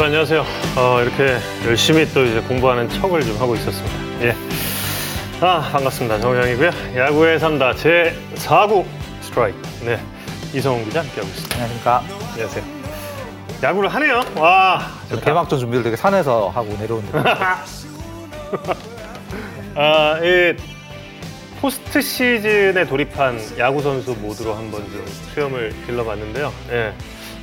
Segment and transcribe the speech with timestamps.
[0.00, 0.46] 여러분 안녕하세요.
[0.78, 4.24] 어, 이렇게 열심히 또 이제 공부하는 척을 좀 하고 있었습니다.
[4.24, 4.34] 예.
[5.42, 6.18] 아, 반갑습니다.
[6.20, 6.70] 정우영이고요.
[6.96, 8.86] 야구의 삼다 제 4구
[9.20, 9.58] 스트라이크.
[9.84, 10.00] 네.
[10.54, 11.54] 이성훈 기자 함께하고 있습니다.
[11.54, 12.02] 안녕하십니까.
[12.32, 12.64] 안녕하세요.
[13.62, 14.22] 야구를 하네요.
[14.36, 14.90] 와.
[15.10, 15.20] 좋다.
[15.22, 17.18] 개막전 준비를 되게 산에서 하고 내려오는데
[19.76, 20.56] 아, 이
[21.60, 26.50] 포스트 시즌에 돌입한 야구 선수 모드로 한번 좀 수염을 길러봤는데요.
[26.70, 26.94] 예,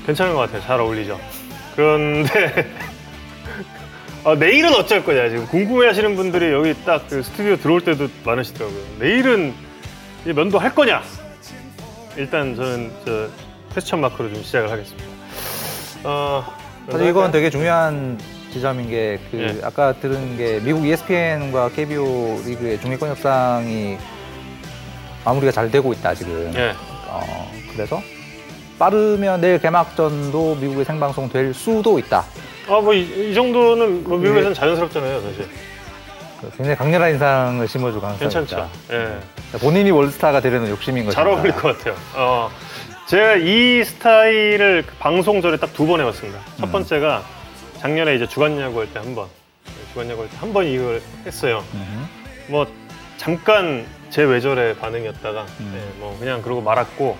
[0.07, 0.63] 괜찮은 것 같아요.
[0.63, 1.19] 잘 어울리죠.
[1.77, 2.67] 그런데
[4.25, 8.79] 아, 내일은 어쩔 거냐 지금 궁금해하시는 분들이 여기 딱 그 스튜디오 들어올 때도 많으시더라고요.
[8.99, 9.53] 내일은
[10.25, 11.01] 이 면도 할 거냐?
[12.17, 13.29] 일단 저는 저
[13.75, 15.05] 퀘스천 마크로 좀 시작을 하겠습니다.
[16.03, 16.43] 어,
[16.91, 18.19] 사실 이건 되게 중요한
[18.51, 19.65] 지점인 게 그 예.
[19.65, 23.97] 아까 들은 게 미국 ESPN과 KBO 리그의 중계권 협상이
[25.23, 26.51] 마무리가 잘 되고 있다 지금.
[26.55, 26.73] 예.
[27.07, 28.01] 어, 그래서
[28.79, 32.23] 빠르면 내일 개막전도 미국에 생방송 될 수도 있다.
[32.67, 35.47] 아, 뭐, 이, 이 정도는 뭐 미국에서는 자연스럽잖아요, 사실.
[36.55, 38.69] 굉장히 강렬한 인상을 심어줄 가능성이 괜찮죠.
[38.87, 38.95] 있다.
[38.95, 39.57] 예.
[39.57, 41.15] 본인이 월스타가 되려는 욕심인 거죠.
[41.15, 41.95] 잘 어울릴 것 같아요.
[42.15, 42.51] 어,
[43.07, 46.39] 제가 이 스타일을 그 방송 전에 딱 두 번 해봤습니다.
[46.59, 46.71] 첫 음.
[46.71, 47.23] 번째가
[47.79, 49.27] 작년에 이제 주간 야구 할 때 한 번,
[49.93, 51.63] 주간 야구 할 때 한 번 이걸 했어요.
[51.73, 52.07] 음.
[52.49, 52.67] 뭐
[53.17, 55.71] 잠깐 제 외절의 반응이었다가 음.
[55.73, 57.17] 네, 뭐 그냥 그러고 말았고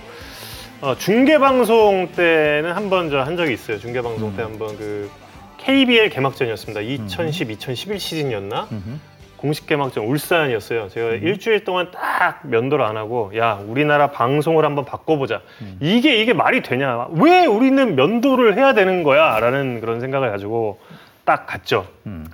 [0.81, 3.79] 어, 중계 방송 때는 한 번 저 한 적이 있어요.
[3.79, 4.51] 중계 방송 때 음.
[4.51, 5.09] 한번 그
[5.57, 6.81] KBL 개막전이었습니다.
[6.81, 8.67] 2010, 2011 시즌이었나?
[8.71, 9.01] 음.
[9.37, 10.89] 공식 개막전 울산이었어요.
[10.89, 11.19] 제가 음.
[11.23, 15.41] 일주일 동안 딱 면도를 안 하고 야 우리나라 방송을 한번 바꿔보자.
[15.61, 15.77] 음.
[15.79, 17.07] 이게 이게 말이 되냐?
[17.11, 20.79] 왜 우리는 면도를 해야 되는 거야?라는 그런 생각을 가지고
[21.25, 21.87] 딱 갔죠.
[22.05, 22.27] 음.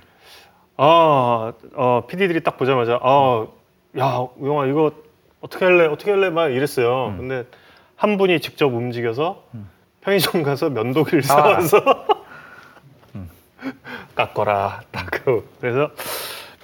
[0.76, 3.46] 아, 어, PD들이 딱 보자마자 아,
[3.98, 4.92] 야 우영아 이거
[5.40, 5.86] 어떻게 할래?
[5.86, 6.30] 어떻게 할래?
[6.30, 7.08] 막 이랬어요.
[7.08, 7.16] 음.
[7.18, 7.44] 근데
[8.04, 9.66] 한 분이 직접 움직여서 음.
[10.02, 11.22] 편의점 가서 면도기를 아.
[11.22, 11.78] 사와서
[13.16, 13.30] 음.
[14.14, 14.82] 깎거라.
[14.92, 15.90] 딱 그- 그래서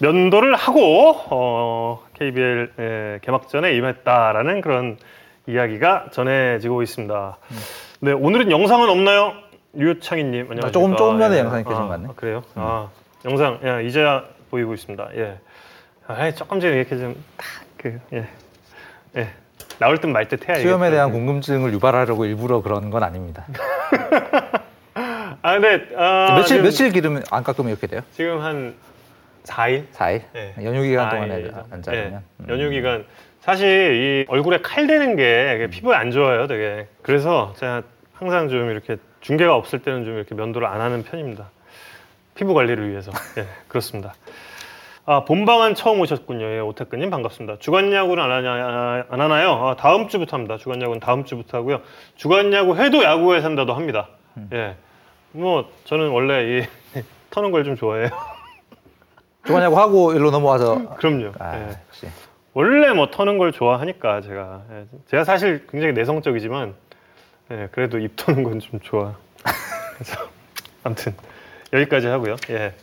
[0.00, 4.98] 면도를 하고 어, KBL 예, 개막전에 임했다라는 그런
[5.46, 7.38] 이야기가 전해지고 있습니다.
[7.50, 7.56] 음.
[8.00, 9.32] 네, 오늘은 영상은 없나요?
[9.78, 10.66] 유창희님 안녕하십니까?
[10.68, 11.40] 아, 조금- 조금 전에 예.
[11.40, 12.08] 영상이 켜진 것 같네.
[12.10, 12.42] 아, 그래요?
[12.54, 12.88] 아,
[13.24, 15.08] 영상 야, 이제야 보이고 있습니다.
[15.16, 15.38] 예.
[16.06, 18.28] 아, 조금 전에 이렇게 좀딱그 예.
[19.16, 19.28] 예.
[19.80, 23.46] 나올 듯 말 듯 해야 수염에 대한 또- 궁금증을 유발하려고 일부러 그런 건 아닙니다.
[25.42, 28.02] 아, 근데 아, 며칠 지금, 며칠 기르면 안 깎으면 이렇게 돼요?
[28.12, 28.74] 지금 한
[29.44, 30.22] 4일 4일?
[30.36, 30.54] 예.
[30.62, 31.82] 연휴 기간 아, 동안에 예, 안 예.
[31.82, 32.46] 자르면 음.
[32.50, 33.06] 연휴 기간
[33.40, 36.86] 사실 이 얼굴에 칼 대는 게 이게 피부에 안 좋아요, 되게.
[37.00, 37.82] 그래서 제가
[38.12, 41.48] 항상 좀 이렇게 중계가 없을 때는 좀 이렇게 면도를 안 하는 편입니다.
[42.34, 43.10] 피부 관리를 위해서.
[43.38, 44.12] 예, 그렇습니다.
[45.06, 46.44] 아, 본방은 처음 오셨군요.
[46.44, 47.58] 예, 오태근님 반갑습니다.
[47.58, 49.52] 주간 야구는 안, 하냐, 안 하나요?
[49.66, 50.56] 아, 다음 주부터 합니다.
[50.56, 51.80] 주간 야구는 다음 주부터 하고요.
[52.16, 54.08] 주간 야구 해도 야구에 산다도 합니다.
[54.36, 54.48] 음.
[54.52, 54.76] 예.
[55.32, 56.66] 뭐 저는 원래 이
[57.30, 58.08] 터는 걸 좀 좋아해요.
[59.46, 61.32] 주간 야구 하고 일로 넘어와서 그럼요.
[61.38, 61.68] 아, 예.
[61.88, 62.06] 역시
[62.52, 66.74] 원래 뭐 터는 걸 좋아하니까 제가 예, 제가 사실 굉장히 내성적이지만
[67.52, 69.14] 예, 그래도 입 터는 건 좀 좋아.
[69.96, 70.28] 그래서
[70.84, 71.14] 아무튼
[71.72, 72.36] 여기까지 하고요.
[72.50, 72.74] 예.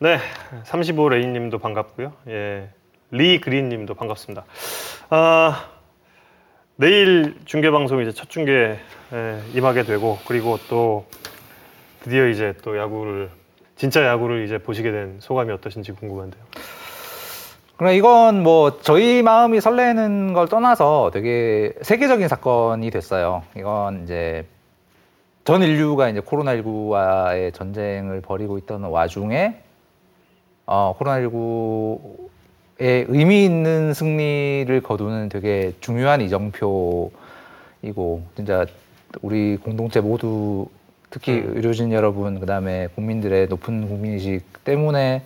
[0.00, 0.18] 네,
[0.62, 2.12] 35 레인님도 반갑고요.
[2.28, 2.68] 예,
[3.10, 4.44] 리 그린님도 반갑습니다.
[5.10, 5.64] 아
[6.76, 8.78] 내일 중계 방송 이제 첫 중계
[9.12, 11.06] 예, 임하게 되고 그리고 또
[12.00, 13.28] 드디어 이제 또 야구를
[13.74, 16.44] 진짜 야구를 이제 보시게 된 소감이 어떠신지 궁금한데요.
[17.76, 23.42] 그럼 이건 뭐 저희 마음이 설레는 걸 떠나서 되게 세계적인 사건이 됐어요.
[23.56, 24.46] 이건 이제
[25.42, 29.62] 전 인류가 이제 코로나19와의 전쟁을 벌이고 있던 와중에
[30.70, 37.10] 어, 코로나19에 의미 있는 승리를 거두는 되게 중요한 이정표이고
[38.36, 38.66] 진짜
[39.22, 40.66] 우리 공동체 모두
[41.08, 41.52] 특히 음.
[41.56, 45.22] 의료진 여러분 그다음에 국민들의 높은 국민의식 때문에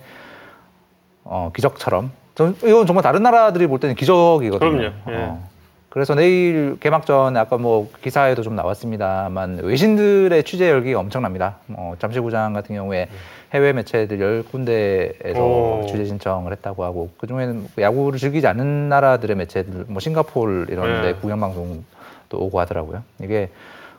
[1.25, 4.71] 어, 기적처럼 전, 이건 정말 다른 나라들이 볼 때는 기적이거든요.
[4.71, 4.95] 그럼요.
[5.09, 5.15] 예.
[5.17, 5.49] 어.
[5.93, 11.57] 그래서 내일 개막전 아까 뭐 기사에도 좀 나왔습니다만 외신들의 취재 열기가 엄청납니다.
[11.67, 13.09] 뭐 잠실구장 같은 경우에
[13.53, 15.85] 해외 매체들 열 군데에서 오.
[15.87, 21.13] 취재 신청을 했다고 하고 그 중에는 야구를 즐기지 않는 나라들의 매체들 뭐 싱가포르 이런데 네.
[21.13, 21.83] 구경 방송도
[22.39, 23.03] 오고 하더라고요.
[23.21, 23.51] 이게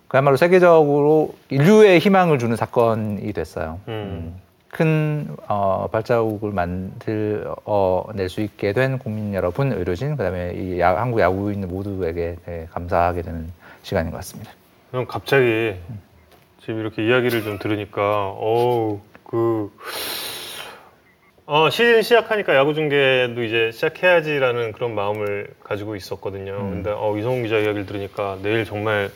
[0.09, 3.79] 그야말로 세계적으로 인류의 희망을 주는 사건이 됐어요.
[3.87, 4.35] 음.
[4.75, 11.01] 큰 어, 발자국을 만들 어, 낼 수 있게 된 국민 여러분, 의료진, 그다음에 이 야-
[11.01, 14.51] 한국 야구인 모두에게 되게 감사하게 되는 시간인 것 같습니다.
[14.91, 15.75] 형 갑자기
[16.61, 19.71] 지금 이렇게 이야기를 좀 들으니까 어우 그
[21.47, 26.53] 어, 시즌 시작하니까 야구 중계도 이제 시작해야지라는 그런 마음을 가지고 있었거든요.
[26.53, 26.71] 음.
[26.71, 29.11] 근데 어, 이성훈 기자 이야기를 들으니까 내일 정말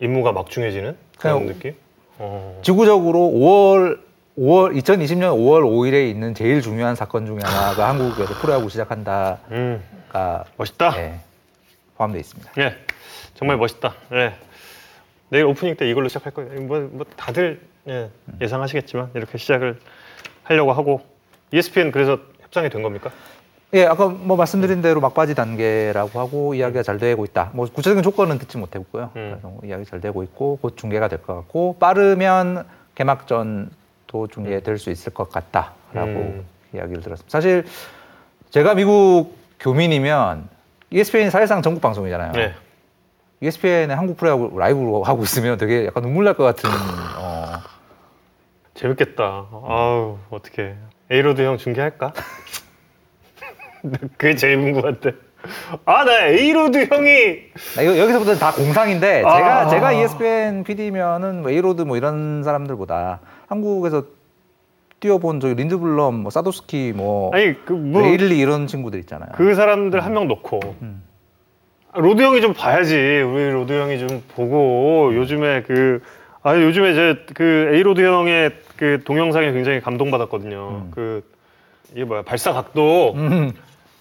[0.00, 1.74] 임무가 막중해지는 그런 느낌?
[2.18, 2.60] 어.
[2.62, 4.05] 지구적으로 5월
[4.38, 9.82] 5월 2020년 5월 5일에 있는 제일 중요한 사건 중에 하나가 한국에서 프로야구 시작한다가 음,
[10.58, 10.94] 멋있다.
[10.98, 11.20] 예,
[11.96, 12.52] 포함되어 있습니다.
[12.58, 12.76] 예,
[13.34, 13.94] 정말 멋있다.
[14.12, 14.34] 예.
[15.30, 16.60] 내일 오프닝 때 이걸로 시작할 거예요.
[16.62, 18.10] 뭐, 뭐 다들 예,
[18.40, 19.78] 예상하시겠지만 이렇게 시작을
[20.42, 21.00] 하려고 하고
[21.52, 23.10] ESPN 그래서 협상이 된 겁니까?
[23.72, 27.50] 예, 아까 뭐 말씀드린 대로 막바지 단계라고 하고 이야기가 잘 되고 있다.
[27.54, 29.10] 뭐 구체적인 조건은 듣지 못했고요.
[29.16, 29.30] 음.
[29.32, 33.70] 그래서 뭐 이야기 잘 되고 있고 곧 중계가 될 것 같고 빠르면 개막전
[34.06, 36.44] 도 중계될 수 있을 것 같다라고 음.
[36.74, 37.30] 이야기를 들었습니다.
[37.30, 37.64] 사실
[38.50, 40.48] 제가 미국 교민이면
[40.90, 42.32] ESPN이 사실상 전국 방송이잖아요.
[42.32, 42.54] 네.
[43.40, 46.70] ESPN에 한국 프로야구 라이브로 하고 있으면 되게 약간 눈물 날 것 같은
[47.18, 47.52] 어,
[48.74, 49.46] 재밌겠다.
[49.52, 50.74] 아우 어떻게
[51.10, 52.12] 에이로드 형 중계할까?
[54.16, 55.12] 그게 제일 궁금한데.
[55.84, 57.38] 아 나 에이로드 형이
[57.76, 59.36] 나 이거 여기서부터는 다 공상인데 아.
[59.36, 64.04] 제가 제가 E ESPN PD면은 뭐 에이로드 뭐 이런 사람들보다 한국에서
[65.00, 69.30] 뛰어본 저기 린드블럼, 뭐 사도스키, 뭐 아니 그뭐 레일리 이런 친구들 있잖아요.
[69.34, 71.02] 그 사람들 한 명 놓고 음.
[71.94, 78.00] 로드 형이 좀 봐야지 우리 로드 형이 좀 보고 요즘에 그아 요즘에 제그 에이 로드
[78.00, 80.82] 형의 그 동영상에 굉장히 감동받았거든요.
[80.86, 80.90] 음.
[80.94, 81.22] 그
[81.92, 83.52] 이게 뭐야 발사 각도 음.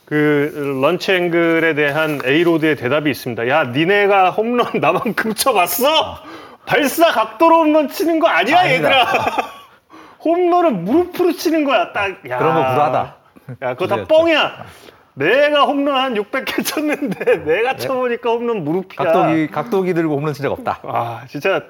[0.06, 3.48] 그 launch angle에 대한 에이 로드의 대답이 있습니다.
[3.48, 5.88] 야 니네가 홈런 나만큼 쳐봤어?
[6.66, 8.74] 발사 각도로 홈런 치는 거 아니야 아니다.
[8.74, 9.06] 얘들아.
[10.24, 12.10] 홈런은 무릎으로 치는 거야 딱.
[12.30, 12.38] 야.
[12.40, 13.16] 그런 거 불하다.
[13.62, 14.06] 야 그거 다.
[14.06, 14.66] 뻥이야.
[15.14, 18.96] 내가 홈런 한 600개 쳤는데 내가 쳐보니까 홈런 무릎이야.
[18.98, 20.80] 각도기 각도기 들고 홈런 친적 없다.
[20.84, 21.62] 아 진짜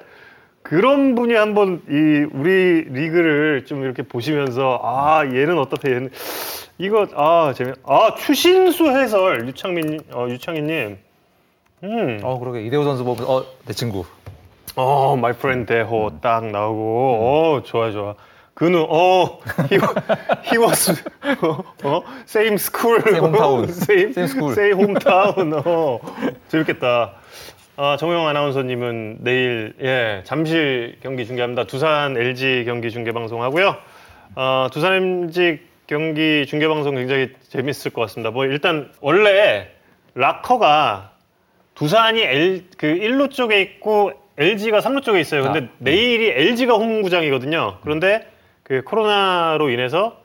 [0.62, 6.10] 그런 분이 한번 이 우리 리그를 좀 이렇게 보시면서 아 얘는 어떻대 얘는
[6.78, 10.98] 이거 아 재미 아 추신수 해설 유창민 어 유창희님
[11.84, 14.04] 음 어 그러게 이대호 선수 보면 어내 친구.
[14.76, 18.14] 어, my friend 대호 딱 나오고, 어, 좋아, 좋아.
[18.52, 19.40] 그는, 어,
[19.70, 19.78] he,
[20.44, 20.92] he was,
[21.42, 23.00] 어, 어, same school.
[23.00, 23.64] Same hometown.
[23.72, 24.52] same, Same school.
[24.52, 25.66] same hometown.
[25.66, 26.00] 어,
[26.48, 27.12] 재밌겠다.
[27.78, 31.64] 아, 정우영 아나운서님은 내일, 예, 잠실 경기 중계합니다.
[31.64, 33.76] 두산 LG 경기 중계 방송 하고요.
[34.34, 38.30] 어, 두산 LG 경기 중계 방송 굉장히 재밌을 것 같습니다.
[38.30, 39.68] 뭐, 일단, 원래
[40.14, 41.12] 락커가
[41.74, 45.42] 두산이 L, 그 1루 쪽에 있고 LG가 3루 쪽에 있어요.
[45.42, 47.78] 근데 아, 내일이 LG가 홈구장이거든요.
[47.82, 48.26] 그런데
[48.62, 50.20] 그 코로나로 인해서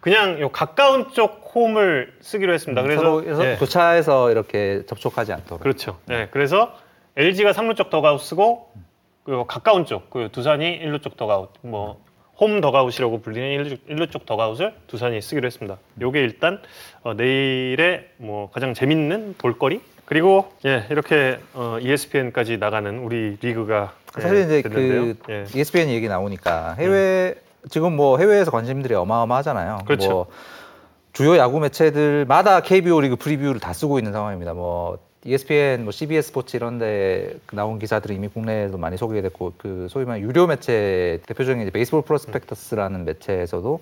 [0.00, 2.82] 그냥 요 가까운 쪽 홈을 쓰기로 했습니다.
[2.82, 5.60] 그래서 서로에서 예, 교차해서 이렇게 접촉하지 않도록.
[5.60, 5.98] 그렇죠.
[6.06, 6.74] 네, 그래서
[7.16, 8.72] LG가 3루 쪽 더가웃 쓰고
[9.24, 14.26] 그 가까운 쪽, 그 두산이 1루 쪽 더그아웃, 뭐 홈 더그아웃이라고 불리는 1루, 1루 쪽
[14.26, 15.78] 더그아웃을 두산이 쓰기로 했습니다.
[16.00, 16.60] 요게 일단
[17.02, 24.20] 어, 내일의 뭐 가장 재밌는 볼거리 그리고 예 이렇게 어, ESPN까지 나가는 우리 리그가 예,
[24.20, 25.14] 사실 이제 됐는데요.
[25.22, 25.44] 그 예.
[25.54, 27.34] ESPN 얘기 나오니까 해외
[27.70, 29.80] 지금 뭐 해외에서 관심들이 어마어마하잖아요.
[29.86, 30.08] 그렇죠.
[30.08, 30.26] 뭐
[31.12, 34.54] 주요 야구 매체들마다 KBO 리그 프리뷰를 다 쓰고 있는 상황입니다.
[34.54, 40.26] 뭐 ESPN, 뭐 CBS 스포츠 이런데 나온 기사들이 이미 국내에도 많이 소개됐고 그 소위 말하는
[40.26, 43.80] 유료 매체 대표적인 이제 베이스볼 프로스펙터스라는 매체에서도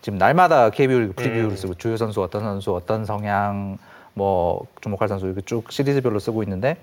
[0.00, 1.56] 지금 날마다 KBO 리그 프리뷰를 음.
[1.56, 3.78] 쓰고 주요 선수 어떤 선수 어떤 성향
[4.14, 6.76] 뭐 주목할 선수 이렇게 쭉 시리즈별로 쓰고 있는데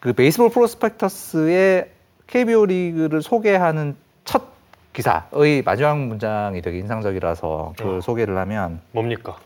[0.00, 1.90] 그 베이스볼 프로스펙터스의
[2.26, 4.44] KBO 리그를 소개하는 첫
[4.92, 8.00] 기사의 마지막 문장이 되게 인상적이라서 그걸 어.
[8.00, 9.36] 소개를 하면 뭡니까?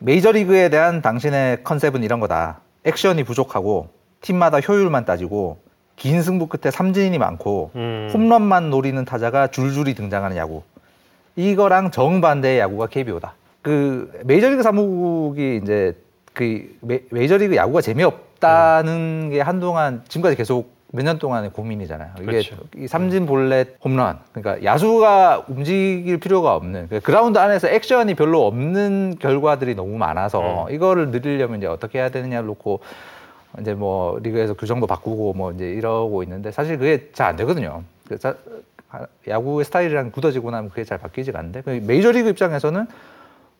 [0.00, 2.60] 메이저리그에 대한 당신의 컨셉은 이런 거다.
[2.84, 3.88] 액션이 부족하고
[4.20, 5.58] 팀마다 효율만 따지고
[5.96, 8.10] 긴 승부 끝에 삼진이 많고 음.
[8.12, 10.62] 홈런만 노리는 타자가 줄줄이 등장하는 야구.
[11.36, 13.34] 이거랑 정반대의 야구가 KBO다.
[13.62, 15.96] 그 메이저리그 사무국이 이제
[16.34, 22.10] 그 메, 메이저리그 야구가 재미없다는 게 한동안 지금까지 계속 몇 년 동안의 고민이잖아요.
[22.18, 22.56] 이게 그렇죠.
[22.76, 24.18] 이 삼진 볼넷 홈런.
[24.32, 30.72] 그러니까 야수가 움직일 필요가 없는 그 그라운드 안에서 액션이 별로 없는 결과들이 너무 많아서 음.
[30.72, 32.78] 이거를 늘리려면 이제 어떻게 해야 되느냐를 놓고
[33.60, 37.82] 이제 뭐 리그에서 규정도 바꾸고 뭐 이제 이러고 있는데 사실 그게 잘 안 되거든요.
[38.08, 38.36] 그 자-
[38.90, 42.86] 아, 야구의 스타일이랑 굳어지고 나면 그게 잘 바뀌지가 않는데 그 메이저리그 입장에서는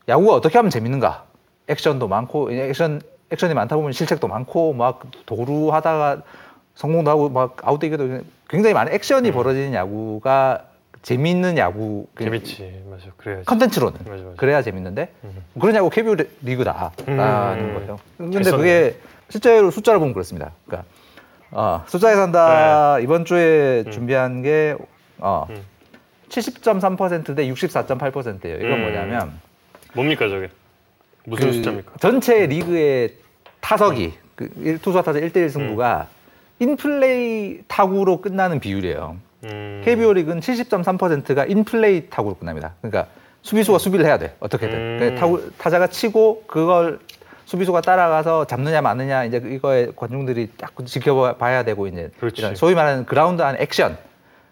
[0.09, 1.25] 야구가 어떻게 하면 재밌는가?
[1.69, 6.23] 액션도 많고 액션 액션이 많다 보면 실책도 많고 막 도루 하다가
[6.75, 9.35] 성공도 하고 막 아웃되기도 굉장히 많은 액션이 음.
[9.35, 10.67] 벌어지는 야구가
[11.03, 13.05] 재밌는 야구 그 재밌지, 맞아.
[13.17, 13.45] 그래야지.
[13.45, 14.37] 컨텐츠로는 맞아, 맞아.
[14.37, 15.45] 그래야 재밌는데 음.
[15.61, 17.75] 그러냐고 KBO 리그다라는 음.
[17.75, 17.99] 거예요.
[18.19, 18.51] 잘 근데.
[18.51, 18.97] 그게
[19.29, 20.53] 실제로 숫자를 보면 그렇습니다.
[20.67, 20.89] 그러니까
[21.51, 23.89] 어, 숫자에 산다 이번 주에 네.
[23.89, 23.93] 음.
[23.93, 24.77] 준비한 게
[25.19, 25.63] 어, 음.
[26.29, 28.57] 70.3%대 64.8%예요.
[28.59, 28.81] 이건 음.
[28.81, 29.41] 뭐냐면
[29.95, 30.49] 뭡니까 저게?
[31.27, 31.93] 무슨 그 숫자입니까?
[32.01, 33.15] 전체 리그의
[33.61, 36.09] 타석이 그 일- 투수와 타자 1대1 승부가
[36.59, 39.17] 인플레이 타구로 끝나는 비율이에요.
[39.45, 39.83] 음.
[39.85, 42.75] KBO 리그는 70.3%가 인플레이 타구로 끝납니다.
[42.81, 43.07] 그러니까
[43.43, 44.75] 수비수가 수비를 해야 돼 어떻게든.
[44.77, 44.97] 음.
[44.99, 46.99] 그러니까 타구, 타자가 치고 그걸
[47.45, 52.55] 수비수가 따라가서 잡느냐 마느냐 이제 이거에 관중들이 딱 지켜봐야 되고 이제 그렇지.
[52.57, 53.99] 소위 말하는 그라운드 안 액션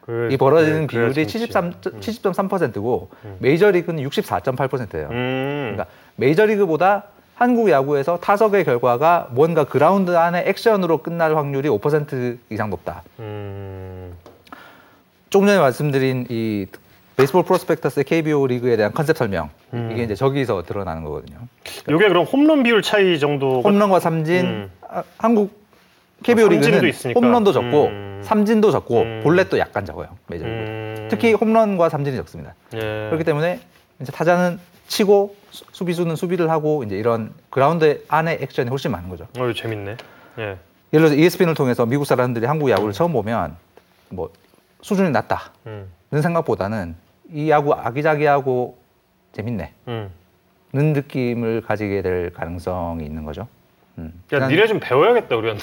[0.03, 1.39] 그- 이 벌어지는 네, 그래야 비율이 재밌지.
[1.39, 5.09] 73 70.3%고 메이저리그는 64.8%예요.
[5.11, 5.73] 음.
[5.75, 7.05] 그러니까 메이저리그보다
[7.35, 13.03] 한국 야구에서 타석의 결과가 뭔가 그라운드 안에 액션으로 끝날 확률이 5% 이상 높다.
[13.19, 14.17] 음.
[15.31, 16.67] 조금 전에 말씀드린 이
[17.17, 19.91] 베이스볼 프로스펙터스의 KBO 리그에 대한 컨셉 설명 음.
[19.93, 21.39] 이게 이제 저기서 드러나는 거거든요.
[21.91, 24.71] 요게 그럼 홈런 비율 차이 정도가 홈런과 삼진 음.
[24.89, 25.63] 아, 한국
[26.23, 27.19] KBO 아, 리그는 있으니까.
[27.19, 28.21] 홈런도 적고 음.
[28.23, 29.21] 삼진도 적고 음.
[29.25, 30.57] 볼넷도 약간 적어요 메이저리그.
[30.57, 31.09] 음.
[31.11, 32.55] 특히 홈런과 삼진이 적습니다.
[32.75, 32.79] 예.
[33.09, 33.61] 그렇기 때문에
[34.01, 34.59] 이제 타자는
[34.97, 39.27] 치고 수- 수비수는 수비를 하고 이제 이런 그라운드 안에 액션이 훨씬 많은 거죠.
[39.39, 39.97] 어, 재밌네.
[40.39, 40.43] 예.
[40.43, 40.59] 예를
[41.09, 43.57] 들어서 ESPN을 통해서 미국 사람들이 한국 야구를 처음 보면
[44.11, 44.31] 뭐
[44.83, 45.89] 수준이 낮다는 음.
[46.23, 46.95] 생각보다는
[47.33, 48.77] 이 야구 아기자기하고
[49.33, 49.73] 재밌네.
[49.89, 50.11] 음.
[50.75, 53.47] 는 느낌을 가지게 될 가능성이 있는 거죠.
[53.99, 54.13] 음.
[54.33, 55.63] 야, 니네 좀 배워야겠다 우리한테.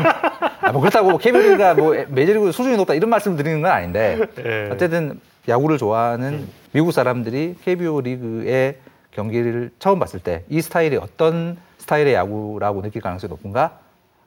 [0.60, 4.68] 아, 뭐 그렇다고 뭐 KBO가 뭐 메이저리그 수준이 높다 이런 말씀 드리는 건 아닌데 예.
[4.72, 8.78] 어쨌든 야구를 좋아하는 미국 사람들이 KBO 리그의
[9.12, 13.78] 경기를 처음 봤을 때 이 스타일이 어떤 스타일의 야구라고 느낄 가능성이 높은가?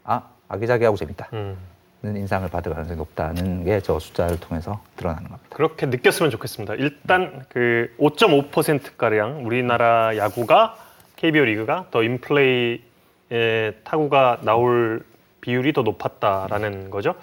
[0.04, 1.28] 아 아기자기하고 재밌다.
[1.34, 1.58] 음.
[2.04, 5.48] 는 인상을 받을 가능성이 높다는 게 저 숫자를 통해서 드러나는 겁니다.
[5.50, 6.76] 그렇게 느꼈으면 좋겠습니다.
[6.76, 10.78] 일단 그 5.5% 가량 우리나라 야구가
[11.16, 12.82] KBO 리그가 더 인플레이의
[13.84, 15.04] 타구가 나올
[15.42, 17.16] 비율이 더 높았다라는 거죠.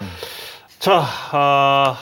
[0.81, 1.97] 자, 아,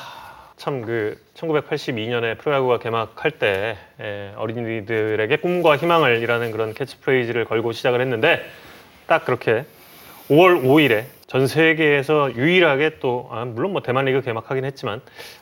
[0.57, 8.45] 참그 1982년에 프로야구가 개막할 때 에, 어린이들에게 꿈과 희망을이라는 그런 캐치프레이즈를 걸고 시작을 했는데
[9.07, 9.65] 딱 그렇게
[10.31, 15.01] 5월 5일에 전 세계에서 유일하게 또 아, 물론 뭐 대만 리그 개막하긴 했지만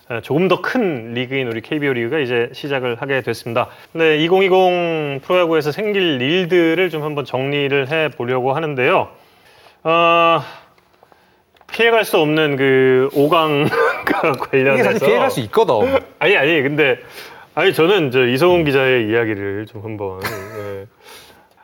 [0.09, 3.69] 어, 조금 더 큰 리그인 우리 KBO 리그가 이제 시작을 하게 됐습니다.
[3.93, 9.09] 근데 2020 프로야구에서 생길 일들을 좀 한번 정리를 해 보려고 하는데요.
[9.83, 10.43] 어,
[11.73, 13.69] 피해갈 수 없는 그 5강
[14.13, 15.99] 과 관련해서 이게 사실 피해갈 수 있거든.
[16.19, 16.99] 아니 아니 근데
[17.55, 20.87] 아니 저는 저 이성훈 기자의 이야기를 좀 한번 예.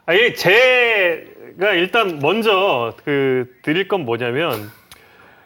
[0.06, 4.70] 아니 제가 일단 먼저 그 드릴 건 뭐냐면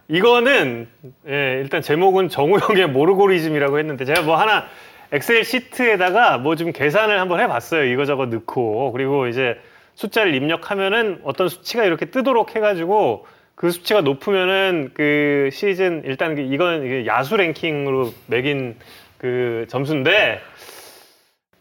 [0.08, 0.88] 이거는
[1.28, 4.64] 예, 일단 제목은 정우영의 모르고리즘이라고 했는데 제가 뭐 하나
[5.12, 9.56] 엑셀 시트에다가 뭐 좀 계산을 한번 해봤어요 이거저거 넣고 그리고 이제
[9.94, 17.06] 숫자를 입력하면은 어떤 수치가 이렇게 뜨도록 해가지고 그 수치가 높으면은 그 시즌 일단 그 이건
[17.06, 18.76] 야수 랭킹으로 매긴
[19.18, 20.40] 그 점수인데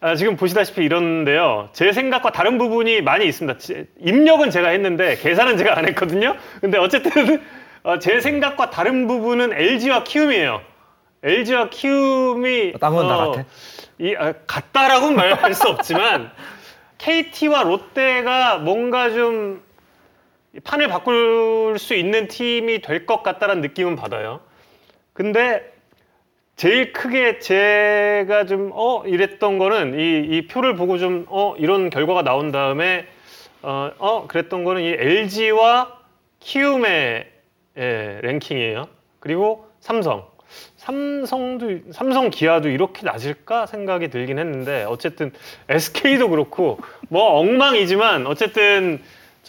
[0.02, 1.70] 아, 지금 보시다시피 이런데요.
[1.74, 3.58] 제 생각과 다른 부분이 많이 있습니다.
[3.60, 6.38] 제- 입력은 제가 했는데 계산은 제가 안 했거든요.
[6.62, 7.12] 근데 어쨌든
[7.84, 10.62] 어, 제 생각과 다른 부분은 LG와 키움이에요.
[11.22, 13.46] LG와 키움이 딴건다 같아?
[14.00, 16.32] 이 아, 같다라고는 말할 수 없지만
[16.98, 19.62] KT와 롯데가 뭔가 좀
[20.64, 24.40] 판을 바꿀 수 있는 팀이 될 것 같다는 느낌은 받아요.
[25.14, 25.72] 근데
[26.56, 32.24] 제일 크게 제가 좀 어 이랬던 거는 이, 이 표를 보고 좀 어 이런 결과가
[32.24, 33.06] 나온 다음에
[33.62, 35.98] 어, 어 그랬던 거는 이 LG와
[36.40, 37.28] 키움의
[37.78, 38.88] 예, 랭킹이에요.
[39.20, 40.28] 그리고 삼성.
[40.78, 45.32] 삼성도 삼성 기아도 이렇게 낮을까 생각이 들긴 했는데 어쨌든
[45.70, 46.80] SK도 그렇고
[47.10, 49.00] 뭐 엉망이지만 어쨌든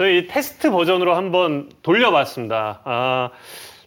[0.00, 2.80] 저희 테스트 버전으로 한번 돌려봤습니다.
[2.84, 3.28] 아,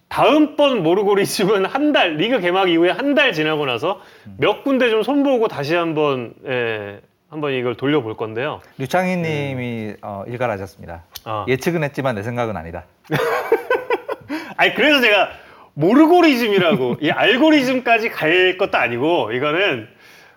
[0.09, 3.99] 다음번 모르고리즘은 한 달 리그 개막 이후에 한 달 지나고 나서
[4.37, 6.99] 몇 군데 좀 손보고 다시 한번 예,
[7.31, 8.61] 한번 이걸 돌려볼 건데요.
[8.77, 11.03] 류창희 님이 어, 일갈하셨습니다.
[11.23, 11.45] 아.
[11.47, 12.83] 예측은 했지만 내 생각은 아니다.
[14.55, 15.29] 아니 그래서 제가
[15.73, 19.87] 모르고리즘이라고 이 알고리즘까지 갈 것도 아니고 이거는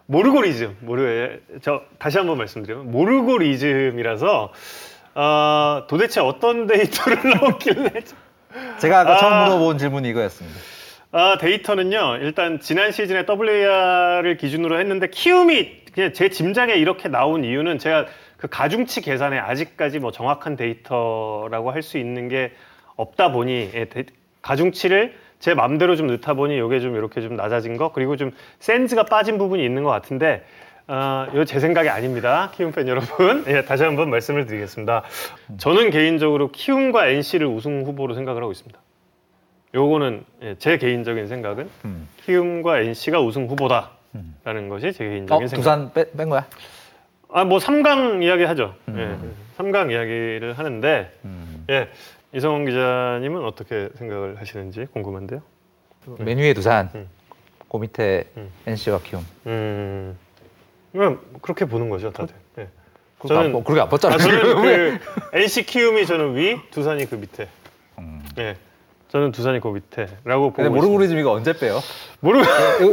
[0.06, 4.52] 모르고리즘 모르 저 다시 한번 말씀드리면 모르고리즘이라서
[5.18, 7.90] 어, 도대체 어떤 데이터를 넣었길래
[8.78, 9.44] 제가 아까 처음 아.
[9.46, 10.58] 물어본 질문이 이거였습니다.
[11.12, 12.18] 아, 데이터는요.
[12.20, 18.04] 일단 지난 시즌에 WAR을 기준으로 했는데 키움이 그냥 제 짐작에 이렇게 나온 이유는 제가
[18.36, 22.52] 그 가중치 계산에 아직까지 뭐 정확한 데이터라고 할 수 있는 게
[22.96, 24.04] 없다 보니 예, 데-
[24.42, 29.04] 가중치를 제 맘대로 좀 넣다 보니 이게 좀 이렇게 좀 낮아진 거 그리고 좀 샌즈가
[29.04, 30.44] 빠진 부분이 있는 것 같은데
[30.88, 32.50] 어, 이거 제 생각이 아닙니다.
[32.54, 33.44] 키움 팬 여러분.
[33.48, 35.02] 예, 다시 한번 말씀을 드리겠습니다.
[35.58, 38.78] 저는 개인적으로 키움과 NC를 우승 후보로 생각을 하고 있습니다.
[39.74, 42.08] 요거는 예, 제 개인적인 생각은 음.
[42.24, 45.62] 키움과 NC가 우승 후보다라는 것이 제 어, 개인적인 생각.
[45.62, 46.46] 두산 빼, 뺀 거야?
[47.30, 48.74] 아, 뭐 3강 이야기 하죠.
[48.88, 48.96] 음.
[49.58, 51.64] 예, 3강 이야기를 하는데 음.
[51.68, 51.88] 예.
[52.32, 55.40] 이성원 기자님은 어떻게 생각을 하시는지 궁금한데요.
[56.18, 57.08] 맨 위에 두산, 음.
[57.68, 58.50] 그 밑에 음.
[58.66, 59.24] NC와 키움.
[60.96, 60.98] 음.
[60.98, 62.34] 그냥 그렇게 보는 거죠, 다들.
[62.58, 62.68] 예.
[63.18, 64.18] 그렇게 저는- 안, 뭐 그렇게 안 아, 봤잖아요.
[64.18, 64.98] 저는
[65.32, 67.48] 그 NC 키움이 저는 위, 두산이 그 밑에.
[67.98, 68.22] 음.
[68.38, 68.56] 예.
[69.08, 70.68] 저는 두산이 그 밑에라고 보고 근데.
[70.68, 71.80] 모르고리즘 이거 언제 빼요?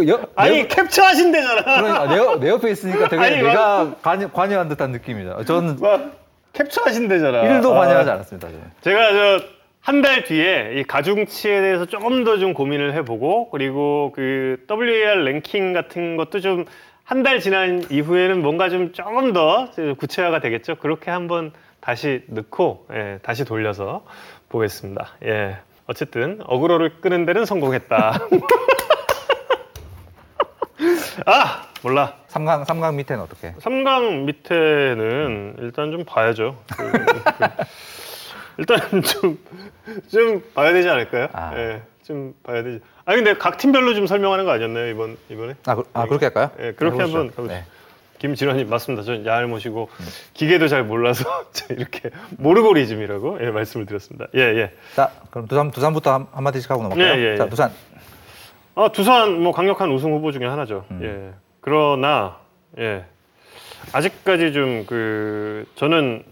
[0.07, 1.63] 여, 아니 내, 캡처하신대잖아.
[1.63, 5.43] 그러니까 내, 옆- 내 옆에 있으니까 되게 아니, 내가 관여, 관여한 듯한 느낌이죠.
[5.45, 6.11] 저는 막
[6.53, 7.43] 캡처하신대잖아.
[7.55, 7.79] 일도 아.
[7.79, 8.47] 관여하지 않았습니다.
[8.47, 8.61] 저는.
[8.81, 9.53] 제가 저
[9.85, 15.73] 한 달 뒤에 이 가중치에 대해서 조금 더 좀 고민을 해보고 그리고 그 WAR 랭킹
[15.73, 16.63] 같은 것도 좀
[17.13, 20.77] 한 달 지난 이후에는 뭔가 좀 조금 더 구체화가 되겠죠.
[20.77, 24.03] 그렇게 한번 다시 넣고 예, 다시 돌려서
[24.49, 25.09] 보겠습니다.
[25.25, 25.59] 예.
[25.85, 28.17] 어쨌든 어그로를 끄는 데는 성공했다.
[31.27, 32.15] 아 몰라.
[32.29, 33.51] 삼강 삼강 밑에는 어떻게?
[33.59, 36.57] 3강 밑에는 일단 좀 봐야죠.
[36.75, 37.03] 그, 그,
[38.57, 39.37] 일단 좀,
[40.11, 41.27] 좀 봐야 되지 않을까요?
[41.33, 41.51] 아.
[41.55, 42.81] 예, 좀 봐야 되지.
[43.05, 45.55] 아니, 근데 각 팀별로 좀 설명하는 거 아니었나요, 이번, 이번에?
[45.65, 46.51] 아, 그, 아 그렇게 할까요?
[46.59, 47.17] 예, 그렇게 해보시죠.
[47.17, 47.53] 한번 가보시죠.
[47.53, 47.65] 네.
[48.19, 49.03] 김진원님, 맞습니다.
[49.03, 49.89] 전 야알 모시고
[50.33, 51.25] 기계도 잘 몰라서
[51.69, 54.27] 이렇게 모르고리즘이라고 예, 말씀을 드렸습니다.
[54.35, 54.71] 예, 예.
[54.95, 57.19] 자, 그럼 두산 두산부터 한, 한 마디씩 하고 넘어갈까요?
[57.21, 57.49] 예, 예, 자, 예.
[57.49, 57.71] 두산.
[58.75, 60.85] 아, 두산 뭐 강력한 우승 후보 중에 하나죠.
[60.91, 60.99] 음.
[61.03, 61.37] 예.
[61.59, 62.37] 그러나
[62.79, 63.05] 예.
[63.91, 66.23] 아직까지 좀 그 저는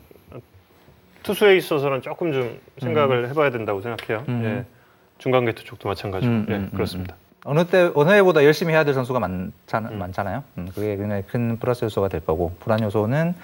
[1.23, 4.23] 투수에 있어서는 조금 좀 생각을 해봐야 된다고 생각해요.
[4.29, 4.43] 음.
[4.45, 4.80] 예.
[5.21, 6.31] 중간 계투 쪽도 마찬가지고.
[6.31, 7.15] 음, 예, 음, 음, 그렇습니다.
[7.45, 9.99] 어느 때 어느 해보다 열심히 해야 될 선수가 많잖아, 음.
[9.99, 10.43] 많잖아요.
[10.57, 13.35] 음, 그게 굉장히 큰 플러스 요소가 될 거고 불안 요소는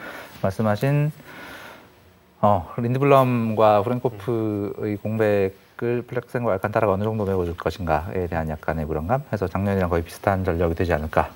[0.41, 1.12] 말씀하신
[2.41, 9.24] 어, 린드블럼과 프랭코프의 공백을 플렉센과 알칸타라가 어느 정도 메워줄 것인가에 대한 약간의 불안감.
[9.31, 11.31] 해서 작년이랑 거의 비슷한 전력이 되지 않을까라는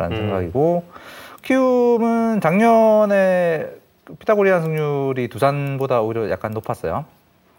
[0.00, 0.16] 음.
[0.16, 0.84] 생각이고
[1.42, 3.66] 키움은 작년에
[4.18, 7.04] 피타고리안 승률이 두산보다 오히려 약간 높았어요.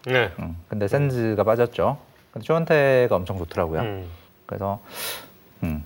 [0.06, 0.32] 네.
[0.38, 1.98] 음, 근데 센즈가 빠졌죠.
[2.32, 3.80] 근데 조현태가 엄청 좋더라고요.
[3.80, 4.08] 음.
[4.46, 4.80] 그래서
[5.62, 5.84] 음,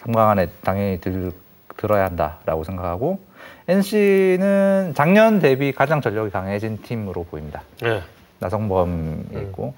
[0.00, 1.32] 3강 안에 당연히 들,
[1.76, 3.20] 들어야 한다라고 생각하고
[3.68, 7.62] NC는 작년 대비 가장 전력이 강해진 팀으로 보입니다.
[7.82, 8.02] 네.
[8.40, 9.74] 나성범이 있고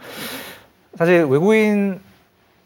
[0.95, 2.01] 사실 외국인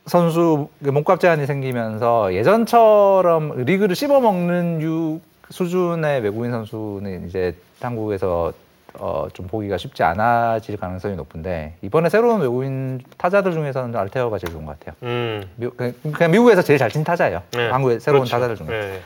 [0.07, 8.53] 선수 몸값 제한이 생기면서 예전처럼 리그를 씹어먹는 유 수준의 외국인 선수는 이제 한국에서
[8.99, 14.65] 어, 좀 보기가 쉽지 않아질 가능성이 높은데 이번에 새로운 외국인 타자들 중에서는 알테어가 제일 좋은
[14.67, 14.95] 것 같아요.
[15.03, 15.43] 음.
[15.57, 17.43] 미, 그냥 그냥 미국에서 제일 잘 친 타자예요.
[17.53, 17.69] 네.
[17.71, 18.31] 한국의 새로운 그렇죠.
[18.37, 18.67] 타자들 중에.
[18.69, 19.01] 네.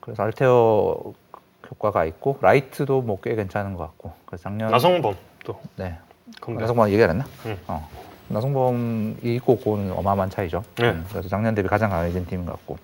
[0.00, 0.96] 그래서 알테어
[1.70, 4.12] 효과가 있고 라이트도 뭐 꽤 괜찮은 것 같고.
[4.26, 5.98] 그래서 작년 나성범 또네
[6.40, 6.60] 컴백.
[6.62, 7.24] 나성범 얘기 안 했나?
[7.46, 7.56] 음.
[7.68, 7.88] 어.
[8.28, 10.62] 나성범이 있고 없고는 어마어마한 차이죠.
[10.76, 10.90] 네.
[10.90, 12.76] 음, 그래서 작년 대비 가장 강해진 팀인 것 같고.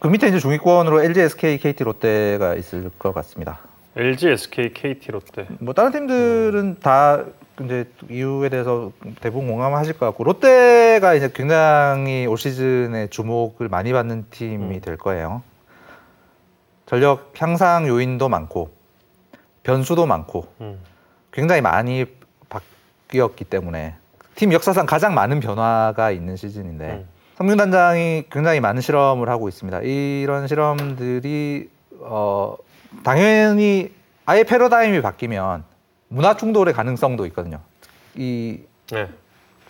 [0.00, 3.58] 그 밑에 이제 중위권으로 LG, SK, KT, 롯데가 있을 것 같습니다.
[3.98, 5.48] LG, SK, KT, 롯데.
[5.58, 7.24] 뭐 다른 팀들은 다
[7.64, 14.26] 이제 이유에 대해서 대부분 공감하실 것 같고 롯데가 이제 굉장히 올 시즌에 주목을 많이 받는
[14.30, 14.80] 팀이 음.
[14.80, 15.42] 될 거예요.
[16.86, 18.70] 전력 향상 요인도 많고
[19.64, 20.78] 변수도 많고 음.
[21.32, 22.06] 굉장히 많이
[22.48, 23.96] 바뀌었기 때문에
[24.36, 27.08] 팀 역사상 가장 많은 변화가 있는 시즌인데 음.
[27.36, 29.80] 성균 단장이 굉장히 많은 실험을 하고 있습니다.
[29.80, 31.68] 이런 실험들이
[32.00, 32.56] 어
[33.02, 33.92] 당연히
[34.26, 35.64] 아예 패러다임이 바뀌면
[36.08, 37.60] 문화 충돌의 가능성도 있거든요.
[38.14, 39.08] 이 네.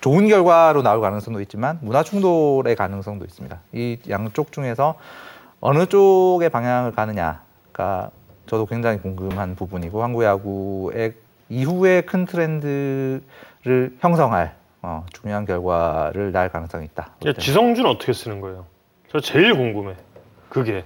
[0.01, 3.59] 좋은 결과로 나올 가능성도 있지만 문화 충돌의 가능성도 있습니다.
[3.73, 4.95] 이 양쪽 중에서
[5.61, 8.11] 어느 쪽의 방향을 가느냐가
[8.47, 11.15] 저도 굉장히 궁금한 부분이고 한국 야구의
[11.49, 13.23] 이후의 큰 트렌드를
[14.01, 17.11] 형성할 어, 중요한 결과를 낼 가능성이 있다.
[17.27, 18.67] 야, 지성준 어떻게 쓰는 거예요?
[19.11, 19.97] 저 제일 궁금해.
[20.49, 20.85] 그게.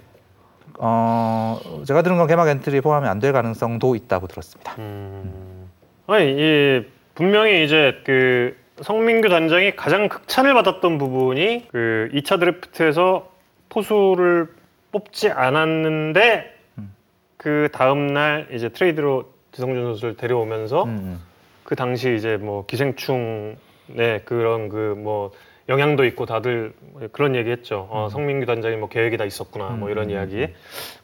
[0.79, 4.75] 어, 제가 들은 건 개막 엔트리 포함이 안 될 가능성도 있다고 들었습니다.
[4.79, 5.69] 음.
[6.07, 13.29] 아니, 이 분명히 이제 그 성민규 단장이 가장 극찬을 받았던 부분이 그 2차 드래프트에서
[13.69, 14.49] 포수를
[14.91, 16.95] 뽑지 않았는데 음.
[17.37, 21.21] 그 다음 날 이제 트레이드로 지성준 선수를 데려오면서 음, 음.
[21.65, 25.31] 그 당시 이제 뭐 기생충의 그런 그뭐
[25.69, 26.73] 영향도 있고 다들
[27.13, 27.87] 그런 얘기했죠.
[27.91, 30.49] 어, 성민규 단장이 뭐 계획이 다 있었구나 뭐 이런 음, 이야기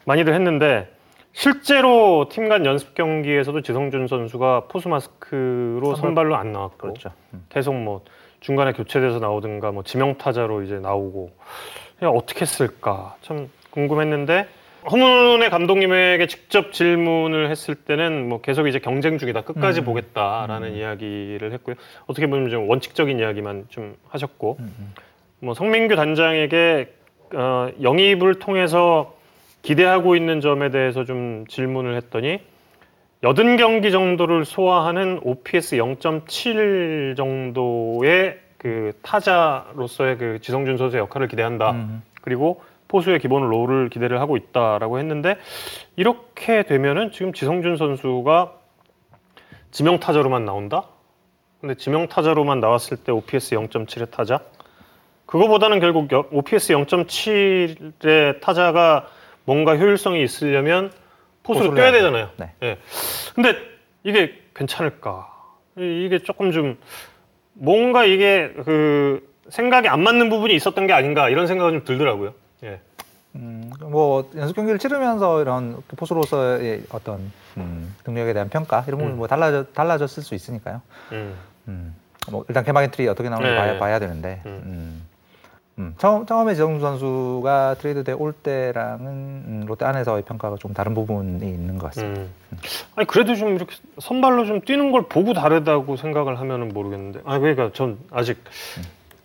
[0.04, 0.88] 많이들 했는데
[1.32, 7.10] 실제로 팀 간 연습 경기에서도 지성준 선수가 포수 마스크로 선발- 선발로 안 나왔고 그렇죠.
[7.34, 7.44] 음.
[7.48, 8.02] 계속 뭐
[8.40, 11.30] 중간에 교체돼서 나오든가 뭐 지명 타자로 이제 나오고
[11.98, 14.48] 그냥 어떻게 했을까 참 궁금했는데
[14.90, 19.84] 허문의 감독님에게 직접 질문을 했을 때는 뭐 계속 이제 경쟁 중이다 끝까지 음.
[19.84, 20.76] 보겠다라는 음.
[20.76, 24.94] 이야기를 했고요 어떻게 보면 좀 원칙적인 이야기만 좀 하셨고 음, 음.
[25.40, 26.92] 뭐 성민규 단장에게
[27.34, 29.14] 어, 영입을 통해서
[29.62, 32.40] 기대하고 있는 점에 대해서 좀 질문을 했더니
[33.22, 41.72] 80경기 정도를 소화하는 OPS 0.7 정도의 그 타자로서의 그 지성준 선수의 역할을 기대한다.
[41.72, 42.02] 음.
[42.22, 45.36] 그리고 포수의 기본 롤을 기대를 하고 있다라고 했는데
[45.96, 48.52] 이렇게 되면은 지금 지성준 선수가
[49.70, 50.84] 지명 타자로만 나온다.
[51.60, 54.40] 근데 지명 타자로만 나왔을 때 OPS 0.7의 타자.
[55.26, 59.06] 그거보다는 결국 여- OPS 0.7의 타자가
[59.44, 60.90] 뭔가 효율성이 있으려면
[61.42, 61.92] 포수를 뛰어야.
[61.92, 62.30] 되잖아요.
[62.36, 62.52] 네.
[62.62, 62.78] 예.
[63.34, 63.54] 근데
[64.04, 65.28] 이게 괜찮을까?
[65.78, 66.78] 이- 이게 조금 좀
[67.54, 72.34] 뭔가 이게 그 생각이 안 맞는 부분이 있었던 게 아닌가 이런 생각이 좀 들더라고요.
[72.64, 72.80] 예.
[73.34, 79.16] 음, 뭐 연습 경기를 치르면서 이런 그 포수로서의 어떤 음, 능력에 대한 평가 이런 부분이
[79.16, 79.18] 음.
[79.18, 80.80] 뭐 달라져 달라졌을 수 있으니까요.
[81.12, 81.34] 음.
[81.68, 81.94] 음,
[82.30, 83.58] 뭐 일단 개막 엔트리 어떻게 나오는지 네.
[83.58, 84.62] 봐야, 봐야 되는데 음.
[84.64, 85.08] 음.
[85.78, 91.46] 음, 처음, 처음에 지성준 선수가 트레이드 돼올 때랑은 음, 롯데 안에서의 평가가 좀 다른 부분이
[91.46, 92.22] 있는 것 같습니다.
[92.22, 92.58] 음.
[92.96, 97.20] 아니 그래도 좀 이렇게 선발로 좀 뛰는 걸 보고 다르다고 생각을 하면은 모르겠는데.
[97.24, 98.42] 아 그러니까 전 아직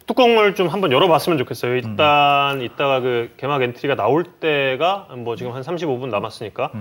[0.06, 1.76] 뚜껑을 좀 한번 열어봤으면 좋겠어요.
[1.76, 6.72] 일단 이따가 그 개막 엔트리가 나올 때가 뭐 지금 한 35분 남았으니까.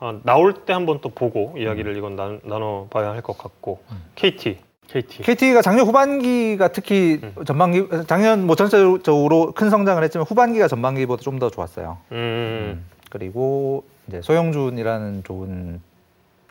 [0.00, 3.80] 어, 나올 때 한번 또 보고 이야기를 이건 나, 나눠봐야 할 것 같고
[4.14, 5.22] KT, KT.
[5.22, 7.34] KT가 작년 후반기가 특히 음.
[7.44, 11.98] 전반기 작년 뭐 전체적으로 큰 성장을 했지만 후반기가 전반기보다 좀 더 좋았어요.
[12.12, 15.80] 음, 그리고 이제 소영준이라는 좋은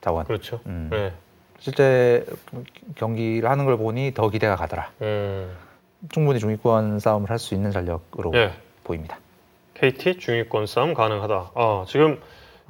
[0.02, 0.26] 자원.
[0.26, 0.60] 그렇죠.
[0.66, 0.90] 음.
[0.92, 1.14] 네.
[1.60, 2.24] 실제
[2.96, 4.92] 경기를 하는 걸 보니 더 기대가 가더라.
[5.02, 5.50] 음.
[6.12, 8.54] 충분히 중위권 싸움을 할 수 있는 전력으로 예.
[8.84, 9.18] 보입니다.
[9.76, 11.52] KT 중위권 싸움 가능하다.
[11.56, 12.20] 어, 지금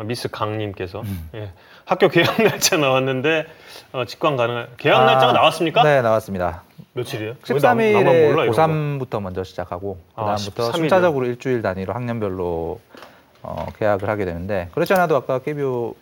[0.03, 1.29] 미스 강님께서 음.
[1.35, 1.51] 예.
[1.85, 3.45] 학교 개학 날짜 나왔는데
[3.93, 4.67] 어, 직관 가능.
[4.77, 5.83] 개학 날짜가 나왔습니까?
[5.83, 6.63] 네, 나왔습니다.
[6.93, 8.51] 나만 13일에 몰라, 이런 거.
[8.51, 10.71] 고3부터 먼저 시작하고 아, 그다음부터 13일 이요?
[10.77, 12.79] 순차적으로 일주일 단위로 학년별로
[13.43, 15.93] 어, 계약을 하게 되는데 그렇지 않아도 아까 KBO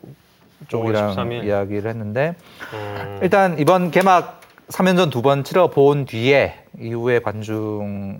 [0.69, 1.43] 쪽이랑 13일.
[1.45, 2.35] 이야기를 했는데
[2.73, 8.19] 음, 일단 이번 개막 3연전 두 번 치러 본 뒤에 이후에 관중을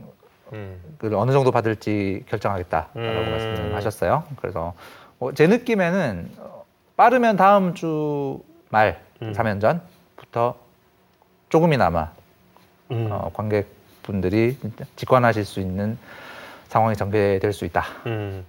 [0.53, 0.79] 음,
[1.13, 3.31] 어느 정도 받을지 결정하겠다라고 음.
[3.31, 4.23] 말씀하셨어요.
[4.37, 4.73] 그래서
[5.19, 6.65] 어, 제 느낌에는 어,
[6.97, 9.33] 빠르면 다음 주말 음.
[9.33, 10.53] 3연전부터
[11.49, 12.11] 조금이나마
[12.91, 14.57] 음, 어, 관객분들이
[14.95, 15.97] 직관하실 수 있는
[16.67, 17.83] 상황이 전개될 수 있다.
[18.05, 18.45] 음.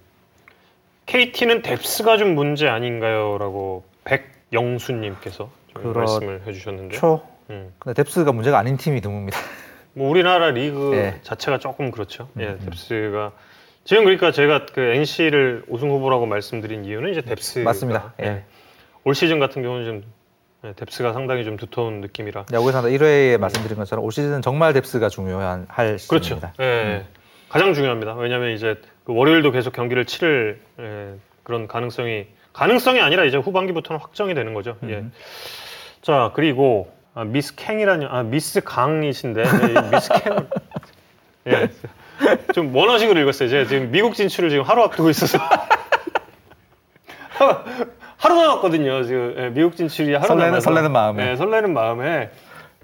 [1.07, 5.99] KT는 depth가 좀 문제 아닌가요?라고 백영수님께서 좀 그렇죠.
[5.99, 6.97] 말씀을 해주셨는데.
[6.97, 7.21] 초.
[7.49, 7.73] 음.
[7.79, 9.35] 근데 depth가 문제가 아닌 팀이 드뭅니다.
[9.93, 11.19] 뭐 우리나라 리그 예.
[11.23, 12.29] 자체가 조금 그렇죠.
[12.39, 12.65] 예, 음, 음.
[12.65, 13.31] depth가
[13.83, 18.13] 지금 그러니까 제가 그 NC를 우승 후보라고 말씀드린 이유는 이제 depth 맞습니다.
[18.21, 18.43] 예.
[19.03, 20.03] 올 시즌 같은 경우는 좀
[20.65, 25.65] 예, depth가 상당히 좀 두터운 느낌이라 야구에서 1회에 말씀드린 것처럼 올 시즌은 정말 depth가 중요한
[25.69, 26.35] 할 그렇죠.
[26.35, 26.53] 시즌입니다.
[26.59, 27.05] 예,
[27.49, 28.15] 가장 중요합니다.
[28.15, 34.33] 왜냐하면 이제 그 월요일도 계속 경기를 치를 예, 그런 가능성이 가능성이 아니라 이제 후반기부터는 확정이
[34.33, 34.77] 되는 거죠.
[34.83, 34.95] 예.
[34.95, 35.11] 음.
[36.01, 40.47] 자 그리고 아, 미스 캥이라니 아 미스 강이신데 예, 이 미스 캥
[41.47, 41.69] 예.
[42.53, 43.49] 좀 원어식으로 읽었어요.
[43.49, 45.39] 제가 지금 미국 진출을 지금 하루 앞두고 있어서
[48.17, 49.03] 하루 남았거든요.
[49.03, 51.31] 지금 예, 미국 진출이 하루 설레는- 남아서 설레는 마음에.
[51.31, 52.29] 예, 설레는 마음에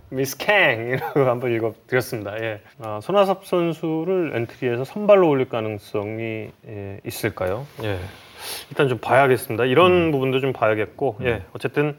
[0.09, 2.35] 미스 캥이라고 한번 읽어드렸습니다.
[2.43, 2.61] 예.
[2.81, 7.67] 아, 손아섭 선수를 엔트리에서 선발로 올릴 가능성이 예, 있을까요?
[7.83, 7.99] 예.
[8.71, 9.65] 일단 좀 봐야겠습니다.
[9.65, 10.11] 이런 음.
[10.11, 11.43] 부분도 좀 봐야겠고, 예.
[11.53, 11.97] 어쨌든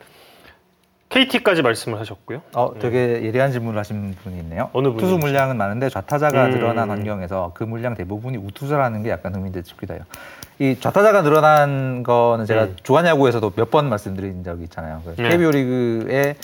[1.19, 2.43] KT까지 말씀을 하셨고요.
[2.55, 4.69] 어, 되게 예리한 질문을 하신 분이 있네요.
[4.73, 6.51] 어느 분이 투수 물량은 많은데 좌타자가 음.
[6.51, 9.33] 늘어난 환경에서 그 물량 대부분이 우투자라는 게 약간
[9.95, 10.03] 해요.
[10.59, 12.77] 이 좌타자가 늘어난 거는 제가 음.
[12.83, 15.03] 주한 야구에서도 몇 번 말씀드린 적이 있잖아요.
[15.05, 15.29] 그 네.
[15.29, 16.35] KBO 리그의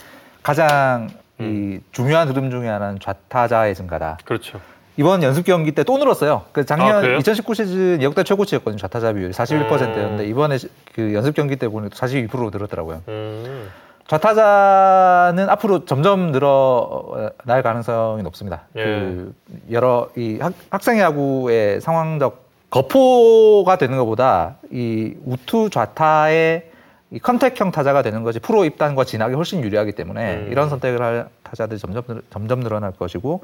[0.41, 1.81] 가장 이 음.
[1.91, 4.19] 중요한 흐름 중에 하나는 좌타자의 증가다.
[4.23, 4.61] 그렇죠.
[4.97, 6.43] 이번 연습 경기 때 또 늘었어요.
[6.53, 7.17] 그 아, 작년 그래요?
[7.17, 8.77] 2019 시즌 역대 최고치였거든요.
[8.77, 10.29] 좌타자 비율이 41%였는데 음.
[10.29, 13.01] 이번에 시- 그 연습 경기 때 보니 42%로 늘었더라고요.
[13.07, 13.69] 음.
[14.11, 18.63] 좌타자는 앞으로 점점 늘어날 가능성이 높습니다.
[18.75, 18.83] 예.
[18.83, 19.33] 그
[19.71, 26.69] 여러 이 학, 학생 야구의 상황적 거포가 되는 것보다 이 우투 좌타의
[27.11, 30.47] 이 contact형 타자가 되는 것이 프로 입단과 진학이 훨씬 유리하기 때문에 음.
[30.51, 33.43] 이런 선택을 할 타자들이 점점 늘- 점점 늘어날 것이고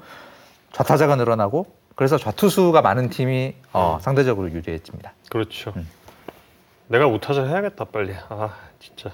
[0.74, 4.02] 좌타자가 늘어나고 그래서 좌투수가 많은 팀이 어, 음.
[4.02, 5.14] 상대적으로 유리해집니다.
[5.30, 5.72] 그렇죠.
[5.78, 5.88] 음.
[6.88, 8.14] 내가 우타자 해야겠다 빨리.
[8.28, 8.50] 아
[8.80, 9.12] 진짜.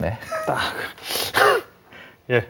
[0.00, 0.16] 네.
[2.30, 2.44] 예.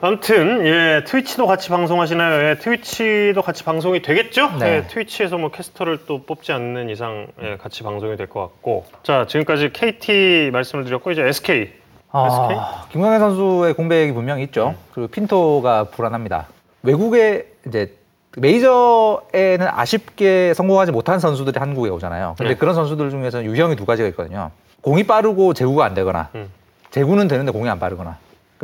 [0.00, 2.50] 아무튼 예 트위치도 같이 방송하시나요?
[2.50, 4.50] 예, 트위치도 같이 방송이 되겠죠?
[4.58, 4.76] 네.
[4.76, 9.26] 예, 트위치에서 뭐 캐스터를 또 뽑지 않는 이상 예, 같이 방송이 될 것 같고 자
[9.26, 11.70] 지금까지 KT 말씀을 드렸고 이제 SK
[12.10, 14.70] 아, 김광현 선수의 공백이 분명히 있죠.
[14.70, 14.76] 음.
[14.92, 16.46] 그리고 핀토가 불안합니다.
[16.82, 17.94] 외국에 이제
[18.38, 22.34] 메이저에는 아쉽게 성공하지 못한 선수들이 한국에 오잖아요.
[22.36, 22.58] 근데 네.
[22.58, 24.50] 그런 선수들 중에서는 유형이 두 가지가 있거든요.
[24.82, 26.48] 공이 빠르고 제구가 안 되거나 음.
[26.90, 28.18] 제구는 되는데 공이 안 빠르거나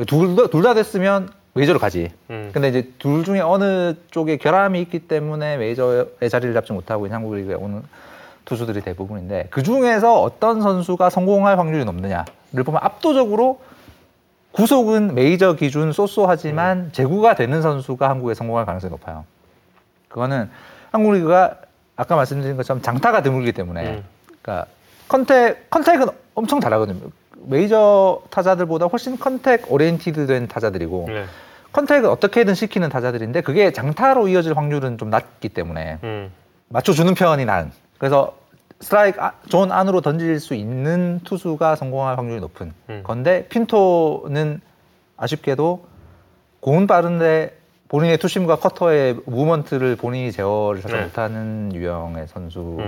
[0.07, 2.11] 둘다 둘 다 됐으면 메이저를 가지.
[2.31, 2.51] 음.
[2.55, 7.35] 근데 이제 둘 중에 어느 쪽에 결함이 있기 때문에 메이저의 자리를 잡지 못하고 있는 한국
[7.35, 7.83] 리그에 오는
[8.47, 12.25] 투수들이 대부분인데 그 중에서 어떤 선수가 성공할 확률이 높느냐를
[12.65, 13.61] 보면 압도적으로
[14.53, 19.25] 구속은 메이저 기준 so-so하지만 제구가 되는 선수가 한국에 성공할 가능성이 높아요.
[20.09, 20.51] 그거는
[20.91, 21.57] 한국 리그가
[21.97, 24.05] 아까 말씀드린 것처럼 장타가 드물기 때문에 음.
[24.41, 24.67] 그러니까
[25.13, 27.11] contact contact은 엄청 잘하거든요.
[27.45, 31.25] 메이저 타자들보다 훨씬 contact oriented 된 타자들이고 네.
[31.73, 36.33] contact을 어떻게든 시키는 타자들인데 그게 장타로 이어질 확률은 좀 낮기 때문에 음.
[36.69, 37.73] 맞춰주는 편이 나은.
[37.99, 38.37] 그래서
[38.81, 43.03] 스트라이크 아- 존 안으로 던질 수 있는 투수가 성공할 확률이 높은 음.
[43.05, 44.61] 건데 핀토는
[45.19, 45.85] 아쉽게도
[46.61, 51.05] 공은 빠른데 본인의 two-seam과 cutter의 movement를 본인이 제어를 잘 네.
[51.05, 52.79] 못하는 유형의 선수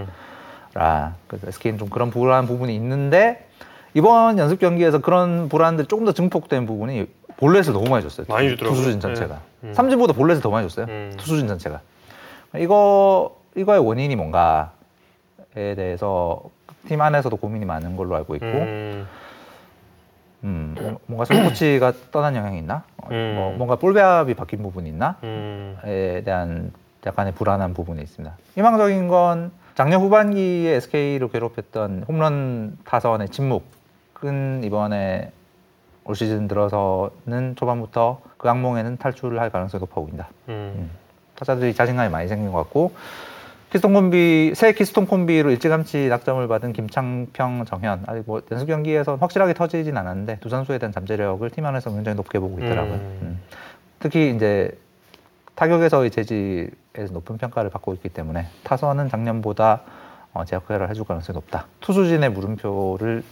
[0.74, 1.24] 라 음.
[1.28, 3.46] 그래서 SK는 좀 그런 불안한 부분이 있는데
[3.94, 7.06] 이번 연습 경기에서 그런 불안들 조금 더 증폭된 부분이
[7.37, 8.26] 볼넷을 너무 많이 줬어요.
[8.28, 8.76] 많이 주더라고요.
[8.76, 9.34] 투수진 전체가.
[9.60, 9.68] 네.
[9.68, 9.74] 음.
[9.74, 10.87] 삼진보다 볼넷을 더 많이 줬어요.
[10.88, 11.14] 음.
[11.16, 11.80] 투수진 전체가.
[12.58, 14.66] 이거 이거의 원인이 뭔가에
[15.76, 16.42] 대해서
[16.88, 19.08] 팀 안에서도 고민이 많은 걸로 알고 있고, 음,
[20.42, 20.96] 음.
[21.06, 22.82] 뭔가 손코치가 떠난 영향이 있나?
[22.98, 23.34] 어, 음.
[23.37, 25.16] 뭐 뭔가 볼배합이 바뀐 부분이 있나?
[25.22, 25.78] 음.
[25.84, 26.72] 에 대한
[27.06, 28.37] 약간의 불안한 부분이 있습니다.
[28.54, 35.32] 희망적인 건 작년 후반기에 SK를 괴롭혔던 홈런 타선의 침묵은 이번에
[36.04, 40.28] 올 시즌 들어서는 초반부터 그 악몽에는 탈출을 할 가능성이 높아 보인다.
[40.48, 40.90] 음.
[41.34, 42.92] 타자들이 자신감이 많이 생긴 것 같고
[43.72, 49.54] 키스톤 콤비 새 키스톤 콤비로 일찌감치 낙점을 받은 김창평 정현 아직 뭐 연습 경기에서 확실하게
[49.54, 52.94] 터지진 않았는데 두 선수에 대한 잠재력을 팀 안에서 굉장히 높게 보고 있더라고요.
[52.94, 53.18] 음.
[53.22, 53.40] 음.
[53.98, 54.70] 특히 이제
[55.56, 59.80] 타격에서의 재질 에서 높은 평가를 받고 있기 때문에 타선은 작년보다
[60.33, 61.66] 어, 제약 효과를 해줄 가능성이 높다.
[61.80, 63.24] 투수진의 물음표를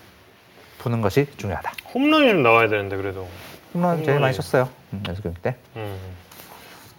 [0.79, 1.73] 푸는 것이 중요하다.
[1.95, 3.29] 홈런이 좀 나와야 되는데 그래도.
[3.73, 4.69] 홈런 제일 많이 쳤어요.
[4.93, 5.55] 음, 연습 경기 때.
[5.77, 5.97] 음.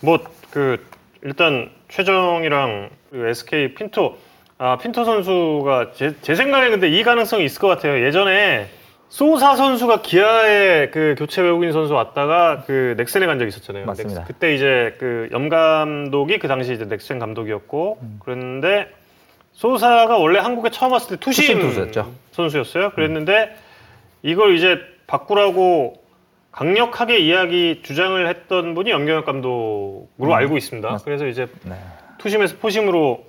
[0.01, 0.85] 뭐그
[1.21, 4.17] 일단 최정이랑 그 SK 핀토
[4.57, 8.01] 아 핀토 선수가 제, 제 생각에 근데 이 가능성이 있을 것 같아요.
[8.05, 8.69] 예전에
[9.17, 13.85] 소사 선수가 기아에 그 교체 외국인 선수 왔다가 그 넥센에 간 적이 있었잖아요.
[13.85, 14.21] 맞습니다.
[14.23, 18.19] 넥스- 그때 이제 그 염 감독이 그 당시 이제 넥센 감독이었고 음.
[18.23, 18.87] 그랬는데
[19.51, 21.91] 소사가 원래 한국에 처음 왔을 때 투심, 투심.
[22.31, 22.89] 선수였어요.
[22.93, 23.55] 그랬는데
[24.23, 26.01] 이걸 이제 바꾸라고
[26.51, 30.31] 강력하게 이야기 주장을 했던 분이 염경엽 감독으로 음.
[30.33, 30.89] 알고 있습니다.
[30.89, 31.75] 맞- 그래서 이제 네.
[32.17, 33.23] 투심에서 포심으로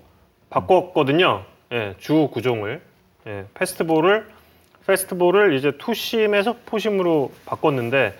[0.49, 1.43] 바꿨거든요.
[1.73, 2.81] 예, 주 구종을
[3.27, 4.29] 예, 페스트볼을
[4.87, 8.15] 페스트볼을 이제 투심에서 포심으로 바꿨는데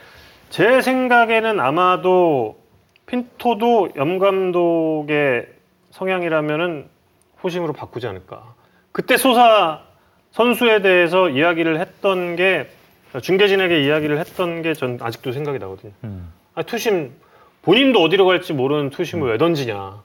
[0.51, 2.59] 제 생각에는 아마도
[3.07, 5.47] 핀토도 염 감독의
[5.91, 6.87] 성향이라면은
[7.39, 8.55] 포심으로 바꾸지 않을까.
[8.93, 9.83] 그때 소사
[10.33, 12.69] 선수에 대해서 이야기를 했던 게
[13.21, 15.93] 중계진에게 이야기를 했던 게 전 아직도 생각이 나거든요.
[16.05, 16.33] 음.
[16.55, 17.13] 아, 투심
[17.63, 20.03] 본인도 어디로 갈지 모르는 투심을 왜 던지냐.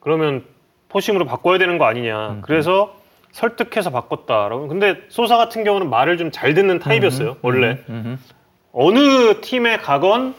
[0.00, 0.44] 그러면
[0.88, 2.30] 포심으로 바꿔야 되는 거 아니냐.
[2.30, 2.40] 음.
[2.42, 2.96] 그래서
[3.32, 4.68] 설득해서 바꿨다라고.
[4.68, 7.36] 근데 소사 같은 경우는 말을 좀 잘 듣는 타입이었어요.
[7.42, 8.18] 원래 음, 음,
[8.72, 10.34] 어느 팀에 가건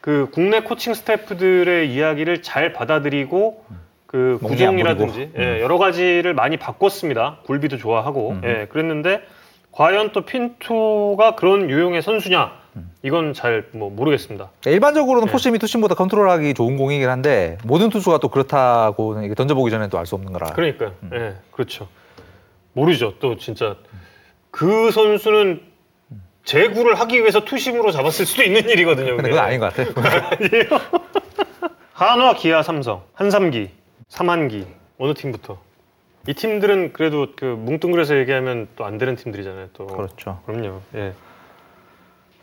[0.00, 3.64] 그 국내 코칭 스태프들의 이야기를 잘 받아들이고
[4.06, 5.30] 그안 구종이라든지.
[5.38, 7.38] 예, 여러 가지를 많이 바꿨습니다.
[7.46, 8.40] 굴비도 좋아하고 음.
[8.44, 9.22] 예, 그랬는데
[9.72, 12.63] 과연 또 핀투가 그런 유형의 선수냐 음.
[13.02, 14.50] 이건 잘 뭐 모르겠습니다.
[14.60, 15.32] 그러니까 일반적으로는 네.
[15.32, 20.06] 포심이 투심보다 컨트롤하기 좋은 공이긴 한데 모든 투수가 또 그렇다고는 이게 던져보기 전에 또 알
[20.06, 20.46] 수 없는 거라.
[20.52, 20.92] 그러니까요.
[21.04, 21.10] 음.
[21.14, 21.86] 예, 그렇죠.
[22.72, 23.14] 모르죠.
[23.20, 23.76] 또 진짜
[24.50, 25.60] 그 선수는
[26.44, 29.16] 제구를 하기 위해서 투심으로 잡았을 수도 있는 일이거든요.
[29.16, 29.30] 근데.
[29.30, 29.90] 그건 아닌 것 같아.
[31.92, 33.70] 한화, 기아, 삼성, 한삼기,
[34.08, 34.66] 삼한기
[34.98, 35.58] 어느 팀부터?
[36.28, 39.68] 이 팀들은 그래도 그 뭉뚱그려서 얘기하면 또 안 되는 팀들이잖아요.
[39.74, 40.40] 또 그렇죠.
[40.46, 40.80] 그럼요.
[40.96, 41.12] 예,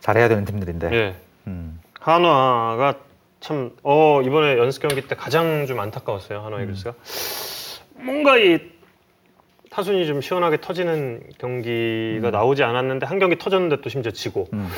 [0.02, 0.94] 잘해야 되는 팀들인데.
[0.94, 1.16] 예.
[1.48, 1.80] 음.
[2.00, 2.96] 한화가
[3.40, 6.42] 참 어 이번에 연습 경기 때 가장 좀 안타까웠어요.
[6.42, 6.64] 한화 음.
[6.64, 6.94] 이글스가
[7.96, 8.60] 뭔가 이
[9.72, 12.32] 타순이 좀 시원하게 터지는 경기가 음.
[12.32, 14.70] 나오지 않았는데 한 경기 터졌는데 또 심지어 지고 음.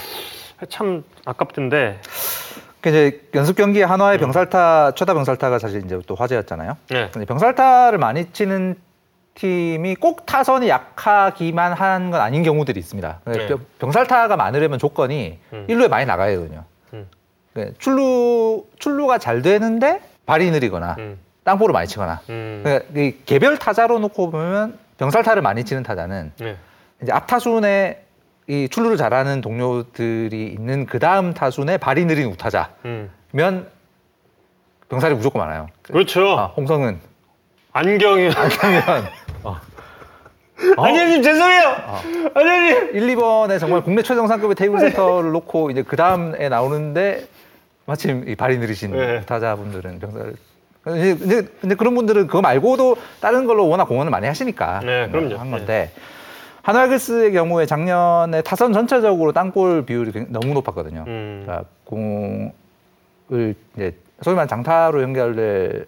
[0.69, 1.99] 참 아깝던데.
[2.81, 6.77] 그 이제 연습 경기 한화의 병살타 최다 병살타가 사실 이제 또 화제였잖아요.
[6.93, 7.09] 예.
[7.13, 8.75] 근데 병살타를 많이 치는
[9.35, 13.21] 팀이 꼭 타선이 약하기만 한 건 아닌 경우들이 있습니다.
[13.25, 13.47] 네.
[13.47, 15.65] 병- 병살타가 많으려면 조건이 음.
[15.67, 16.63] 일루에 많이 나가야 되거든요.
[16.93, 17.07] 음.
[17.55, 21.19] 네, 출루 출루가 잘 되는데 발이 느리거나 음.
[21.43, 22.61] 땅볼을 많이 치거나 음.
[22.63, 26.57] 그러니까 이 개별 타자로 놓고 보면 병살타를 많이 치는 타자는 예.
[27.01, 28.01] 이제 앞 타순에
[28.47, 33.67] 이 출루를 잘하는 동료들이 있는 그 다음 타순에 발이 느린 우타자면 음.
[34.89, 35.67] 병살이 무조건 많아요.
[35.81, 36.37] 그렇죠.
[36.37, 36.99] 아, 홍성은
[37.73, 38.29] 안경이.
[38.59, 38.83] 그러면
[39.43, 39.57] 어.
[40.77, 40.83] 어?
[40.85, 41.75] 안녕님 죄송해요.
[41.87, 41.99] 어.
[42.35, 42.95] 안녕님.
[42.95, 47.25] 1, 2번에 정말 국내 최정상급의 테이블 센터를 놓고 이제 그 다음에 나오는데
[47.85, 49.21] 마침 이 발이 느리신 네.
[49.21, 50.35] 타자분들은 병사를
[50.83, 51.15] 근데,
[51.61, 55.37] 근데, 그런 분들은 그거 말고도 다른 걸로 워낙 공헌을 많이 하시니까 네, 그럼요.
[55.37, 55.91] 한 건데
[56.61, 61.05] 하나글스의 경우에 작년에 타선 전체적으로 땅볼 비율이 굉- 너무 높았거든요.
[61.07, 61.43] 음.
[61.45, 65.87] 그러니까 공을 이제 소위 말하는 장타로 연결될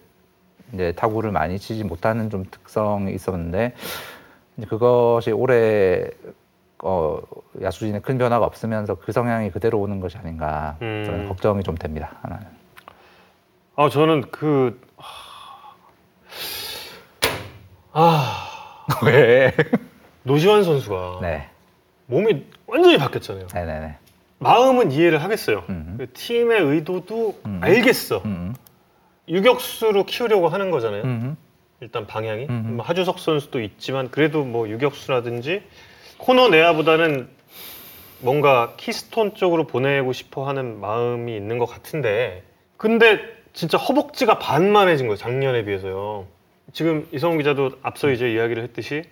[0.72, 3.74] 이제 타구를 많이 치지 못하는 좀 특성이 있었는데
[4.68, 6.08] 그것이 올해
[6.82, 7.18] 어,
[7.62, 11.04] 야수진에 큰 변화가 없으면서 그 성향이 그대로 오는 것이 아닌가 음.
[11.06, 12.12] 저는 걱정이 좀 됩니다.
[12.22, 12.46] 하나는.
[13.76, 14.80] 아 저는 그
[17.92, 18.48] 아,
[19.04, 19.54] 왜?
[20.22, 21.48] 노시환 선수가 네,
[22.06, 23.46] 몸이 완전히 바뀌었잖아요.
[23.54, 23.96] 네, 네, 네.
[24.38, 25.64] 마음은 이해를 하겠어요.
[25.70, 25.94] 음.
[25.98, 27.60] 그 팀의 의도도 음.
[27.62, 28.22] 알겠어.
[29.28, 31.02] 음, 유격수로 키우려고 하는 거잖아요.
[31.04, 31.36] 음,
[31.80, 32.76] 일단 방향이 음.
[32.76, 35.62] 뭐 하주석 선수도 있지만 그래도 뭐 유격수라든지
[36.18, 37.28] 코너 내야보다는
[38.20, 42.42] 뭔가 키스톤 쪽으로 보내고 싶어 하는 마음이 있는 것 같은데
[42.76, 43.20] 근데
[43.52, 46.26] 진짜 허벅지가 반만해진 거예요 작년에 비해서요
[46.72, 49.02] 지금 이성훈 기자도 앞서 이제 이야기를 했듯이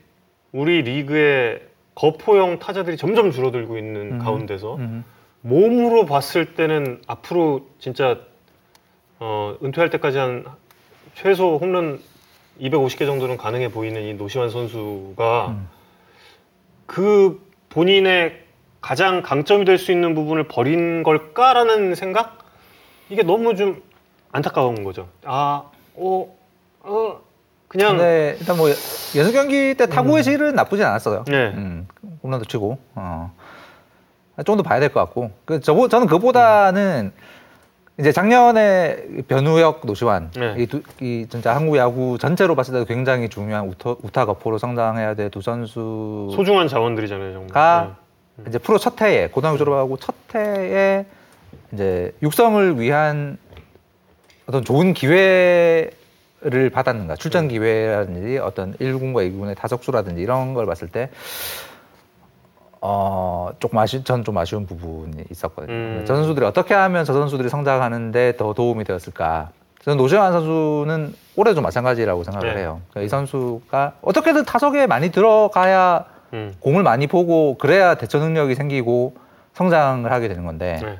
[0.52, 1.60] 우리 리그의
[1.94, 4.18] 거포형 타자들이 점점 줄어들고 있는 음.
[4.18, 5.04] 가운데서 음,
[5.42, 8.20] 몸으로 봤을 때는 앞으로 진짜
[9.20, 10.44] 어, 은퇴할 때까지 한
[11.14, 12.00] 최소 홈런
[12.60, 15.68] 250개 정도는 가능해 보이는 이 노시환 선수가 음.
[16.86, 18.42] 그 본인의
[18.80, 22.38] 가장 강점이 될 수 있는 부분을 버린 걸까라는 생각?
[23.08, 23.82] 이게 너무 좀
[24.32, 25.08] 안타까운 거죠.
[25.24, 25.62] 아,
[25.94, 26.36] 어,
[26.80, 27.20] 어,
[27.68, 31.24] 그냥 근데 일단 뭐 연습 경기 때 타구의 질은 나쁘진 않았어요.
[31.26, 31.48] 네.
[31.54, 31.88] 음,
[32.22, 33.34] 홈런도 치고 어.
[34.44, 37.12] 좀 더 봐야 될 것 같고 그 저보 저는 그보다는
[37.98, 40.56] 이제 작년에 변우혁 노시환 네.
[40.58, 45.14] 이, 두, 이 진짜 한국 야구 전체로 봤을 때 굉장히 중요한 우타, 우타 거포로 성장해야
[45.14, 47.48] 될 두 선수 소중한 자원들이잖아요, 정말.
[47.50, 47.96] 가
[48.48, 51.06] 이제 프로 첫 해에 고등학교 졸업하고 첫 해에
[51.72, 53.38] 이제 육성을 위한
[54.46, 55.90] 어떤 좋은 기회를
[56.72, 61.10] 받았는가 출전 기회라든지 어떤 1군과 2군의 타석수라든지 이런 걸 봤을 때
[62.86, 65.72] 어, 조금 아쉬, 전 좀 아쉬운 부분이 있었거든요.
[65.74, 66.04] 음.
[66.06, 69.48] 저 선수들이 어떻게 하면 저 선수들이 성장하는데 더 도움이 되었을까?
[69.82, 72.60] 저는 노시환 선수는 올해도 마찬가지라고 생각을 네.
[72.60, 72.82] 해요.
[72.90, 76.54] 그러니까 이 선수가 어떻게든 타석에 많이 들어가야 음.
[76.60, 79.16] 공을 많이 보고 그래야 대처 능력이 생기고
[79.54, 80.98] 성장을 하게 되는 건데 네.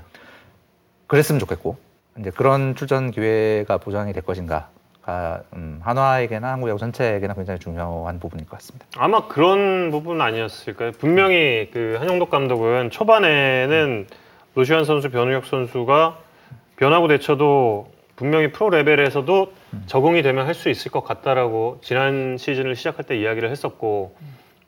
[1.07, 1.77] 그랬으면 좋겠고
[2.19, 4.69] 이제 그런 출전 기회가 보장이 될 것인가
[5.05, 8.87] 가 음, 한화에게나 한국 야구 전체에게나 굉장히 중요한 부분일 것 같습니다.
[8.97, 10.93] 아마 그런 부분 아니었을까요?
[10.93, 14.07] 분명히 그 한영덕 감독은 초반에는
[14.55, 16.19] 노시환 선수, 변우혁 선수가
[16.77, 19.53] 변화구 대처도 분명히 프로 레벨에서도
[19.87, 24.17] 적응이 되면 할 수 있을 것 같다라고 지난 시즌을 시작할 때 이야기를 했었고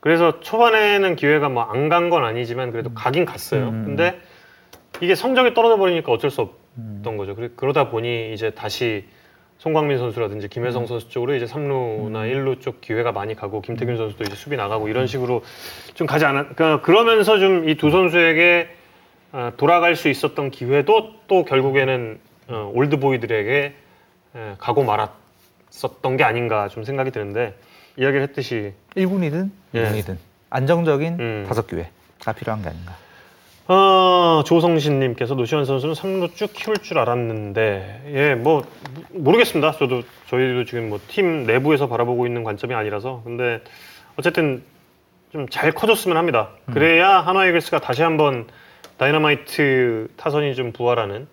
[0.01, 3.69] 그래서 초반에는 기회가 뭐 안 간 건 아니지만 그래도 가긴 갔어요.
[3.69, 3.85] 음.
[3.85, 4.19] 근데
[5.01, 6.97] 이게 성적이 떨어져 버리니까 어쩔 수 음.
[6.99, 7.35] 없던 거죠.
[7.55, 9.05] 그러다 보니 이제 다시
[9.59, 10.87] 송광민 선수라든지 김회성 음.
[10.87, 15.07] 선수 쪽으로 이제 3루나 1루 쪽 기회가 많이 가고 김태균 선수도 이제 수비 나가고 이런
[15.07, 15.43] 식으로
[15.95, 16.55] 좀 가지 않았.
[16.55, 18.69] 그러니까 그러면서 좀 이 두 선수에게
[19.31, 23.73] 아, 돌아갈 수 있었던 기회도 또 결국에는 어, old boy들에게
[24.35, 27.53] 에, 가고 말았었던 게 아닌가 좀 생각이 드는데
[27.97, 29.83] 이야기를 했듯이 1군이든 예.
[29.85, 30.17] 2군이든
[30.49, 31.45] 안정적인 음.
[31.47, 32.95] 다섯 기회가 필요한 게 아닌가.
[33.67, 33.73] 어,
[34.47, 38.63] 조성신님께서 노시환 선수는 3루 쭉 키울 줄 알았는데, 예, 뭐,
[39.11, 39.73] 모르겠습니다.
[39.73, 43.21] 저도, 저희도 지금 뭐 팀 내부에서 바라보고 있는 관점이 아니라서.
[43.25, 43.59] 근데,
[44.15, 44.63] 어쨌든,
[45.33, 46.49] 좀 잘 커졌으면 합니다.
[46.71, 48.47] 그래야 한화 이글스가 다시 한번
[48.95, 51.27] 다이너마이트 타선이 좀 부활하는.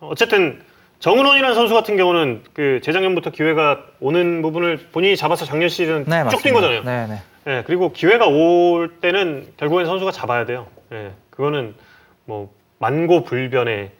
[0.00, 0.60] 어쨌든,
[1.00, 6.42] 정은원이라는 선수 같은 경우는 그 재작년부터 기회가 오는 부분을 본인이 잡아서 작년 시즌 네, 쭉
[6.42, 6.60] 뛴 맞습니다.
[6.60, 6.82] 거잖아요.
[6.84, 7.22] 네, 네.
[7.58, 10.66] 예, 그리고 기회가 올 때는 결국엔 선수가 잡아야 돼요.
[10.92, 11.74] 예, 그거는
[12.24, 13.90] 뭐 만고불변의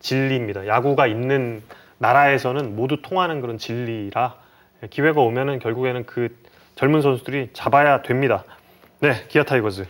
[0.00, 0.66] 진리입니다.
[0.66, 1.62] 야구가 있는
[1.98, 4.34] 나라에서는 모두 통하는 그런 진리라
[4.82, 6.34] 예, 기회가 오면은 결국에는 그
[6.76, 8.44] 젊은 선수들이 잡아야 됩니다.
[9.00, 9.86] 네, 기아 타이거즈.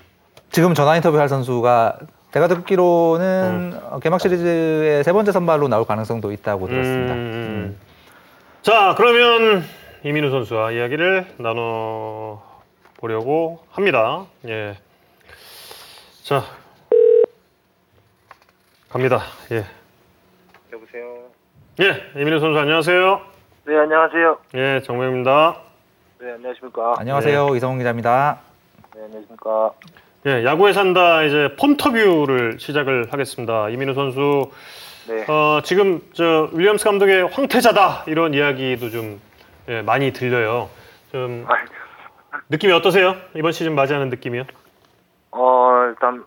[0.51, 1.99] 지금 전화 인터뷰 할 선수가
[2.33, 3.81] 제가 듣기로는 음.
[3.91, 7.15] 어, 개막 시리즈의 세 번째 선발로 나올 가능성도 있다고 들었습니다.
[7.15, 7.77] 음, 음.
[8.63, 9.65] 자, 그러면
[10.05, 12.43] 이민우 선수와 이야기를 나눠
[12.97, 14.27] 보려고 합니다.
[14.47, 14.77] 예.
[16.23, 16.45] 자,
[18.91, 19.21] 갑니다.
[19.53, 19.65] 예.
[20.73, 21.29] 여보세요.
[21.81, 23.21] 예, 이민우 선수 안녕하세요.
[23.67, 24.39] 네, 안녕하세요.
[24.57, 25.57] 예, 정명입니다.
[26.19, 26.95] 네, 안녕하십니까.
[26.99, 27.55] 안녕하세요.
[27.55, 28.41] 이성훈 기자입니다.
[28.97, 29.71] 네, 안녕하십니까.
[30.27, 33.69] 예, 야구에 산다 이제 폰터뷰를 시작을 하겠습니다.
[33.69, 34.51] 이민우 선수,
[35.07, 35.25] 네.
[35.33, 39.21] 어, 지금 저 윌리엄스 감독의 황태자다 이런 이야기도 좀
[39.69, 40.69] 예, 많이 들려요.
[41.13, 41.55] 좀 아,
[42.49, 43.15] 느낌이 어떠세요?
[43.37, 44.43] 이번 시즌 맞이하는 느낌이요?
[45.31, 46.25] 어, 일단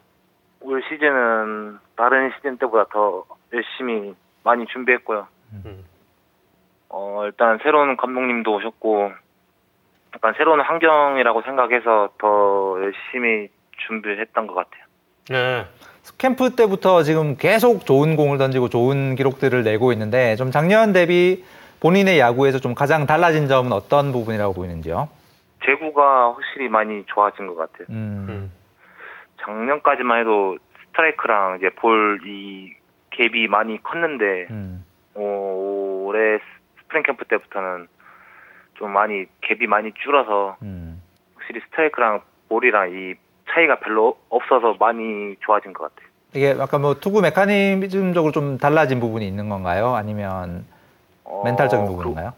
[0.64, 5.28] 올 시즌은 다른 시즌 때보다 더 열심히 많이 준비했고요.
[5.66, 5.84] 음.
[6.90, 9.12] 어, 일단 새로운 감독님도 오셨고,
[10.16, 13.50] 약간 새로운 환경이라고 생각해서 더 열심히
[13.88, 14.84] 준비했던 것 같아요.
[15.30, 15.66] 네.
[16.18, 21.44] 캠프 때부터 지금 계속 좋은 공을 던지고 좋은 기록들을 내고 있는데 좀 작년 대비
[21.80, 25.10] 본인의 야구에서 좀 가장 달라진 점은 어떤 부분이라고 보이는지요?
[25.66, 27.88] 제구가 확실히 많이 좋아진 것 같아요.
[27.90, 28.52] 음, 음.
[29.46, 32.74] 작년까지만 해도 스트라이크랑 이제 볼 이
[33.12, 34.84] 갭이 많이 컸는데, 음,
[35.16, 36.40] 어, 올해
[36.82, 37.88] 스프링 캠프 때부터는
[38.76, 41.02] 좀 많이 갭이 많이 줄어서 음.
[41.36, 43.14] 확실히 스트라이크랑 볼이랑 이
[43.52, 46.10] 차이가 별로 없어서 많이 좋아진 것 같아요.
[46.34, 49.94] 이게 약간 뭐 투구 메커니즘적으로 좀 달라진 부분이 있는 건가요?
[49.94, 50.66] 아니면
[51.24, 52.34] 어, mental적인 그 부분인가요?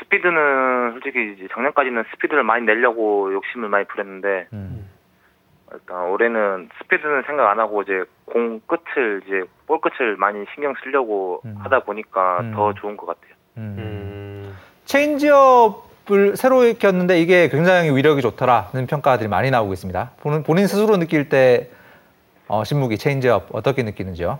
[0.00, 4.77] 스피드는 솔직히 작년까지는 스피드를 많이 내려고 욕심을 많이 부렸는데 음,
[5.72, 11.42] 일단 올해는 스피드는 생각 안 하고 이제 공 끝을 이제 볼 끝을 많이 신경 쓰려고
[11.44, 11.56] 음.
[11.58, 12.52] 하다 보니까 음.
[12.54, 13.34] 더 좋은 것 같아요.
[13.58, 13.76] 음.
[13.78, 14.56] 음.
[14.84, 20.12] 체인지업을 새로 익혔는데 이게 굉장히 위력이 좋더라는 평가들이 많이 나오고 있습니다.
[20.20, 21.70] 본인, 본인 스스로 느낄 때
[22.46, 24.38] 어, 신무기 체인지업 어떻게 느끼는지요?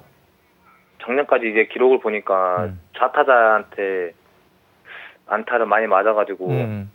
[1.03, 2.81] 작년까지 이제 기록을 보니까 음.
[2.99, 4.13] 좌타자한테
[5.27, 6.91] 안타를 많이 맞아가지고 음,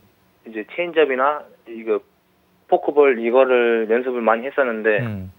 [0.48, 2.00] 이제 체인지업이나 이거
[2.68, 5.32] 포크볼 이거를 연습을 많이 했었는데 음,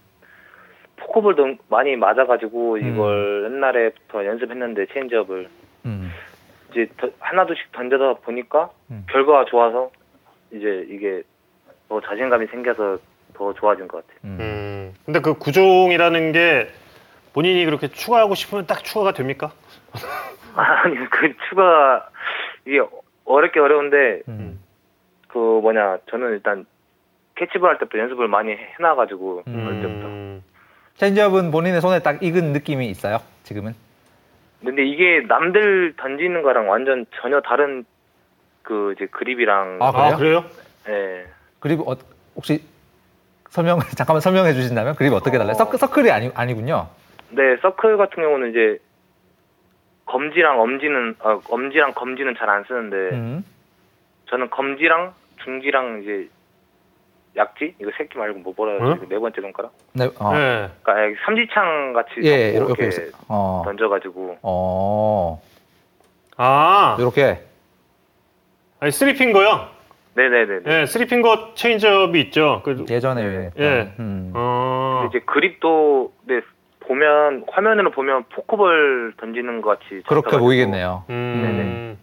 [0.97, 2.87] 포크볼도 많이 맞아가지고 음.
[2.93, 5.47] 이걸 옛날에부터 연습했는데 체인지업을
[5.85, 6.11] 음,
[6.71, 9.05] 이제 더- 하나둘씩 던져다 보니까 음.
[9.09, 9.91] 결과가 좋아서
[10.51, 11.23] 이제 이게
[11.89, 12.97] 더 자신감이 생겨서
[13.33, 14.19] 더 좋아진 것 같아요.
[14.23, 14.37] 음.
[14.39, 14.93] 음.
[15.05, 16.67] 근데 그 구종이라는 게
[17.33, 19.51] 본인이 그렇게 추가하고 싶으면 딱 추가가 됩니까?
[20.55, 22.07] 아니 그 추가
[22.65, 22.81] 이게
[23.25, 24.59] 어렵게 어려운데 음.
[25.27, 26.65] 그 뭐냐 저는 일단
[27.35, 29.67] 캐치볼 할 때부터 연습을 많이 해놔가지고 음.
[29.67, 30.07] 어릴 때부터.
[30.07, 30.43] 음.
[30.95, 33.19] 체인지업은 본인의 손에 딱 익은 느낌이 있어요.
[33.43, 33.73] 지금은.
[34.63, 37.85] 근데 이게 남들 던지는 거랑 완전 전혀 다른
[38.63, 40.05] 그 이제 그립이랑 아, 그래요?
[40.07, 40.45] 아, 그래요?
[40.89, 41.25] 예.
[41.59, 41.95] 그리고 어,
[42.35, 42.63] 혹시
[43.49, 45.51] 설명 잠깐만 설명해 주신다면 그립이 어떻게 달라요?
[45.51, 45.55] 어.
[45.55, 46.87] 서클, 서클이 아니 아니군요.
[47.29, 48.79] 네 서클 같은 경우는 이제
[50.05, 53.45] 검지랑 엄지는 아, 엄지랑 검지는 잘 안 쓰는데 음.
[54.29, 55.13] 저는 검지랑
[55.43, 56.29] 중지랑 이제
[57.35, 58.99] 약지 이거 새끼 말고 뭐 뭐라 응?
[59.09, 60.09] 네 번째 손가락 네.
[60.19, 60.33] 어.
[60.33, 60.69] 네.
[60.83, 63.63] 그러니까 삼지창 같이 예, 이렇게 이렇게 어.
[63.65, 65.41] 던져가지고 어.
[66.37, 67.41] 아, 이렇게
[68.79, 69.67] 아니 쓰리핑거요?
[70.15, 72.61] 네네네 예, 쓰리핑거 체인지업이 있죠.
[72.63, 73.51] 그, 예전에 네.
[73.57, 73.93] 예.
[73.99, 74.31] 음.
[74.33, 76.41] 어, 이제 그립도 네
[76.81, 81.03] 보면 화면으로 보면 포크볼 던지는 것 같이 그렇게 보이겠네요.
[81.09, 81.97] 음.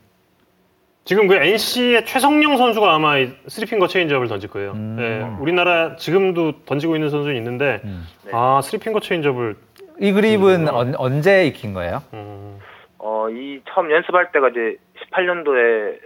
[1.04, 4.72] 지금 그 NC의 최성영 선수가 아마 이 three-finger 체인지업을 던질 거예요.
[4.72, 4.96] 음.
[5.00, 8.06] 예, 우리나라 지금도 던지고 있는 선수는 있는데, 음.
[8.24, 8.30] 네.
[8.32, 9.56] 아, three-finger 체인지업을,
[10.00, 10.74] 이 그립은 음.
[10.74, 12.02] 언, 언제 익힌 거예요?
[12.14, 12.58] 음,
[12.98, 14.76] 어이 처음 연습할 때가 이제
[15.10, 15.98] 18년도에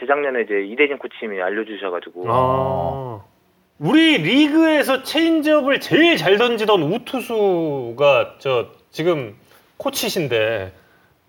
[0.00, 3.20] 재작년에 이제 이대진 코치님이 알려주셔가지고 아.
[3.80, 9.36] 우리 리그에서 체인지업을 제일 잘 던지던 우투수가 저 지금
[9.76, 10.72] 코치신데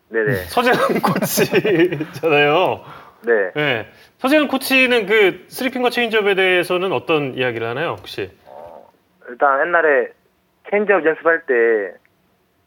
[0.09, 2.83] 네네 서재응 코치잖아요.
[3.21, 3.87] 네 네.
[4.17, 8.31] 서재응 코치는 그 three-finger 체인지업에 대해서는 어떤 이야기를 하나요, 혹시?
[8.45, 8.89] 어,
[9.29, 10.07] 일단 옛날에
[10.69, 11.93] 체인지업 연습할 때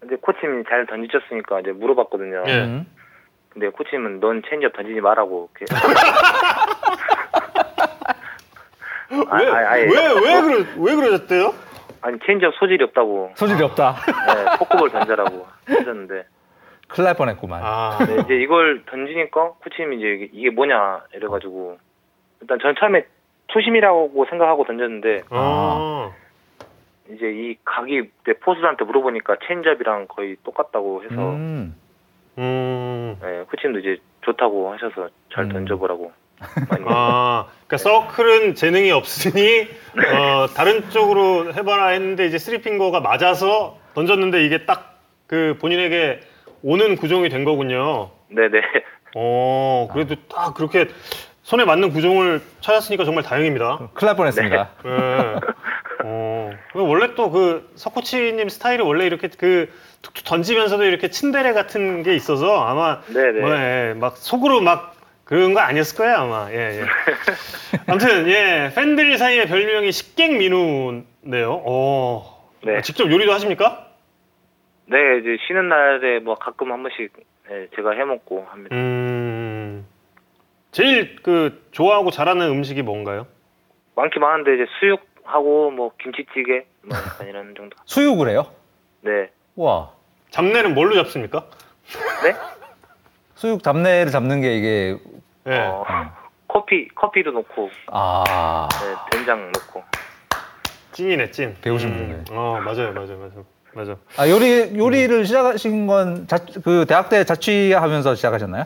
[0.04, 2.44] 이제 코치님이 잘 던지셨으니까 이제 물어봤거든요.
[2.46, 2.64] 예.
[2.64, 2.86] 음.
[3.50, 5.74] 근데 코치님은 넌 체인지업 던지지 말라고 이렇게
[9.30, 9.82] 아, 왜, 아, 아예.
[9.84, 11.54] 왜, 왜, 그러, 왜 그러셨대요?
[12.00, 13.94] 아니 체인지업 소질이 없다고 소질이 없다.
[14.06, 16.24] 네, 포크볼 던져라고 하셨는데
[16.92, 17.60] 큰일 날 뻔했구만.
[17.64, 21.78] 아, 네, 이제 이걸 던지니까 코치님이 이제 이게- 뭐냐 이래가지고
[22.40, 23.04] 일단 전 처음에
[23.48, 26.12] two-seam이라고 생각하고 던졌는데 아.
[27.10, 31.74] 이제 이 각이 내 포수들한테 물어보니까 체인지업이랑 거의 똑같다고 해서 음.
[32.38, 33.18] 음.
[33.20, 35.48] 네, 코치님도 이제 좋다고 하셔서 잘 음.
[35.52, 36.12] 던져보라고
[36.86, 44.64] 아, 그러니까 서클은 재능이 없으니 어, 다른 쪽으로 해봐라 했는데 이제 쓰리핑거가 맞아서 던졌는데 이게
[44.66, 44.92] 딱
[45.28, 46.20] 그 본인에게
[46.62, 48.10] 오는 구종이 된 거군요.
[48.28, 48.60] 네네
[49.14, 50.88] 어, 그래도 딱 그렇게
[51.42, 53.90] 손에 맞는 구종을 찾았으니까 정말 다행입니다.
[53.94, 54.70] 큰일 날 뻔했습니다.
[54.84, 54.90] 네.
[56.04, 59.70] 어, 그 원래 또그 서코치님 스타일이 원래 이렇게 그
[60.02, 65.54] 툭툭 던지면서도 이렇게 친데레 같은 게 있어서 아마 네네 뭐, 예, 막 속으로 막 그런
[65.54, 66.50] 거 아니었을 거예요 아마.
[66.50, 66.84] 예, 예.
[67.86, 71.62] 아무튼 예 팬들 사이에 별명이 식객 민우네요.
[71.64, 72.80] 어, 네.
[72.82, 73.91] 직접 요리도 하십니까?
[74.86, 77.12] 네 이제 쉬는 날에 뭐 가끔 한 번씩
[77.48, 79.86] 네, 제가 해 먹고 합니다 음,
[80.70, 83.26] 제일 그 좋아하고 잘하는 음식이 뭔가요?
[83.94, 88.46] 많긴 많은데 이제 수육하고 뭐 김치찌개 뭐 약간 이런 정도 수육을 해요?
[89.02, 89.90] 네 와.
[90.30, 91.44] 잡내는 뭘로 잡습니까?
[92.24, 92.34] 네?
[93.34, 94.96] 수육 잡내를 잡는 게 이게
[95.46, 95.58] 예.
[95.58, 95.84] 어,
[96.48, 99.82] 커피 커피도 넣고 아 네, 된장 넣고
[100.92, 101.56] 찐이네 찐.
[101.60, 102.24] 배우신 음.
[102.24, 102.38] 분이네.
[102.38, 103.44] 어 맞아요 맞아요 맞아요
[103.74, 103.96] 맞아.
[104.18, 106.26] 아, 요리 요리를 시작하신 건
[106.64, 108.64] 그 대학 때 자취하면서 시작하셨나요?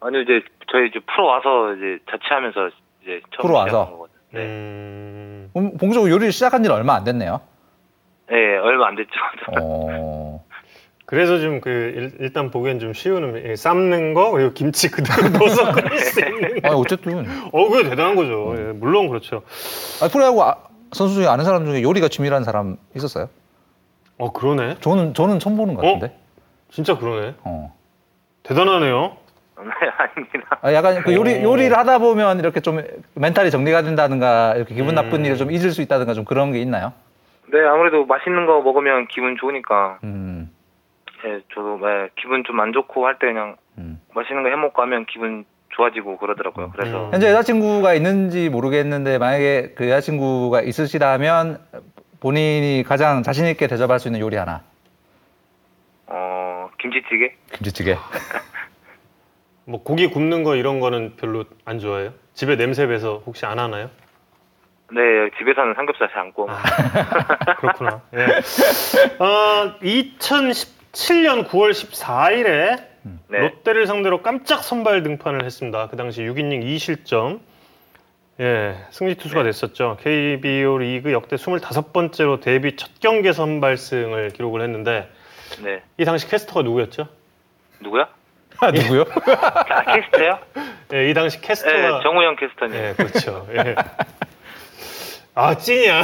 [0.00, 0.40] 아니요 이제
[0.70, 2.68] 저희 이제 프로 와서 이제 자취하면서
[3.02, 4.06] 이제 처음 프로 와서?
[4.32, 4.40] 네.
[4.40, 5.50] 음.
[5.54, 7.40] 본격적으로 요리를 시작한 지는 얼마 안 됐네요.
[8.28, 9.10] 네, 얼마 안 됐죠.
[9.60, 10.44] 어.
[11.06, 15.70] 그래서 좀 그 일단 보기엔 좀 쉬운 음식 예, 삶는 거 그리고 김치 그대로 넣어서
[15.72, 16.60] 끓일 수 있는.
[16.64, 18.54] 아니 어쨌든 어 그게 대단한 거죠.
[18.58, 19.42] 예, 물론 그렇죠.
[20.02, 20.56] 아, 프로야구 아-
[20.92, 23.28] 선수 중에 아는 사람 중에 요리가 취미라는 사람 있었어요?
[24.18, 24.76] 어 그러네.
[24.80, 26.16] 저는 저는 처음 보는 것 같은데.
[26.70, 27.34] 진짜 그러네.
[27.44, 27.72] 어.
[28.42, 29.16] 대단하네요.
[29.58, 30.58] 네, 아닙니다.
[30.60, 31.52] 아, 약간 그 요리 오.
[31.52, 32.82] 요리를 하다 보면 이렇게 좀
[33.14, 34.94] 멘탈이 정리가 된다든가 이렇게 기분 음.
[34.96, 36.92] 나쁜 일을 좀 잊을 수 있다든가 좀 그런 게 있나요?
[37.52, 40.50] 네, 아무래도 맛있는 거 먹으면 기분 좋으니까 음.
[41.24, 44.00] 네, 저도 네, 기분 좀 안 좋고 할 때 그냥 음.
[44.14, 46.70] 맛있는 거 해먹고 하면 기분 좋아지고 그러더라고요.
[46.74, 47.12] 그래서 음.
[47.12, 51.58] 현재 여자친구가 있는지 모르겠는데 만약에 그 여자친구가 있으시다면
[52.20, 54.62] 본인이 가장 자신 있게 대접할 수 있는 요리 하나.
[56.06, 57.32] 어 김치찌개?
[57.52, 57.96] 김치찌개.
[59.64, 62.12] 뭐 고기 굽는 거 이런 거는 별로 안 좋아해요?
[62.34, 63.90] 집에 냄새 배서 혹시 안 하나요?
[64.92, 65.00] 네,
[65.38, 66.48] 집에서는 삼겹살 잘 안 구워.
[66.48, 66.62] 아,
[67.56, 68.00] 그렇구나.
[68.14, 68.26] 예.
[69.18, 72.84] 어, 2017년 9월 14일에
[73.28, 73.38] 네.
[73.38, 75.88] 롯데를 상대로 깜짝 선발 등판을 했습니다.
[75.88, 77.40] 그 당시 6이닝 2실점.
[78.38, 79.96] 예, 승리 투수가 됐었죠.
[80.02, 85.10] KBO 리그 역대 25번째로 데뷔 첫 경기 선발승을 기록을 했는데
[85.62, 85.82] 네.
[85.96, 87.08] 이 당시 캐스터가 누구였죠?
[87.80, 88.08] 누구야?
[88.60, 89.04] 아, 누구요?
[89.68, 90.38] 아, 캐스트요?
[90.94, 92.76] 예, 이 당시 네, 캐스터가 정우영 캐스터님.
[92.76, 93.46] 예, 그렇죠.
[93.52, 93.74] 예.
[95.34, 96.02] 아, 찐이야.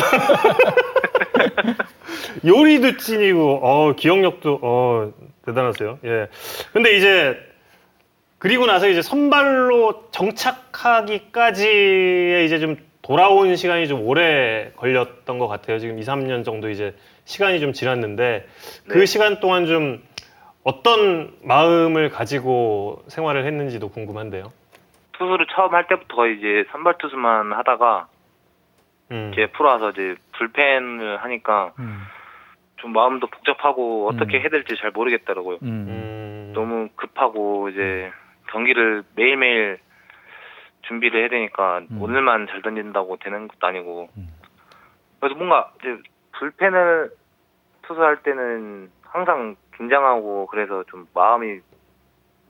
[2.44, 5.12] 요리도 찐이고, 어, 기억력도, 어,
[5.46, 5.98] 대단하세요.
[6.04, 6.28] 예.
[6.74, 7.38] 근데 이제,
[8.42, 11.64] 그리고 나서 이제 선발로 정착하기까지의
[12.44, 15.78] 이제 좀 돌아온 시간이 좀 오래 걸렸던 것 같아요.
[15.78, 18.48] 지금 2, 3년 정도 이제 시간이 좀 지났는데,
[18.88, 19.06] 그 네.
[19.06, 20.02] 시간 동안 좀
[20.64, 24.52] 어떤 마음을 가지고 생활을 했는지도 궁금한데요.
[25.12, 28.08] 투수를 처음 할 때부터 이제 선발 투수만 하다가
[29.12, 29.30] 음.
[29.32, 32.00] 이제 프로 와서 이제 불펜을 하니까 음.
[32.78, 34.40] 좀 마음도 복잡하고 어떻게 음.
[34.40, 35.58] 해야 될지 잘 모르겠더라고요.
[35.62, 35.68] 음.
[35.68, 36.52] 음.
[36.56, 38.10] 너무 급하고 이제
[38.52, 39.78] 경기를 매일매일
[40.82, 42.00] 준비를 해야 되니까 음.
[42.00, 44.28] 오늘만 잘 던진다고 되는 것도 아니고 음.
[45.20, 45.96] 그래서 뭔가 이제
[46.32, 47.10] 불펜을
[47.82, 51.60] 투수할 때는 항상 긴장하고 그래서 좀 마음이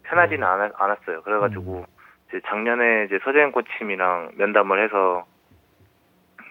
[0.03, 1.23] 편하지는 않, 않았 어요.
[1.23, 1.85] 그래가지고
[2.29, 5.25] 이제 작년에 이제 서재현 코치님이랑 면담을 해서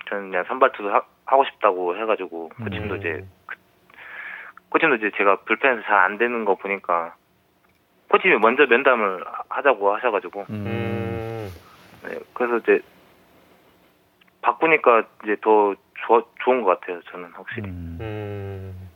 [0.09, 2.99] 저는 그냥 선발 투수 하, 하고 싶다고 해가지고 코치님도 음.
[2.99, 3.25] 이제
[4.69, 7.15] 코치님도 이제 제가 불펜에서 잘 안 되는 거 보니까
[8.09, 10.65] 코치님이 먼저 면담을 하자고 하셔가지고 음.
[10.67, 11.51] 음.
[12.07, 12.79] 네, 그래서 이제
[14.41, 15.75] 바꾸니까 이제 더
[16.05, 16.99] 좋아, 좋은 것 같아요.
[17.11, 17.69] 저는 확실히.
[17.69, 17.97] 음.
[18.01, 18.89] 음.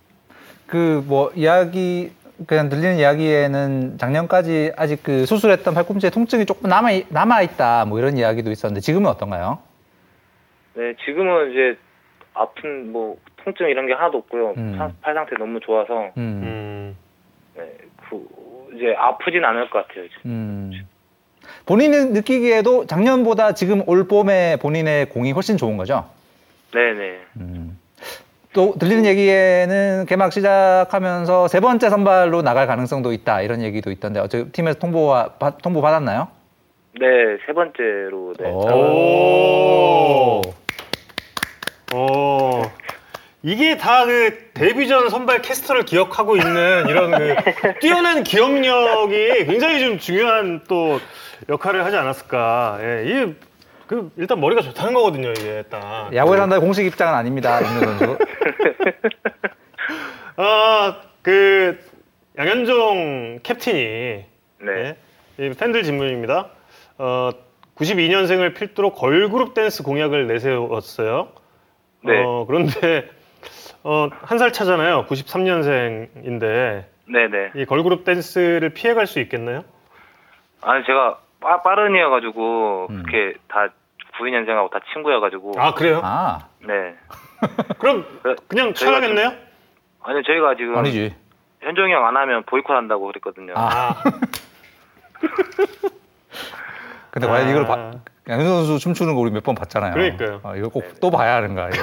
[0.67, 2.11] 그뭐 이야기
[2.47, 8.17] 그냥 들리는 이야기에는 작년까지 아직 그 수술했던 팔꿈치에 통증이 조금 남아 남아 있다 뭐 이런
[8.17, 9.59] 이야기도 있었는데 지금은 어떤가요?
[10.73, 11.77] 네, 지금은 이제
[12.33, 14.53] 아픈 뭐 통증 이런 게 하나도 없고요.
[14.57, 14.75] 음.
[14.77, 16.41] 사- 팔 상태 너무 좋아서 음.
[16.43, 16.97] 음.
[17.55, 17.77] 네,
[18.09, 18.27] 그
[18.75, 20.07] 이제 아프진 않을 것 같아요.
[20.09, 20.21] 지금.
[20.31, 20.71] 음.
[21.65, 26.05] 본인이 느끼기에도 작년보다 지금 올 봄에 본인의 공이 훨씬 좋은 거죠?
[26.73, 27.19] 네, 네.
[27.37, 27.79] 음.
[28.53, 34.49] 또 들리는 얘기에는 개막 시작하면서 세 번째 선발로 나갈 가능성도 있다 이런 얘기도 있던데 어째
[34.51, 36.27] 팀에서 통보와 바- 통보 받았나요?
[36.99, 37.05] 네,
[37.45, 38.49] 세 번째로 네.
[38.49, 40.41] 오.
[41.93, 42.61] 오.
[43.45, 47.35] 이게 다 그 데뷔전 선발 캐스터를 기억하고 있는 이런 그
[47.79, 50.99] 뛰어난 기억력이 굉장히 좀 중요한 또
[51.47, 52.79] 역할을 하지 않았을까.
[52.81, 53.33] 예, 이게
[53.85, 56.09] 그 일단 머리가 좋다는 거거든요, 이게 딱.
[56.15, 58.17] 야구를 한다는 공식 입장은 아닙니다, 임현 선수.
[60.37, 61.79] 아, 그
[62.39, 63.79] 양현종 캡틴이
[64.61, 64.97] 네.
[65.39, 66.49] 예, 이 팬들 질문입니다.
[66.97, 67.29] 어,
[67.75, 71.27] 92년생을 필두로 걸그룹 댄스 공약을 내세웠어요.
[72.03, 72.23] 네.
[72.23, 73.07] 어, 그런데
[73.87, 75.05] 어, 한 살 차잖아요.
[75.05, 77.51] 93년생인데 네, 네.
[77.55, 79.63] 이 걸그룹 댄스를 피해갈 수 있겠나요?
[80.63, 83.03] 아니 제가 빠, 빠른이어가지고 음.
[83.05, 83.67] 그렇게 다
[84.17, 86.01] 92년생하고 다 친구여가지고 아 그래요?
[86.03, 86.95] 아, 네.
[87.77, 89.33] 그럼 그래- 그냥 쳐야겠네요?
[90.01, 91.13] 아니 저희가 지금 아니지.
[91.61, 93.53] 현종이 형 안 하면 보이콧 한다고 그랬거든요.
[93.55, 93.69] 아.
[93.69, 93.95] 아,
[97.11, 97.49] 근데 과연 아.
[97.51, 97.91] 이걸 봐,
[98.27, 99.93] 양현 선수 춤추는 거 우리 몇 번 봤잖아요.
[99.93, 100.41] 그러니까요.
[100.43, 101.69] 아, 이거 꼭 또 봐야 하는가.
[101.69, 101.77] 네.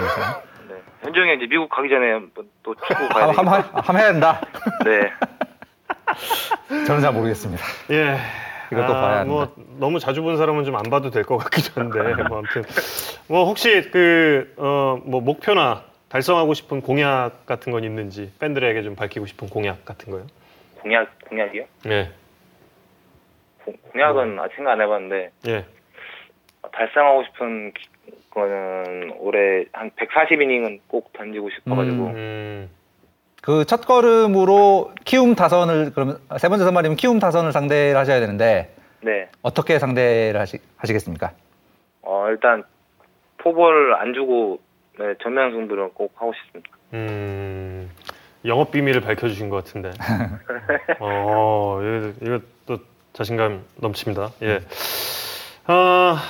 [1.03, 3.43] 현종이 형 이제 미국 가기 전에 뭐또 축구 가야 되니까.
[3.61, 4.41] 함, 함 해야 된다.
[4.85, 5.11] 네.
[6.87, 7.65] 저는 잘 모르겠습니다.
[7.91, 8.19] 예.
[8.73, 9.25] 이것도 봐야 합니다.
[9.27, 11.99] 뭐 너무 자주 본 사람은 좀 안 봐도 될 것 같기도 한데
[12.29, 12.63] 뭐 아무튼
[13.29, 19.27] 뭐 혹시 그 어 뭐 목표나 달성하고 싶은 공약 같은 건 있는지 팬들에게 좀 밝히고
[19.27, 20.27] 싶은 공약 같은 거요.
[20.81, 21.65] 공약 공약이요?
[21.87, 22.11] 예.
[23.65, 25.65] 공, 공약은 아직 생각 안 해봤는데 예.
[26.73, 27.87] 달성하고 싶은 기-
[28.31, 32.71] 거는 올해 한 140이닝은 꼭 던지고 싶어가지고 음.
[33.43, 39.29] 그 첫 걸음으로 키움 타선을 그러면 세 번째 선발이면 키움 타선을 상대를 하셔야 되는데 네.
[39.43, 41.33] 어떻게 상대를 하시, 하시겠습니까?
[42.03, 42.63] 어 일단
[43.39, 44.61] 포볼 안 주고
[44.99, 46.71] 네, 전면 승부를 꼭 하고 싶습니다.
[46.95, 47.91] 음.
[48.45, 49.91] 영업 비밀을 밝혀주신 것 같은데.
[50.99, 52.79] 어, 이거, 이거 또
[53.13, 54.31] 자신감 넘칩니다.
[54.43, 54.61] 예.
[55.67, 56.21] 아,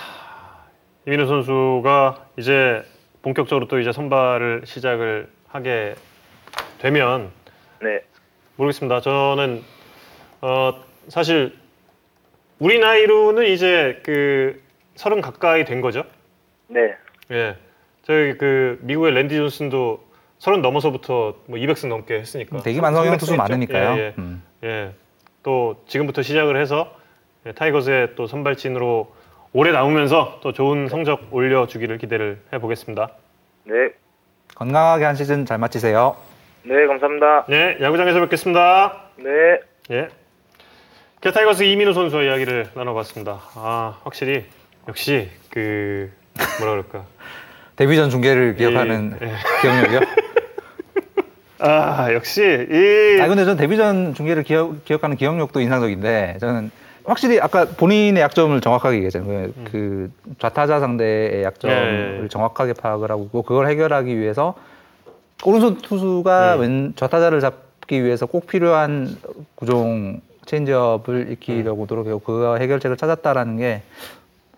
[1.06, 2.84] 이민우 선수가 이제
[3.22, 5.94] 본격적으로 또 이제 선발을 시작을 하게
[6.78, 7.30] 되면
[7.80, 8.02] 네.
[8.56, 9.00] 모르겠습니다.
[9.00, 9.62] 저는
[10.40, 11.56] 어, 사실
[12.58, 14.62] 우리 나이로는 이제 그
[14.94, 16.04] 서른 가까이 된 거죠.
[16.68, 16.94] 네.
[17.32, 17.56] 예.
[18.02, 20.04] 저희 그 미국의 랜디 존슨도
[20.38, 22.58] 서른 넘어서부터 뭐 200승 넘게 했으니까.
[22.62, 23.42] 되게 만성형 투수 300승 했죠.
[23.42, 23.96] 많으니까요.
[23.96, 24.14] 예, 예.
[24.18, 24.42] 음.
[24.64, 24.92] 예.
[25.42, 26.94] 또 지금부터 시작을 해서
[27.46, 29.12] 예, 타이거즈의 또 선발진으로
[29.52, 33.10] 오래 남으면서 또 좋은 성적 올려주기를 기대를 해보겠습니다.
[33.64, 33.74] 네.
[34.54, 36.16] 건강하게 한 시즌 잘 마치세요.
[36.62, 37.46] 네, 감사합니다.
[37.48, 39.00] 네, 야구장에서 뵙겠습니다.
[39.16, 39.30] 네.
[39.90, 40.08] 예.
[41.20, 43.40] 기아 타이거스 이민우 선수와 이야기를 나눠봤습니다.
[43.54, 44.44] 아, 확실히
[44.88, 46.10] 역시 그
[46.60, 47.04] 뭐라 그럴까.
[47.76, 49.32] 데뷔전 중계를 기억하는 예.
[49.60, 50.00] 기억력이요?
[51.58, 56.70] 아, 역시 이 아 근데 전 데뷔전 중계를 기억, 기억하는 기억력도 인상적인데 저는
[57.04, 59.48] 확실히 아까 본인의 약점을 정확하게 얘기했잖아요.
[59.48, 62.28] 그- 그 좌타자 상대의 약점을 예.
[62.28, 64.54] 정확하게 파악을 하고 그걸 해결하기 위해서
[65.44, 66.60] 오른손 투수가 음.
[66.60, 69.16] 왼 좌타자를 잡기 위해서 꼭 필요한
[69.54, 73.82] 구종 체인지업을 익히려고 노력하고 그 해결책을 찾았다라는 게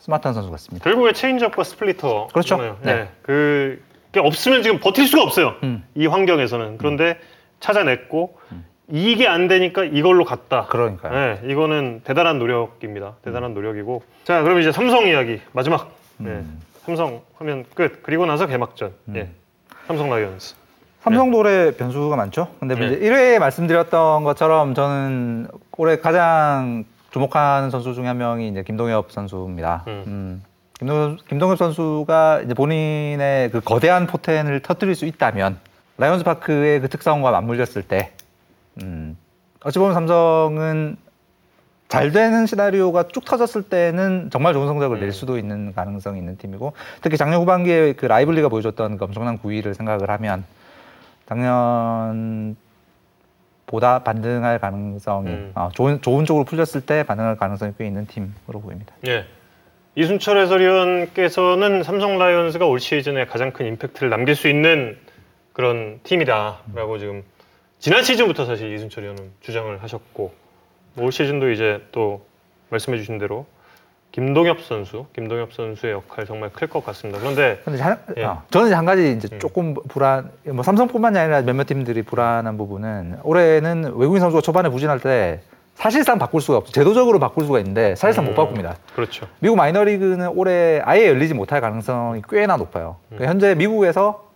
[0.01, 0.84] 스마트한 선수 같습니다.
[0.84, 2.28] 결국에 체인지업과 splitter.
[2.32, 2.57] 그렇죠.
[2.57, 2.76] 잖아요.
[2.82, 2.92] 네.
[2.92, 3.09] 예.
[3.22, 3.80] 그게
[4.20, 5.55] 없으면 지금 버틸 수가 없어요.
[5.62, 5.82] 음.
[5.95, 6.76] 이 환경에서는.
[6.78, 7.18] 그런데
[7.61, 8.36] 찾아냈고
[8.89, 10.66] 이게 안 되니까 이걸로 갔다.
[10.66, 11.12] 그러니까요.
[11.12, 13.14] 네, 이거는 대단한 노력입니다.
[13.22, 14.03] 대단한 노력이고.
[14.24, 15.91] 자, 그럼 이제 삼성 이야기 마지막.
[16.18, 16.61] 네, 음.
[16.85, 18.03] 삼성 하면 끝.
[18.03, 18.93] 그리고 나서 개막전.
[19.16, 19.28] 예.
[19.87, 20.55] 삼성 라이온즈.
[21.03, 22.49] 삼성돌의 변수가 많죠.
[22.61, 22.87] 근데 네.
[22.87, 29.85] 이제 1회에 말씀드렸던 것처럼 저는 올해 가장 주목하는 선수 중에 한 명이 이제 김동엽 선수입니다.
[29.87, 30.05] 음.
[30.07, 30.43] 음.
[30.78, 35.59] 김동엽, 김동엽 선수가 이제 본인의 그 거대한 포텐을 터뜨릴 수 있다면
[35.99, 38.12] 라이온즈 파크의 그 특성과 맞물렸을 때,
[38.83, 39.16] 음,
[39.64, 40.97] 어찌 보면 삼성은
[41.89, 45.01] 잘 되는 시나리오가 쭉 터졌을 때는 정말 좋은 성적을 음.
[45.01, 46.72] 낼 수도 있는 가능성이 있는 팀이고
[47.03, 50.45] 특히 작년 후반기에 그 라이블리가 보여줬던 그 엄청난 구위를 생각을 하면
[51.27, 52.57] 작년보다
[54.03, 55.53] 반등할 가능성이 음.
[55.55, 58.95] 어, 좋은 좋은 쪽으로 풀렸을 때 반등할 가능성이 꽤 있는 팀으로 보입니다.
[59.07, 59.25] 예.
[59.97, 64.99] 이순철 해설위원께서는 삼성 라이온즈가 올 시즌에 가장 큰 임팩트를 남길 수 있는
[65.53, 67.22] 그런 팀이다라고 지금
[67.85, 70.32] 지난 시즌부터 사실 이순철 위원은 주장을 하셨고
[70.95, 72.22] 뭐올 시즌도 이제 또
[72.70, 73.45] 말씀해 주신 대로
[74.11, 77.20] 김동엽 선수, 김동엽 선수의 역할 정말 클 것 같습니다.
[77.20, 78.24] 그런데 자- 예.
[78.24, 79.39] 어, 저는 한 가지 이제 음.
[79.39, 85.43] 조금 불안, 뭐 삼성뿐만이 아니라 몇몇 팀들이 불안한 부분은 올해는 외국인 선수가 초반에 부진할 때
[85.74, 86.72] 사실상 바꿀 수가 없죠.
[86.72, 88.30] 제도적으로 바꿀 수가 있는데 사실상 음.
[88.30, 88.76] 못 바꿉니다.
[88.95, 89.26] 그렇죠.
[89.41, 92.97] 미국 마이너리그는 올해 아예 열리지 못할 가능성이 꽤나 높아요.
[93.11, 93.16] 음.
[93.16, 94.32] 그러니까 현재 미국에서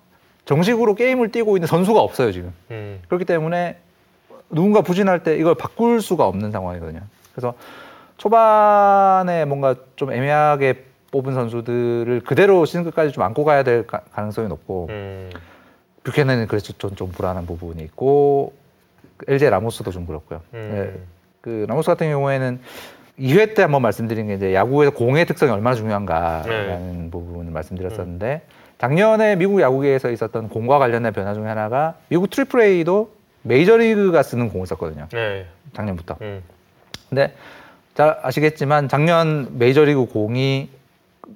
[0.49, 2.55] 정식으로 게임을 뛰고 있는 선수가 없어요 지금.
[2.71, 3.77] 음, 그렇기 때문에
[4.49, 7.03] 누군가 부진할 때 이걸 바꿀 수가 없는 상황이거든요.
[7.33, 7.53] 그래서
[8.17, 14.49] 초반에 뭔가 좀 애매하게 뽑은 선수들을 그대로 시즌 끝까지 좀 안고 가야 될 가, 가능성이
[14.49, 15.31] 높고 음,
[16.05, 18.55] 뷰캐넨은 그래서 좀, 좀 불안한 부분이 있고
[19.27, 20.41] LG 라모스도 좀 그렇고요.
[20.55, 20.71] 음.
[20.73, 21.01] 네,
[21.43, 22.59] 그 라모스 같은 경우에는
[23.19, 27.11] 2회 때 한번 말씀드린 게 이제 야구에서 공의 특성이 얼마나 중요한가라는 네.
[27.11, 28.43] 부분을 말씀드렸었는데
[28.79, 33.13] 작년에 미국 야구계에서 있었던 공과 관련된 변화 중에 하나가 미국 Triple A도
[33.43, 35.09] 메이저리그가 쓰는 공을 썼거든요.
[35.13, 36.17] 네, 작년부터.
[36.21, 36.43] 음,
[37.09, 37.35] 근데
[37.95, 40.69] 잘 아시겠지만 작년 메이저리그 공이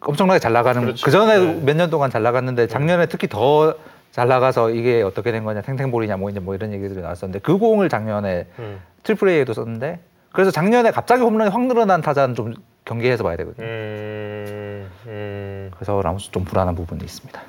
[0.01, 1.05] 엄청나게 잘 나가는 그렇죠.
[1.05, 1.61] 그 전에 네.
[1.65, 3.75] 몇년 동안 잘 나갔는데 작년에 특히 더
[4.13, 7.89] 잘 나가서 이게 어떻게 된 거냐 탱탱볼이냐 뭐 이제 뭐 이런 얘기들이 나왔었는데 그 공을
[7.89, 10.01] 작년에 음, Triple A에도 썼는데
[10.33, 13.65] 그래서 작년에 갑자기 홈런이 확 늘어난 타자는 좀 경계해서 봐야 되거든요.
[13.67, 17.41] 음, 음, 그래서 라모스 좀 불안한 부분이 있습니다.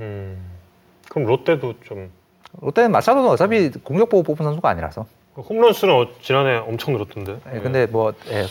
[0.00, 0.38] 음.
[1.08, 2.10] 그럼 롯데도 좀
[2.60, 5.06] 롯데는 마차도는 어차피 공격 보고 뽑은 선수가 아니라서.
[5.34, 7.38] 홈런 수는 어- 지난해 엄청 늘었던데.
[7.54, 8.44] 예, 근데 뭐 예,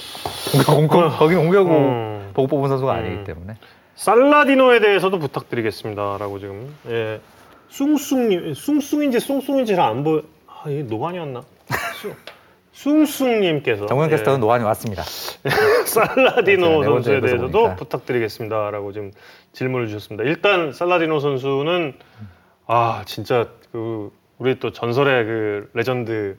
[0.65, 2.31] 공격, 공격 거기 공격으로 음.
[2.33, 2.97] 보고 뽑은 선수가 음.
[2.97, 3.55] 아니기 때문에.
[3.95, 7.21] 살라디노에 대해서도 부탁드리겠습니다라고 지금 예
[7.69, 11.43] 숭숭님 숭숭인지 숭숭인지 잘 안 보여 아 이게 노안이었나
[12.73, 15.03] 숭- 숭숭님께서 정우영 예, 캐스터는 노안이 왔습니다.
[15.85, 17.75] 살라디노 네 번째 선수에 대해서도 보니까.
[17.75, 19.11] 부탁드리겠습니다라고 지금
[19.53, 20.23] 질문을 주셨습니다.
[20.23, 21.93] 일단 살라디노 선수는
[22.67, 26.37] 아 진짜 그 우리 또 전설의 그 레전드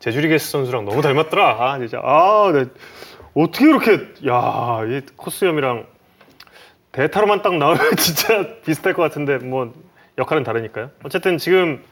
[0.00, 1.46] 제주리게스 선수랑 너무 닮았더라.
[1.72, 2.66] 아 진짜 아 네.
[3.34, 3.92] 어떻게 이렇게
[4.28, 5.86] 야 이 코스염이랑
[6.92, 9.72] 대타로만 딱 나오면 진짜 비슷할 것 같은데 뭐
[10.18, 10.90] 역할은 다르니까요.
[11.04, 11.82] 어쨌든 지금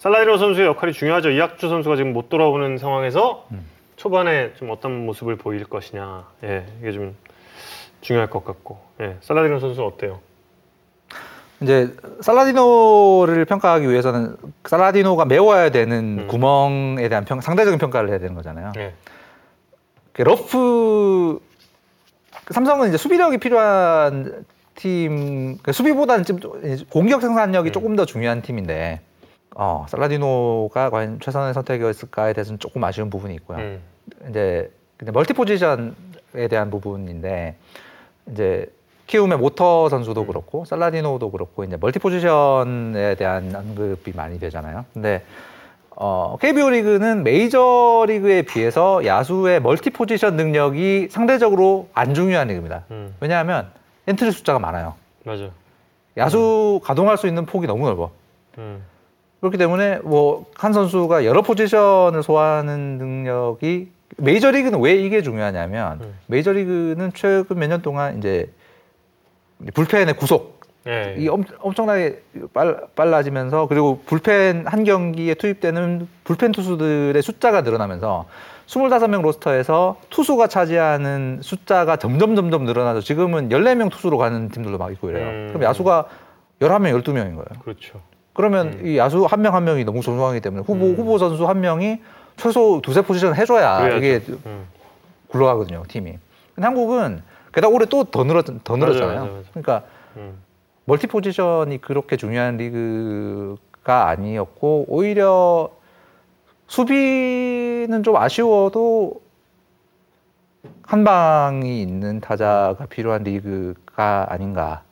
[0.00, 1.28] 살라디노 선수의 역할이 중요하죠.
[1.28, 3.66] 이학주 선수가 지금 못 돌아오는 상황에서 음.
[3.96, 6.26] 초반에 좀 어떤 모습을 보일 것이냐.
[6.42, 7.14] 예, 이게 좀
[8.00, 8.80] 중요할 것 같고.
[9.02, 10.20] 예, 살라디노 선수 어때요?
[11.60, 16.28] 이제 살라디노를 평가하기 위해서는 살라디노가 메워야 되는 음.
[16.28, 18.72] 구멍에 대한 평, 상대적인 평가를 해야 되는 거잖아요.
[18.78, 18.94] 예,
[20.14, 21.40] 그 러프
[22.46, 24.46] 그 삼성은 이제 수비력이 필요한
[24.76, 26.40] 팀그 수비보다는 좀
[26.88, 27.72] 공격 생산력이 음.
[27.72, 29.02] 조금 더 중요한 팀인데
[29.54, 33.58] 어, 살라디노가 과연 최선의 선택이었을까에 대해서는 조금 아쉬운 부분이 있고요.
[33.58, 33.82] 음,
[34.28, 37.56] 이제 근데 멀티 포지션에 대한 부분인데
[38.30, 38.66] 이제
[39.06, 40.26] 키움의 모터 선수도 음.
[40.28, 44.84] 그렇고 살라디노도 그렇고 이제 멀티 포지션에 대한 언급이 많이 되잖아요.
[44.92, 45.22] 근데
[45.96, 52.84] 어, KBO 리그는 메이저 리그에 비해서 야수의 멀티 포지션 능력이 상대적으로 안 중요한 리그입니다.
[52.90, 53.70] 음, 왜냐하면
[54.06, 54.94] 엔트리 숫자가 많아요.
[55.24, 55.50] 맞아.
[56.16, 58.10] 야수 가동할 수 있는 폭이 너무 넓어.
[58.58, 58.82] 음,
[59.40, 63.88] 그렇기 때문에 뭐 한 선수가 여러 포지션을 소화하는 능력이
[64.18, 66.14] 메이저 리그는 왜 이게 중요하냐면 음.
[66.26, 68.50] 메이저 리그는 최근 몇 년 동안 이제
[69.74, 72.22] 불펜의 구속 예, 이 엄, 엄청나게
[72.54, 78.24] 빨, 빨라지면서 그리고 불펜 한 경기에 투입되는 불펜 투수들의 숫자가 늘어나면서
[78.66, 85.10] 25명 로스터에서 투수가 차지하는 숫자가 점점 점점 늘어나서 지금은 14명 투수로 가는 팀들도 막 있고
[85.10, 85.26] 이래요.
[85.28, 85.48] 음.
[85.48, 86.06] 그럼 야수가
[86.60, 87.44] 11명, 12명인 거예요.
[87.62, 88.00] 그렇죠.
[88.32, 88.86] 그러면 음.
[88.86, 90.94] 이 야수 한 명 한 명이 너무 소중하기 때문에 후보 음.
[90.96, 92.00] 후보 선수 한 명이
[92.36, 93.96] 최소 두세 포지션 해줘야 그래야죠.
[93.98, 94.66] 이게 음,
[95.28, 96.18] 굴러가거든요 팀이.
[96.54, 97.22] 근데 한국은
[97.52, 99.18] 게다가 올해 또 더 늘었 더 늘었잖아요.
[99.20, 99.44] 맞아요, 맞아요.
[99.50, 99.82] 그러니까
[100.16, 100.38] 음,
[100.84, 105.70] 멀티 포지션이 그렇게 중요한 리그가 아니었고 오히려
[106.68, 109.20] 수비는 좀 아쉬워도
[110.82, 114.82] 한 방이 있는 타자가 필요한 리그가 아닌가.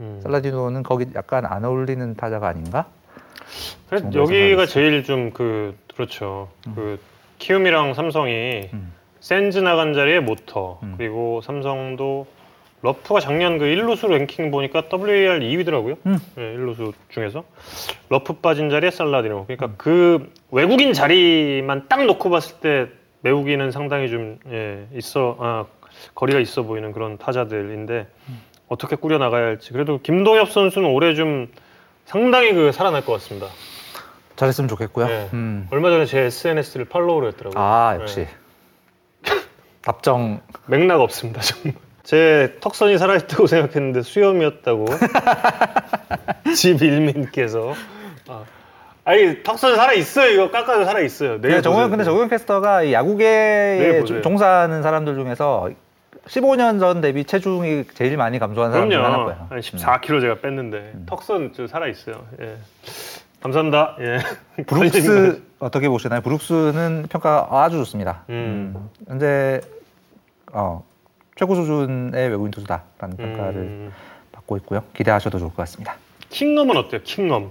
[0.00, 0.20] 음.
[0.22, 2.86] 살라디노는 거기 약간 안 어울리는 타자가 아닌가?
[3.88, 6.48] 정도의 여기가 제일 좀 그 그렇죠.
[6.76, 7.00] 그
[7.38, 8.92] 키움이랑 삼성이 음.
[9.18, 10.94] 센즈 나간 자리에 모터 음.
[10.96, 12.28] 그리고 삼성도
[12.82, 15.96] 러프가 작년 그 1루수 랭킹 보니까 WAR 2위더라고요.
[16.06, 16.18] 음.
[16.38, 17.42] 예, 1루수 중에서
[18.08, 19.46] 러프 빠진 자리에 살라디노.
[19.46, 19.74] 그러니까 음.
[19.76, 22.86] 그 외국인 자리만 딱 놓고 봤을 때
[23.22, 25.64] 메우기는 상당히 좀 예, 있어 아,
[26.14, 28.40] 거리가 있어 보이는 그런 타자들인데 음.
[28.68, 29.72] 어떻게 꾸려 나가야 할지.
[29.72, 31.48] 그래도 김동엽 선수는 올해 좀
[32.04, 33.48] 상당히 그 살아날 것 같습니다.
[34.36, 35.06] 잘했으면 좋겠고요.
[35.06, 35.28] 네.
[35.32, 35.66] 음.
[35.70, 37.60] 얼마 전에 제 SNS를 팔로우를 했더라고요.
[37.62, 38.28] 아 역시 네.
[39.82, 41.74] 답정 맥락 없습니다 정말.
[42.04, 44.86] 제 턱선이 살아있다고 생각했는데 수염이었다고
[46.56, 47.74] 집 일민께서
[48.28, 48.44] 아.
[49.04, 51.40] 아니 턱선 살아 있어요 이거 깎아도 살아 있어요.
[51.40, 54.22] 네, 정우영 근데 정우영 캐스터가 야구계에 보세요.
[54.22, 55.70] 종사하는 사람들 중에서
[56.28, 59.04] 15년 전 대비 체중이 제일 많이 감소한 사람 중.
[59.04, 59.46] 하나고요.
[59.48, 62.26] 한 14kg 제가 뺐는데 턱선 좀 살아 있어요.
[62.40, 62.56] 예.
[63.40, 63.96] 감사합니다.
[64.00, 64.18] 예.
[64.64, 66.20] 브룩스 어떻게 보시나요?
[66.20, 68.24] 브룩스는 평가 아주 좋습니다.
[68.30, 68.74] 음.
[68.76, 69.60] 음, 현재
[70.52, 70.84] 어,
[71.36, 73.92] 최고 수준의 외국인 투수다라는 평가를 음.
[74.32, 74.82] 받고 있고요.
[74.94, 75.96] 기대하셔도 좋을 것 같습니다.
[76.30, 77.00] 킹엄은 어때요?
[77.04, 77.50] 킹엄.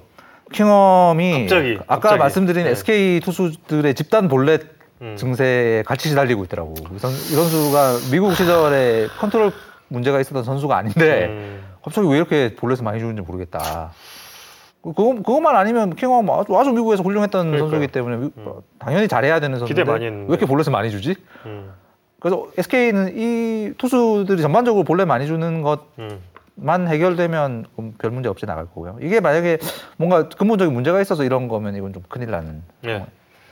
[0.53, 2.19] 킹엄이 갑자기, 아까 갑자기.
[2.19, 2.71] 말씀드린 네.
[2.71, 4.76] SK 투수들의 집단 볼넷 음.
[5.15, 6.73] 증세에 같이 시달리고 있더라고.
[6.93, 9.51] 이, 선, 이 선수가 미국 시절에 컨트롤
[9.89, 11.63] 문제가 있었던 선수가 아닌데 음.
[11.83, 13.91] 갑자기 왜 이렇게 볼넷을 많이 주는지 모르겠다.
[14.81, 17.69] 그거, 그것만 아니면 킹엄 아주, 아주 미국에서 훌륭했던 그러니까요.
[17.69, 18.45] 선수이기 때문에 미- 음.
[18.47, 20.25] 어, 당연히 잘해야 되는 선수인데 기대 많이 왜.
[20.29, 21.15] 이렇게 볼넷을 많이 주지?
[21.45, 21.71] 음.
[22.19, 26.87] 그래서 SK는 이 투수들이 전반적으로 볼넷 많이 주는 것만 음.
[26.87, 27.65] 해결되면
[27.99, 28.97] 별 문제 없이 나갈 거고요.
[29.01, 29.59] 이게 만약에
[29.97, 32.63] 뭔가 근본적인 문제가 있어서 이런 거면 이건 좀 큰일 나는.
[32.81, 33.05] 네.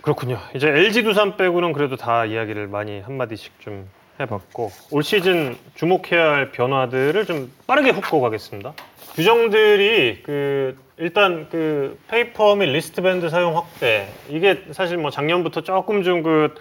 [0.06, 0.39] 그렇군요.
[0.56, 3.89] 이제 LG 두산 빼고는 그래도 다 이야기를 많이 한 마디씩 좀
[4.20, 8.74] 해봤고 올 시즌 주목해야 할 변화들을 좀 빠르게 훑고 가겠습니다.
[9.16, 16.22] 규정들이 그 일단 그 paper 및 wristband 사용 확대 이게 사실 뭐 작년부터 조금 좀
[16.22, 16.53] 그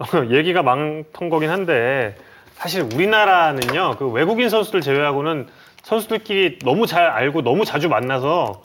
[0.30, 2.16] 얘기가 많던 거긴 한데
[2.54, 5.46] 사실 우리나라는요 그 외국인 선수들 제외하고는
[5.82, 8.62] 선수들끼리 너무 잘 알고 너무 자주 만나서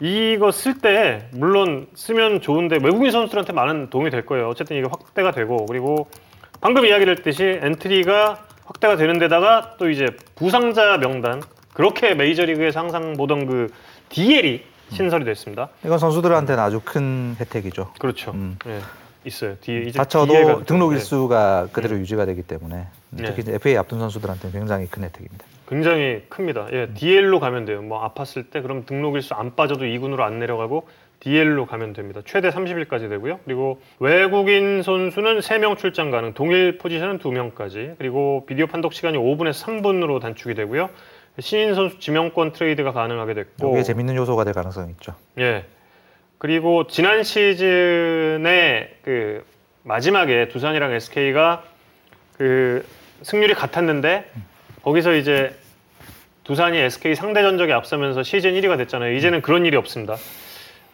[0.00, 4.48] 이거 쓸 때 물론 쓰면 좋은데 외국인 선수들한테 많은 도움이 될 거예요.
[4.48, 6.08] 어쨌든 이게 확대가 되고 그리고
[6.60, 11.42] 방금 이야기를 했듯이 엔트리가 확대가 되는 데다가 또 이제 부상자 명단
[11.72, 13.68] 그렇게 메이저리그에서 항상 보던 그
[14.08, 15.68] DL이 신설이 됐습니다.
[15.84, 17.92] 이건 선수들한테는 아주 큰 혜택이죠.
[17.98, 18.32] 그렇죠.
[18.32, 18.58] 음.
[18.66, 18.80] 예.
[19.26, 19.56] 있어요.
[19.60, 20.96] 뒤에 이제 다쳐도 등록 네.
[20.96, 23.24] 일수가 그대로 유지가 되기 때문에 네.
[23.24, 25.44] 특히 이제 FA 앞둔 선수들한테는 굉장히 큰 혜택입니다.
[25.68, 26.68] 굉장히 큽니다.
[26.72, 27.82] 예, DL로 가면 돼요.
[27.82, 30.86] 뭐 아팠을 때 그럼 등록 일수 안 빠져도 2군으로 안 내려가고
[31.20, 32.20] DL로 가면 됩니다.
[32.24, 33.40] 최대 30일까지 되고요.
[33.44, 37.96] 그리고 외국인 선수는 3명 출장 가능, 동일 포지션은 2명까지.
[37.98, 40.88] 그리고 비디오 판독 시간이 5분에서 3분으로 단축이 되고요.
[41.40, 45.14] 신인 선수 지명권 트레이드가 가능하게 됐고 이게 재밌는 요소가 될 가능성이 있죠.
[45.38, 45.64] 예.
[46.38, 49.44] 그리고 지난 시즌에 그
[49.82, 51.62] 마지막에 두산이랑 SK가
[52.36, 52.84] 그
[53.22, 54.30] 승률이 같았는데
[54.82, 55.54] 거기서 이제
[56.44, 59.14] 두산이 SK 상대 전적에 앞서면서 시즌 1위가 됐잖아요.
[59.16, 60.16] 이제는 그런 일이 없습니다.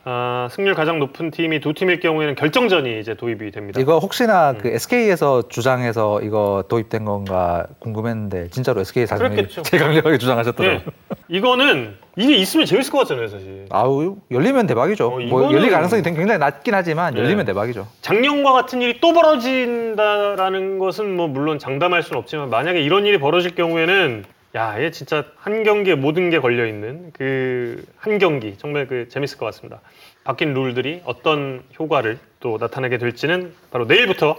[0.05, 3.81] 아, 승률 가장 높은 팀이 두 팀일 경우에는 결정전이 이제 도입이 됩니다.
[3.81, 4.59] 이거 혹시나 음.
[4.59, 9.49] 그 SK에서 주장해서 이거 도입된 건가 궁금했는데 진짜로 SK 사장님이.
[9.49, 10.81] 제일 강력하게 주장하셨더라고요.
[10.85, 10.93] 예.
[11.29, 13.67] 이거는 이게 있으면 재밌을 것 같잖아요, 사실.
[13.71, 15.07] 아우 열리면 대박이죠.
[15.07, 17.21] 어, 뭐 열릴 가능성이 굉장히 낮긴 하지만 네.
[17.21, 17.87] 열리면 대박이죠.
[18.01, 23.55] 작년과 같은 일이 또 벌어진다라는 것은 뭐 물론 장담할 수는 없지만 만약에 이런 일이 벌어질
[23.55, 24.25] 경우에는
[24.55, 29.39] 야, 얘 진짜 한 경기에 모든 게 걸려 있는 그 한 경기 정말 그 재밌을
[29.39, 29.81] 것 같습니다.
[30.25, 34.37] 바뀐 룰들이 어떤 효과를 또 나타내게 될지는 바로 내일부터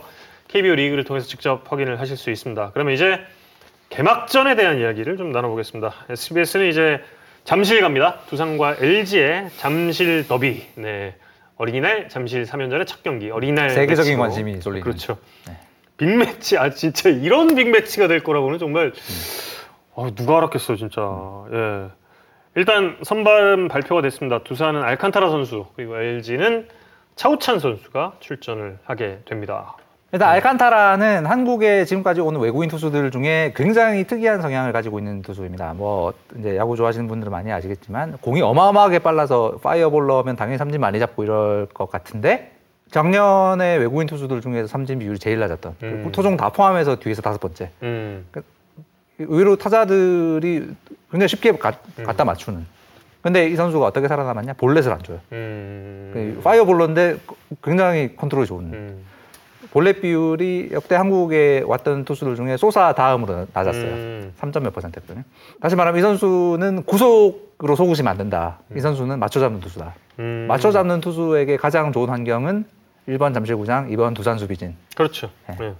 [0.50, 2.72] KBO 리그를 통해서 직접 확인을 하실 수 있습니다.
[2.74, 3.20] 그러면 이제
[3.90, 5.94] 개막전에 대한 이야기를 좀 나눠보겠습니다.
[6.10, 7.00] SBS는 이제
[7.46, 8.20] 잠실 갑니다.
[8.30, 10.64] 두산과 LG의 잠실 더비.
[10.76, 11.16] 네.
[11.58, 13.30] 어린이날 잠실 3연전의 첫 경기.
[13.32, 14.22] 어린이날 세계적인 매치로.
[14.22, 14.82] 관심이 쏠리는.
[14.84, 15.18] 그렇죠.
[15.48, 15.58] 네.
[15.98, 16.58] 빅매치.
[16.58, 18.92] 아 진짜 이런 빅매치가 될 거라고는 정말 음.
[19.96, 21.02] 어, 누가 알았겠어요, 진짜.
[21.52, 21.90] 예.
[22.56, 24.44] 일단 선발 발표가 됐습니다.
[24.44, 26.68] 두산은 알칸타라 선수 그리고 LG는
[27.16, 29.76] 차우찬 선수가 출전을 하게 됩니다.
[30.12, 35.74] 일단 알칸타라는 한국에 지금까지 오는 외국인 투수들 중에 굉장히 특이한 성향을 가지고 있는 투수입니다.
[35.74, 41.24] 뭐 이제 야구 좋아하시는 분들은 많이 아시겠지만 공이 어마어마하게 빨라서 fireballer면 당연히 삼진 많이 잡고
[41.24, 42.52] 이럴 것 같은데
[42.92, 46.10] 작년에 외국인 투수들 중에서 삼진 비율이 제일 낮았던 음.
[46.12, 47.72] 토종 다 포함해서 뒤에서 다섯 번째.
[47.82, 48.28] 음.
[49.20, 50.68] 의외로 타자들이
[51.12, 52.04] 굉장히 쉽게 가- 음.
[52.04, 52.66] 갖다 맞추는.
[53.22, 54.54] 근데 이 선수가 어떻게 살아남았냐?
[54.54, 55.20] 볼넷을 안 줘요.
[55.32, 56.12] 음.
[56.14, 57.18] 그 fireballer인데
[57.64, 58.64] 굉장히 컨트롤이 좋은.
[58.74, 59.06] 음.
[59.72, 63.84] 볼넷 비율이 역대 한국에 왔던 투수들 중에 소사 다음으로 낮았어요.
[63.86, 64.34] 음.
[64.36, 64.52] 3.
[64.62, 65.24] 몇 퍼센트였거든요.
[65.62, 68.60] 다시 말하면 이 선수는 구속으로 속으시면 안 된다.
[68.76, 69.96] 이 선수는 맞춰 잡는 투수다.
[70.20, 70.46] 음.
[70.48, 72.66] 맞춰 잡는 투수에게 가장 좋은 환경은
[73.08, 74.76] 1번 잠실구장, 2번 두산 수비진.
[74.96, 75.30] 그렇죠.
[75.50, 75.56] 네.
[75.62, 75.74] 예.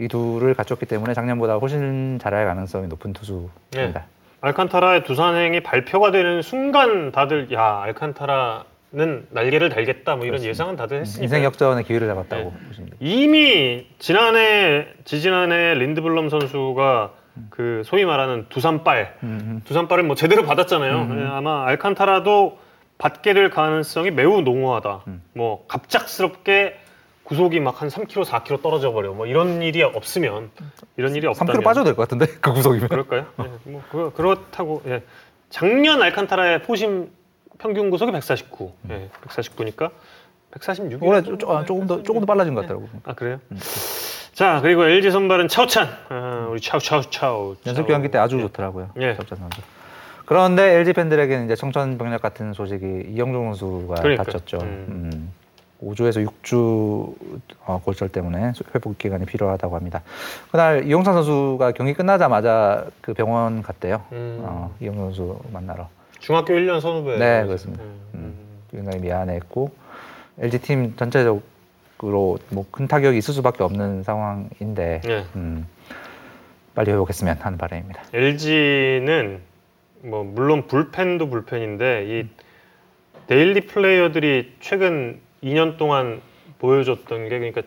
[0.00, 4.06] 이 둘을 갖췄기 때문에 작년보다 훨씬 잘할 가능성이 높은 투수입니다.
[4.40, 11.24] 알칸타라의 두산행이 발표가 되는 순간 다들 야 알칸타라는 날개를 달겠다 뭐 이런 예상은 다들 했으니까
[11.24, 12.76] 인생 역전의 기회를 잡았다고 네.
[12.76, 12.86] 돼요.
[13.00, 17.10] 이미 지난해 지지난해 린드블럼 선수가
[17.50, 21.02] 그 소위 말하는 두산빨 음, 두산빨을 뭐 제대로 받았잖아요.
[21.02, 21.20] 음.
[21.20, 22.58] 예, 아마 알칸타라도
[22.96, 25.04] 받게 될 가능성이 매우 농후하다.
[25.06, 25.22] 음.
[25.34, 26.78] 뭐 갑작스럽게
[27.30, 29.12] 구속이 막 한 3km, 4km 떨어져 버려.
[29.12, 30.50] 뭐 이런 일이 없으면
[30.96, 31.30] 이런 일이 음.
[31.30, 32.88] 없다면 3kg 빠져도 될 것 같은데 그 구속이면.
[32.88, 33.26] 그럴까요?
[33.40, 35.02] 예, 뭐 그, 그렇다고 예.
[35.48, 37.08] 작년 알칸타라의 포심
[37.58, 38.72] 평균 구속이 149.
[38.90, 39.90] 예, 149니까
[40.50, 41.02] 146.
[41.02, 42.88] 올해 조, 조, 아, 조금 더 조금 더 빨라진 것 같더라고.
[43.04, 43.38] 아 그래요?
[44.32, 45.88] 자 그리고 LG 선발은 차우찬.
[46.08, 47.56] 아, 우리 차우 차우 차우.
[47.64, 48.90] 연습 경기 때 아주 좋더라고요.
[48.98, 49.14] 예.
[49.14, 49.60] 접전 선수.
[50.26, 54.24] 그런데 LG 팬들에게는 이제 청천벽력 같은 소식이 이영종 선수가 그러니까요.
[54.24, 54.58] 다쳤죠.
[54.62, 55.32] 음.
[55.82, 55.88] 음.
[55.88, 57.14] 5주에서 6주
[57.66, 60.02] 어, 골절 때문에 회복 기간이 필요하다고 합니다.
[60.50, 64.02] 그날 이용찬 선수가 경기 끝나자마자 그 병원 갔대요.
[64.12, 64.40] 음.
[64.42, 65.88] 어, 이영종 선수 만나러.
[66.18, 67.18] 중학교 1년 선후배.
[67.18, 67.82] 네, 그렇습니다.
[67.82, 68.00] 음.
[68.14, 68.34] 음.
[68.70, 69.70] 굉장히 미안했고
[70.38, 75.24] LG 팀 전체적으로 뭐 큰 타격이 있을 수밖에 없는 상황인데 예.
[75.36, 75.66] 음,
[76.74, 78.02] 빨리 회복했으면 하는 바람입니다.
[78.14, 79.40] LG는
[80.02, 82.28] 뭐 물론 불펜도 불펜인데 이
[83.26, 86.20] daily player들이 최근 2년 동안
[86.58, 87.62] 보여줬던 게 그러니까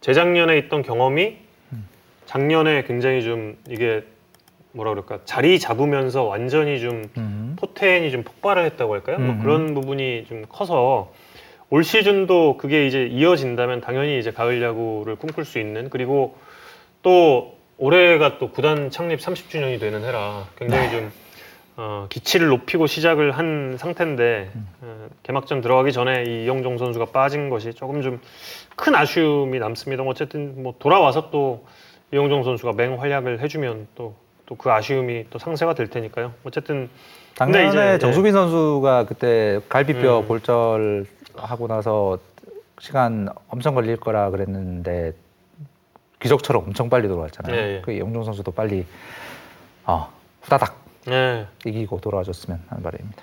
[0.00, 1.38] 재작년에 있던 경험이
[2.26, 4.04] 작년에 굉장히 좀 이게
[4.72, 7.56] 뭐라 그럴까 자리 잡으면서 완전히 좀 음.
[7.58, 9.18] 포텐이 좀 폭발을 했다고 할까요?
[9.18, 9.40] 뭐 음.
[9.40, 11.12] 그런 부분이 좀 커서
[11.70, 16.36] 올 시즌도 그게 이제 이어진다면 당연히 이제 가을 야구를 꿈꿀 수 있는 그리고
[17.02, 21.12] 또 올해가 또 구단 창립 30주년이 되는 해라 굉장히 좀
[21.76, 24.50] 어, 기치를 높이고 시작을 한 상태인데
[24.82, 28.20] 어, 개막전 들어가기 전에 이 이영종 선수가 빠진 것이 조금 좀
[28.76, 30.02] 큰 아쉬움이 남습니다.
[30.02, 31.64] 어쨌든 뭐 돌아와서 또
[32.12, 34.14] 이영종 선수가 맹활약을 해주면 또
[34.46, 36.32] 또 그 아쉬움이 또 상쇄가 될 테니까요.
[36.44, 36.88] 어쨌든
[37.34, 37.98] 작년에 이제, 예.
[37.98, 40.28] 정수빈 선수가 그때 갈비뼈 음.
[40.28, 42.18] 골절 하고 나서
[42.78, 45.12] 시간 엄청 걸릴 거라 그랬는데
[46.20, 47.54] 기적처럼 엄청 빨리 돌아왔잖아요.
[47.56, 47.82] 예, 예.
[47.84, 48.86] 그 영종 선수도 빨리
[49.84, 50.08] 어,
[50.42, 51.46] 후다닥 예.
[51.64, 53.22] 이기고 돌아와줬으면 하는 바람입니다.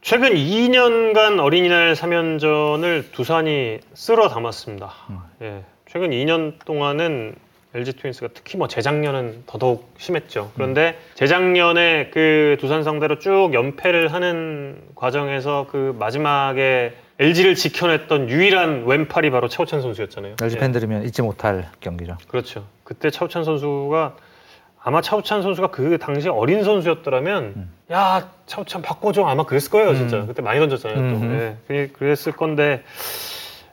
[0.00, 4.92] 최근 2년간 어린이날 3연전을 두산이 쓸어 담았습니다.
[5.10, 5.18] 음.
[5.42, 7.36] 예, 최근 2년 동안은
[7.74, 10.50] LG 트윈스가 특히 뭐 재작년은 더더욱 심했죠.
[10.54, 19.30] 그런데 재작년에 그 두산 상대로 쭉 연패를 하는 과정에서 그 마지막에 LG를 지켜냈던 유일한 왼팔이
[19.30, 20.36] 바로 차우찬 선수였잖아요.
[20.42, 20.60] LG 예.
[20.60, 22.18] 팬들이면 잊지 못할 경기죠.
[22.26, 22.66] 그렇죠.
[22.84, 24.16] 그때 차우찬 선수가
[24.84, 27.72] 아마 차우찬 선수가 그 당시 어린 선수였더라면 음.
[27.92, 30.26] 야 차우찬 바꿔줘 아마 그랬을 거예요 진짜 음.
[30.26, 31.24] 그때 많이 던졌잖아요 또.
[31.34, 32.82] 예, 그- 그랬을 건데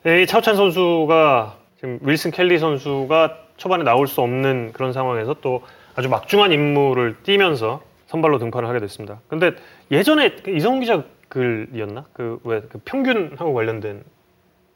[0.05, 5.64] 예, 이 차우찬 선수가 지금 윌슨 켈리 선수가 초반에 나올 수 없는 그런 상황에서 또
[5.95, 9.20] 아주 막중한 임무를 띠면서 선발로 등판을 하게 됐습니다.
[9.28, 9.51] 근데
[9.91, 14.03] 예전에 그 이성훈 기자 글이었나 그왜그 평균하고 관련된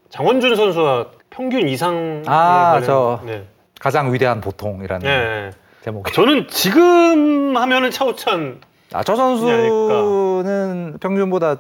[0.10, 3.46] 장원준 선수와 평균 이상 아, 저- 네.
[3.80, 5.50] 가장 위대한 보통이라는 네.
[5.84, 6.12] 제목.
[6.14, 8.62] 저는 지금 하면은 차우찬
[8.94, 11.58] 아, 저 선수는 평균보다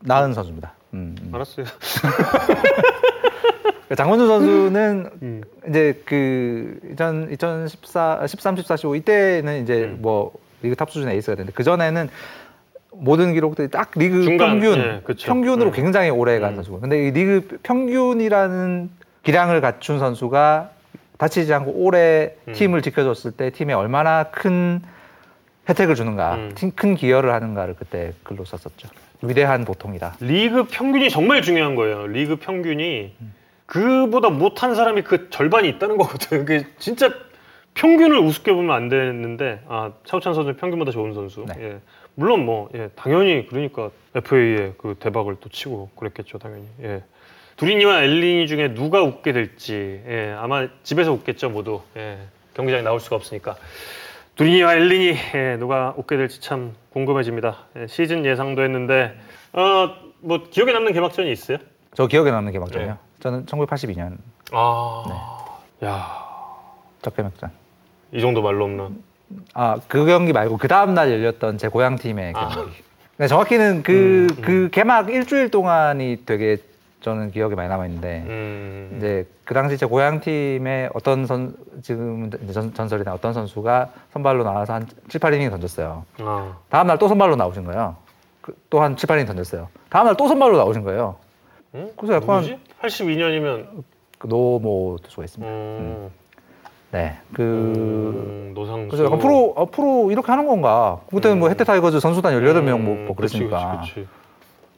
[0.00, 0.72] 나은 선수입니다.
[0.94, 1.34] 음, 음.
[1.34, 1.66] 알았어요.
[3.96, 5.42] 장원준 선수는 음.
[5.68, 9.98] 이제 그 2000, 2014, 13, 14, 15 이때는 이제 음.
[10.00, 12.08] 뭐 리그 top 수준의 에이스가 됐는데 그 전에는
[12.92, 15.00] 모든 기록들이 딱 리그 중간, 평균 예.
[15.14, 15.72] 평균으로 음.
[15.72, 16.56] 굉장히 오래 간 음.
[16.56, 18.90] 선수고 근데 이 리그 평균이라는
[19.22, 20.70] 기량을 갖춘 선수가
[21.20, 22.54] 다치지 않고 오래 음.
[22.54, 24.80] 팀을 지켜줬을 때 팀에 얼마나 큰
[25.68, 26.52] 혜택을 주는가, 음.
[26.54, 28.88] 팀- 큰 기여를 하는가를 그때 글로 썼었죠.
[29.20, 30.16] 위대한 보통이다.
[30.20, 32.06] 리그 평균이 정말 중요한 거예요.
[32.06, 33.14] 리그 평균이
[33.66, 36.46] 그보다 못한 사람이 그 절반이 있다는 거거든.
[36.46, 37.12] 그게 진짜
[37.74, 41.44] 평균을 우습게 보면 안 되는데 아 차우찬 선수 는 평균보다 좋은 선수.
[41.46, 41.54] 네.
[41.60, 41.78] 예.
[42.14, 46.64] 물론 뭐 예, 당연히 그러니까 FA의 그 대박을 또 치고 그랬겠죠 당연히.
[46.82, 47.02] 예.
[47.60, 52.16] 두리니와 엘리니 중에 누가 웃게 될지 예, 아마 집에서 웃겠죠 모두 예,
[52.54, 53.56] 경기장에 나올 수가 없으니까
[54.36, 57.58] 두리니와 엘리니 예, 누가 웃게 될지 참 궁금해집니다.
[57.76, 59.14] 예, 시즌 예상도 했는데
[59.52, 61.58] 어, 뭐 기억에 남는 개막전이 있어요?
[61.92, 62.92] 저 기억에 남는 개막전이요.
[62.92, 62.96] 네.
[63.20, 64.16] 저는 1982년
[64.52, 65.04] 아,
[65.84, 66.16] 야,
[67.02, 67.50] 첫 개막전.
[68.12, 68.88] 이 정도 말로 없나?
[69.52, 72.48] 아, 그 경기 말고 그 다음 날 열렸던 제 고향 팀의 아.
[72.48, 72.72] 경기.
[73.18, 74.42] 근데 정확히는 그, 음, 음.
[74.42, 76.56] 그 개막 일주일 동안이 되게
[77.00, 82.30] 저는 기억에 많이 남아 있는데, 음, 이제 그 당시 제 고향 팀의 어떤 선, 지금
[82.52, 86.04] 전, 전설이나 어떤 선수가 선발로 나와서 한 7, 8이닝 던졌어요.
[86.20, 87.96] 아, 다음 날 또 선발로 나오신 거예요.
[88.68, 89.68] 또한 7, 8이닝 던졌어요.
[89.88, 91.16] 다음 날 또 선발로 나오신 거예요.
[91.74, 91.90] 응?
[91.96, 92.58] 그래서 약간- 누구지?
[92.82, 93.66] 82년이면
[94.18, 95.50] 그 노모 투수가 있습니다.
[95.50, 96.10] 음,
[96.92, 97.16] 네.
[97.32, 98.88] 그, 음, 노상수.
[98.88, 101.00] 그래서 약간 프로, 앞으로 이렇게 하는 건가?
[101.10, 101.50] 그때는 뭐 음.
[101.50, 103.80] 해태 타이거즈 선수단 18명 음, 뭐, 뭐 그치, 그랬으니까.
[103.80, 104.08] 그치, 그치.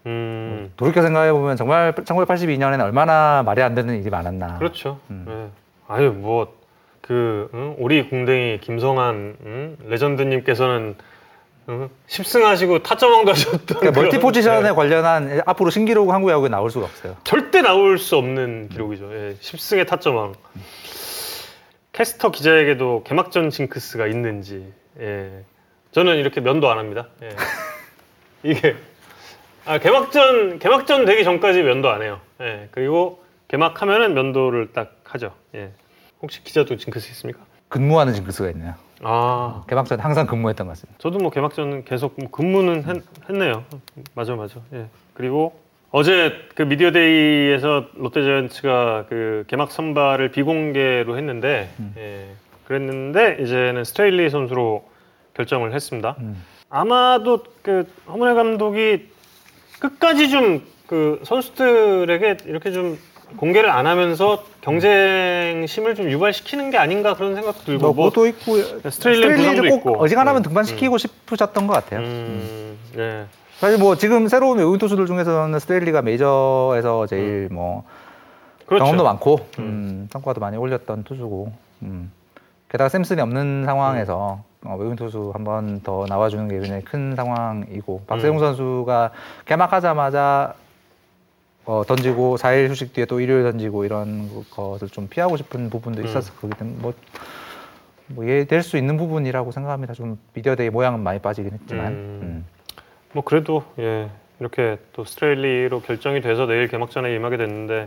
[0.07, 4.59] 음, 돌이켜 생각해 보면 정말 1982년에는 얼마나 말이 안 되는 일이 많았나.
[4.59, 4.98] 그렇죠.
[5.11, 5.26] 음.
[5.28, 5.94] 예.
[5.94, 6.61] 아유 뭐.
[7.03, 7.74] 그 응?
[7.78, 9.76] 우리 궁뎅이 김성한 응?
[9.88, 10.94] 레전드님께서는
[11.68, 11.88] 응?
[12.09, 14.72] 10승하시고 타점왕도 하셨던 그러니까 멀티 포지션에 예.
[14.72, 17.16] 관련한 앞으로 신기록 한국 야구에 나올 수가 없어요.
[17.24, 19.11] 절대 나올 수 없는 기록이죠.
[19.12, 20.34] 예, 10승의 타점왕.
[21.92, 24.72] 캐스터 기자에게도 개막전 징크스가 있는지.
[25.00, 25.44] 예.
[25.92, 27.09] 저는 이렇게 면도 안 합니다.
[27.22, 27.30] 예.
[28.48, 28.76] 이게
[29.64, 32.20] 아, 개막전 개막전 되기 전까지 면도 안 해요.
[32.40, 32.68] 예.
[32.72, 35.32] 그리고 개막하면은 면도를 딱 하죠.
[35.54, 35.70] 예.
[36.20, 37.40] 혹시 기자도 징크스 있습니까?
[37.68, 38.74] 근무하는 징크스가 있네요.
[39.02, 40.98] 아, 개막전 항상 근무했던 것 같습니다.
[40.98, 43.64] 저도 뭐 개막전은 계속 뭐 근무는 했, 했네요.
[44.14, 44.60] 맞아, 맞아.
[44.72, 44.86] 예.
[45.14, 45.60] 그리고
[45.90, 51.94] 어제 그 미디어데이에서 롯데자이언츠가 그 개막 선발을 비공개로 했는데, 음.
[51.98, 52.28] 예.
[52.64, 54.88] 그랬는데 이제는 스트레일리 선수로
[55.34, 56.16] 결정을 했습니다.
[56.20, 56.42] 음.
[56.70, 59.11] 아마도 그 허문회 감독이
[59.83, 62.99] 끝까지 좀 그 선수들에게 이렇게 좀
[63.39, 68.59] 공개를 안 하면서 경쟁심을 좀 유발시키는 게 아닌가 그런 생각도 들고 뭐뭐 그것도 있고
[68.91, 70.03] 스트레일리 부상도 꼭 있고.
[70.03, 72.01] 어지간하면 음, 등반시키고 싶으셨던 것 같아요.
[72.01, 73.24] 음, 네.
[73.57, 77.85] 사실 뭐 지금 새로운 외국인 투수들 중에서는 스트레일리가 메이저에서 제일 뭐
[78.66, 78.85] 그렇죠.
[78.85, 79.64] 경험도 많고 음.
[79.64, 81.53] 음, 성과도 많이 올렸던 투수고
[81.85, 82.12] 음.
[82.68, 84.51] 게다가 샘슨이 없는 상황에서 음.
[84.64, 88.38] 어, 외국인 투수 한 번 더 나와주는 게 굉장히 큰 상황이고 박세웅 음.
[88.38, 89.10] 선수가
[89.46, 90.54] 개막하자마자
[91.64, 96.06] 어, 던지고 4일 휴식 뒤에 또 일요일 던지고 이런 것을 좀 피하고 싶은 부분도 음.
[96.06, 96.92] 있어서 거기 때문에 뭐,
[98.08, 99.94] 뭐 이해될 수 있는 부분이라고 생각합니다.
[99.94, 102.18] 좀 미디어데이 모양은 많이 빠지긴 했지만 음.
[102.22, 102.46] 음.
[103.12, 104.10] 뭐 그래도 예
[104.40, 107.86] 이렇게 또 스트레일리로 결정이 돼서 내일 개막전에 임하게 됐는데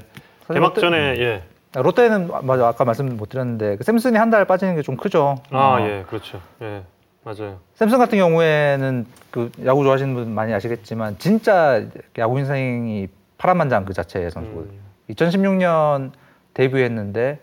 [0.53, 1.43] 개막전에 예.
[1.75, 5.35] 롯데는 맞아 아까 말씀 못 드렸는데 그 샘슨이 한 달 빠지는 게 좀 크죠.
[5.51, 5.81] 아 어.
[5.81, 6.39] 예, 그렇죠.
[6.61, 6.83] 예,
[7.23, 7.59] 맞아요.
[7.75, 11.83] 샘슨 같은 경우에는 그 야구 좋아하시는 분 많이 아시겠지만 진짜
[12.17, 13.07] 야구 인생이
[13.37, 14.71] 파란만장 그 자체의 선수거든요.
[14.73, 16.11] 음, 2016년
[16.53, 17.39] 데뷔했는데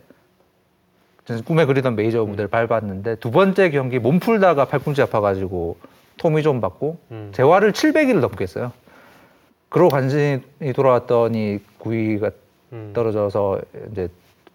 [1.45, 5.77] 꿈에 그리던 메이저 무대를 밟았는데 두 번째 경기 몸 풀다가 팔꿈치 아파가지고
[6.17, 7.31] 토미 좀 받고 음.
[7.35, 8.73] 재활을 700일을 넘게 했어요.
[9.69, 10.41] 그러고 관심이
[10.75, 12.31] 돌아왔더니 구위가
[12.73, 12.91] 음.
[12.95, 13.61] 떨어져서
[13.93, 14.09] 이제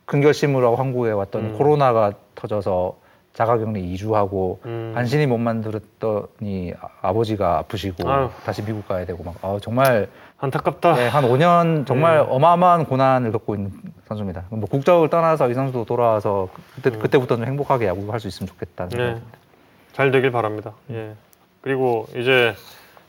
[0.08, 1.58] 하고 한국에 왔더니 음.
[1.58, 2.96] 코로나가 터져서
[3.34, 4.92] 자가격리 이주하고 음.
[4.96, 8.30] 간신히 못 만들었더니 아- 아버지가 아프시고 아유.
[8.46, 10.96] 다시 미국 가야 되고 막 아, 정말 안타깝다.
[10.96, 12.26] 네, 한 5년 정말 네.
[12.30, 13.72] 어마어마한 고난을 겪고 있는
[14.08, 14.46] 선수입니다.
[14.50, 17.00] 뭐 국적을 떠나서 이 선수도 돌아와서 그때 음.
[17.00, 18.98] 그때부터 좀 행복하게 야구할 수 있으면 좋겠다는 네.
[18.98, 19.22] 생각이
[19.94, 20.72] 잘 되길 바랍니다.
[20.92, 21.14] 예.
[21.62, 22.56] 그리고 이제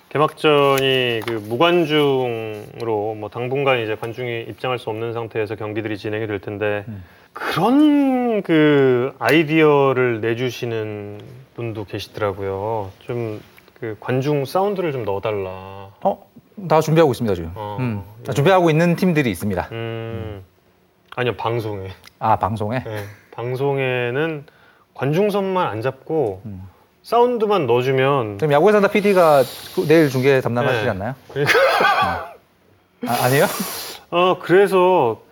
[0.09, 6.85] 개막전이 그 무관중으로 뭐 당분간 이제 관중이 입장할 수 없는 상태에서 경기들이 진행이 될 텐데
[6.89, 7.05] 음.
[7.33, 11.21] 그런 그 아이디어를 내주시는
[11.55, 12.91] 분도 계시더라고요.
[13.01, 13.41] 좀
[13.81, 15.91] 그 관중 사운드를 좀 넣어달라.
[16.03, 16.31] 어,
[16.69, 17.53] 다 준비하고 있습니다 지금.
[17.55, 18.33] 어, 음, 예.
[18.33, 19.69] 준비하고 있는 팀들이 있습니다.
[19.71, 20.43] 음,
[21.15, 21.91] 아니요 방송에.
[22.19, 22.83] 아 방송에.
[22.85, 24.47] 예, 방송에는
[24.95, 26.63] 관중선만 안 잡고 음.
[27.13, 29.43] 사운드만 넣어주면 지금 야구의 산다 PD가
[29.89, 30.91] 내일 중계 담당하시지 네.
[30.91, 31.15] 않나요?
[31.33, 31.55] 그러니까
[33.07, 33.47] 아, 아니에요?
[34.11, 35.23] 어 그래서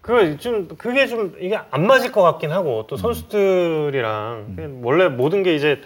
[0.00, 5.56] 그좀 그게 좀 이게 안 맞을 것 같긴 하고 또 선수들이랑 그냥 원래 모든 게
[5.56, 5.80] 이제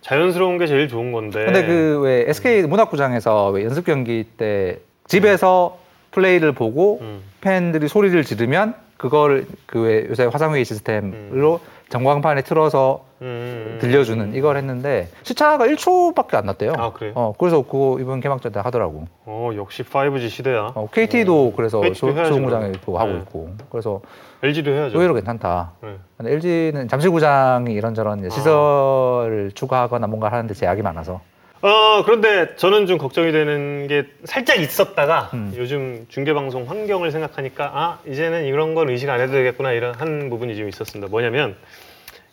[0.00, 1.44] 자연스러운 게 제일 좋은 건데.
[1.44, 5.78] 근데 그 왜 SK 문학구장에서 왜 연습 경기 때 집에서
[6.10, 13.78] 플레이를 보고 음, 팬들이 소리를 지르면 그걸 그 왜 요새 화상회의 시스템으로 전광판에 틀어서 음,
[13.80, 16.72] 들려주는 이걸 했는데 시차가 1초밖에 안 났대요.
[16.76, 17.12] 아 그래요?
[17.16, 19.06] 어 그래서 그거 이번 개막전 때 하더라고.
[19.24, 20.72] 어 역시 5G 시대야.
[20.74, 22.74] 어, KT도 그래서 해야죠, 소흥구장에 그럼.
[22.84, 23.18] 또 하고 네.
[23.18, 24.00] 있고 그래서
[24.42, 24.96] LG도 해야죠.
[24.96, 25.72] 의외로 괜찮다.
[25.82, 25.96] 네.
[26.16, 28.28] 근데 LG는 잠실구장이 이런저런 아.
[28.30, 31.20] 시설을 추가하거나 뭔가 하는데 제약이 많아서
[31.60, 35.52] 어 그런데 저는 좀 걱정이 되는 게 살짝 있었다가 음.
[35.56, 40.30] 요즘 중계 방송 환경을 생각하니까 아 이제는 이런 건 의식 안 해도 되겠구나 이런 한
[40.30, 41.10] 부분이 좀 있었습니다.
[41.10, 41.56] 뭐냐면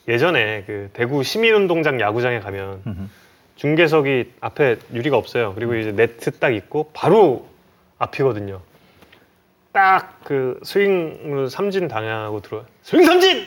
[0.07, 3.07] 예전에 그 대구 시민운동장 야구장에 가면 음흠.
[3.55, 5.53] 중계석이 앞에 유리가 없어요.
[5.55, 7.47] 그리고 이제 네트 딱 있고 바로
[7.99, 8.61] 앞이거든요.
[9.71, 13.45] 딱 그 스윙으로 삼진 당하고 들어 스윙 삼진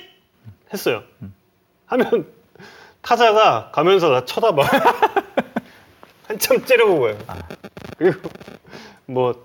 [0.72, 1.02] 했어요.
[1.86, 2.26] 하면
[3.02, 4.62] 타자가 가면서 나 쳐다봐.
[6.28, 7.18] 한참 째려보고요.
[7.98, 8.30] 그리고
[9.06, 9.44] 뭐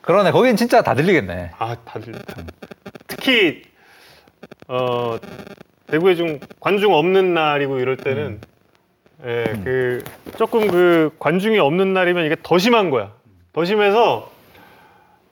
[0.00, 1.50] 그러네 거긴 진짜 다 들리겠네.
[1.58, 2.14] 아, 다들
[3.06, 3.62] 특히
[4.68, 5.18] 어
[5.90, 8.40] 대구에 좀 관중 없는 날이고 이럴 때는
[9.24, 10.02] 예, 그
[10.38, 13.12] 조금 그 관중이 없는 날이면 이게 더 심한 거야.
[13.52, 14.30] 더 심해서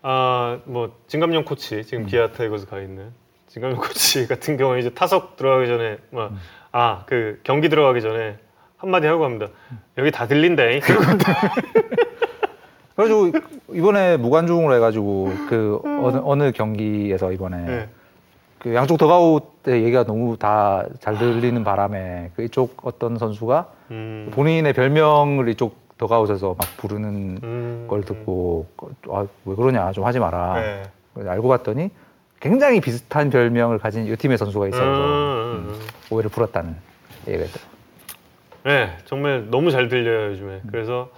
[0.03, 3.11] 아 뭐 진갑용 코치 지금 기아 타이거즈 가 있는
[3.49, 5.99] 진감용 코치 같은 경우에 이제 타석 들어가기 전에
[6.73, 8.37] 아 그 경기 들어가기 전에
[8.77, 9.47] 한마디 하고 갑니다.
[9.97, 10.27] 여기 다.
[10.27, 11.03] 그러고
[13.31, 17.89] 그래가지고 이번에 무관중으로 해가지고 그 어느, 어느 경기에서 이번에 예.
[18.59, 24.31] 그 양쪽 더가우 때 얘기가 너무 다 잘 들리는 바람에 그 이쪽 어떤 선수가 음,
[24.35, 28.67] 본인의 별명을 이쪽 더가웃에서 막 부르는 음, 걸 듣고
[29.11, 30.55] 아, 왜 그러냐 좀 하지 마라.
[30.61, 30.83] 네.
[31.29, 31.91] 알고 봤더니
[32.41, 35.81] 굉장히 비슷한 별명을 가진 이 팀의 선수가 있어서 음, 음, 음, 음.
[36.11, 36.77] 오해를 풀었다는
[37.27, 37.79] 얘기가 있더라고요.
[38.65, 40.61] 네, 정말 너무 잘 들려요 요즘에.
[40.71, 41.09] 그래서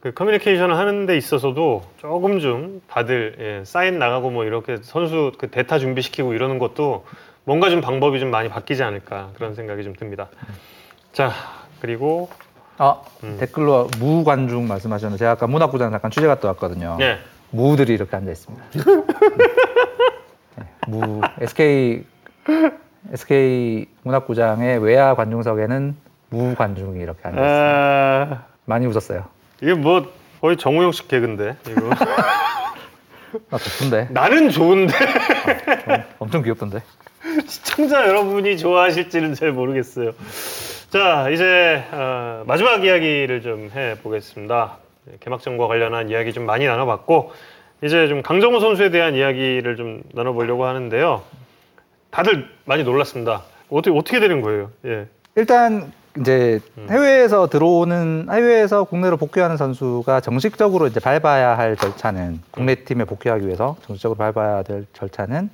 [0.00, 5.50] 그 커뮤니케이션을 하는 데 있어서도 조금 좀 다들 예, 사인 나가고 뭐 이렇게 선수 그
[5.50, 7.04] 대타 준비시키고 이러는 것도
[7.44, 10.28] 뭔가 좀 방법이 좀 많이 바뀌지 않을까 그런 생각이 좀 듭니다.
[11.12, 11.32] 자
[11.80, 12.28] 그리고
[12.76, 13.38] 아 음.
[13.40, 16.96] 댓글로 무관중 말씀하셨는데 제가 아까 문학구장 잠깐 취재 갔다 왔거든요.
[16.98, 17.18] 네,
[17.50, 18.64] 무들이 이렇게 앉아 있습니다.
[20.58, 22.04] 네, 무 SK
[23.12, 25.96] SK 문학구장의 외야 관중석에는
[26.30, 28.44] 무관중이 이렇게 앉아 있습니다.
[28.44, 29.37] 아, 많이 웃었어요.
[29.62, 31.90] 이게 뭐 거의 정우영식 개그인데 이거
[33.50, 34.08] 아 좋던데.
[34.10, 34.94] 나는 좋은데
[36.18, 36.82] 엄청 귀엽던데.
[37.46, 40.12] 시청자 여러분이 좋아하실지는 잘 모르겠어요.
[40.90, 44.78] 자, 이제 어, 마지막 이야기를 좀 해보겠습니다.
[45.04, 47.32] 네, 개막전과 관련한 이야기 좀 많이 나눠봤고
[47.82, 51.22] 이제 좀 강정호 선수에 대한 이야기를 좀 나눠보려고 하는데요.
[52.10, 53.42] 다들 많이 놀랐습니다.
[53.68, 54.70] 어떻게 어떻게 되는 거예요?
[54.86, 55.06] 예.
[55.36, 56.86] 일단 이제 음.
[56.90, 63.76] 해외에서 들어오는 해외에서 국내로 복귀하는 선수가 정식적으로 이제 밟아야 할 절차는 국내 팀에 복귀하기 위해서
[63.86, 65.50] 정식적으로 밟아야 될 절차는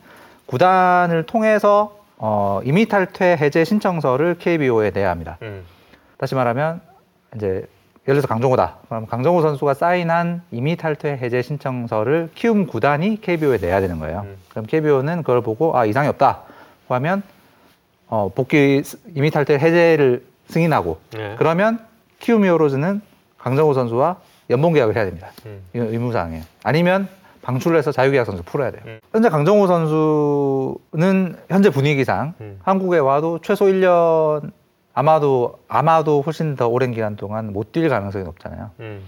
[0.46, 5.38] 구단을 통해서 어, 임의 탈퇴 해제 신청서를 KBO에 내야 합니다.
[5.42, 5.64] 음.
[6.16, 6.80] 다시 말하면
[7.36, 7.46] 이제
[8.06, 8.76] 예를 들어서 강정호다.
[8.88, 14.20] 그럼 강정호 선수가 사인한 임의 탈퇴 해제 신청서를 키움 구단이 KBO에 내야 되는 거예요.
[14.26, 14.36] 음.
[14.50, 16.42] 그럼 KBO는 그걸 보고 아 이상이 없다.
[16.88, 17.22] 하면
[18.06, 21.34] 어, 복귀 스- 임의 탈퇴 해제를 승인하고 네.
[21.38, 21.78] 그러면
[22.20, 23.00] 키움 히어로즈는
[23.38, 24.16] 강정호 선수와
[24.50, 25.28] 연봉 계약을 해야 됩니다.
[25.46, 25.62] 음.
[25.72, 26.42] 이건 의무사항이에요.
[26.62, 27.08] 아니면
[27.42, 28.82] 방출을 해서 자유계약 선수 풀어야 돼요.
[28.86, 28.98] 음.
[29.12, 32.58] 현재 강정호 선수는 현재 분위기상 음.
[32.62, 34.50] 한국에 와도 최소 1년
[34.94, 38.70] 아마도 아마도 훨씬 더 오랜 기간 동안 못 뛸 가능성이 높잖아요.
[38.80, 39.02] 음.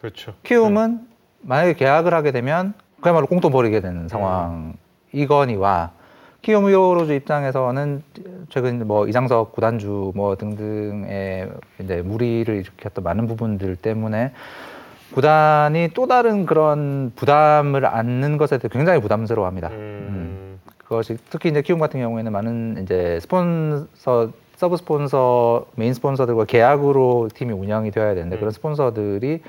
[0.00, 0.32] 그렇죠.
[0.44, 1.00] 키움은
[1.40, 5.90] 만약에 계약을 하게 되면 그야말로 꽁돈 버리게 되는 상황이거니와
[6.42, 8.02] 키움히어로즈 입장에서는
[8.48, 11.50] 최근 뭐 이장석 구단주 뭐 등등의
[11.80, 14.32] 이제 무리를 일으켰던 많은 부분들 때문에
[15.14, 19.68] 구단이 또 다른 그런 부담을 안는 것에 대해 굉장히 부담스러워합니다.
[19.68, 20.60] 음.
[20.78, 27.52] 그것이 특히 이제 키움 같은 경우에는 많은 이제 스폰서 서브 스폰서 메인 스폰서들과 계약으로 팀이
[27.52, 28.38] 운영이 되어야 되는데 음.
[28.38, 29.42] 그런 스폰서들이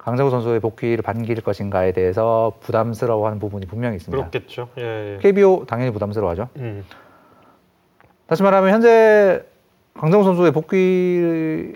[0.00, 4.30] 강정호 선수의 복귀를 반길 것인가에 대해서 부담스러워하는 부분이 분명히 있습니다.
[4.30, 4.70] 그렇겠죠.
[4.78, 5.18] 예, 예.
[5.20, 6.48] KBO 당연히 부담스러워하죠.
[6.56, 6.84] 음.
[8.26, 9.44] 다시 말하면 현재
[9.94, 11.74] 강정호 선수의 복귀를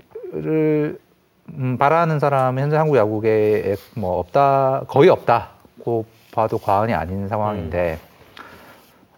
[1.50, 7.98] 음, 바라는 사람은 현재 한국 야구계에 뭐 없다 거의 없다고 봐도 과언이 아닌 상황인데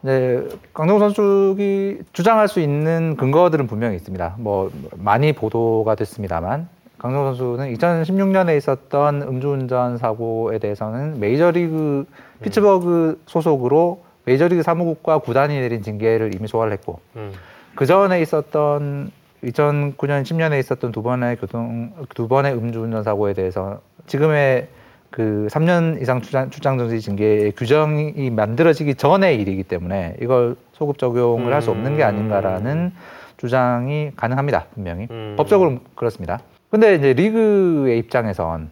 [0.00, 0.42] 네,
[0.74, 4.34] 강정호 선수가 주장할 수 있는 근거들은 분명히 있습니다.
[4.38, 12.06] 뭐 많이 보도가 됐습니다만 강정호 선수는 2016년에 있었던 음주운전 사고에 대해서는 메이저리그
[12.42, 17.32] 피츠버그 소속으로 메이저리그 사무국과 구단이 내린 징계를 이미 소화를 했고 음.
[17.74, 19.10] 그 전에 있었던
[19.44, 24.68] 2009년, 10년에 있었던 두 번의 교통 두 번의 음주운전 사고에 대해서 지금의
[25.10, 31.52] 그 3년 이상 출장, 출장 정지 징계의 규정이 만들어지기 전의 일이기 때문에 이걸 소급 적용을
[31.52, 32.92] 할수 없는 게 아닌가라는
[33.36, 35.34] 주장이 가능합니다 분명히 음.
[35.36, 36.40] 법적으로 그렇습니다.
[36.70, 38.70] 근데 이제 리그의 입장에선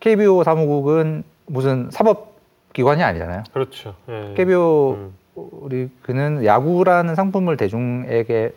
[0.00, 2.34] KBO 사무국은 무슨 사법
[2.72, 3.44] 기관이 아니잖아요.
[3.52, 3.94] 그렇죠.
[4.08, 4.34] 예.
[4.36, 5.14] KBO 음.
[5.34, 8.54] 우리 그는 야구라는 상품을 대중에게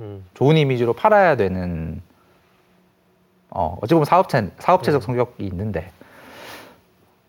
[0.00, 0.24] 음.
[0.34, 2.00] 좋은 이미지로 팔아야 되는
[3.50, 5.04] 어 어찌 보면 사업체 사업체적 음.
[5.04, 5.90] 성격이 있는데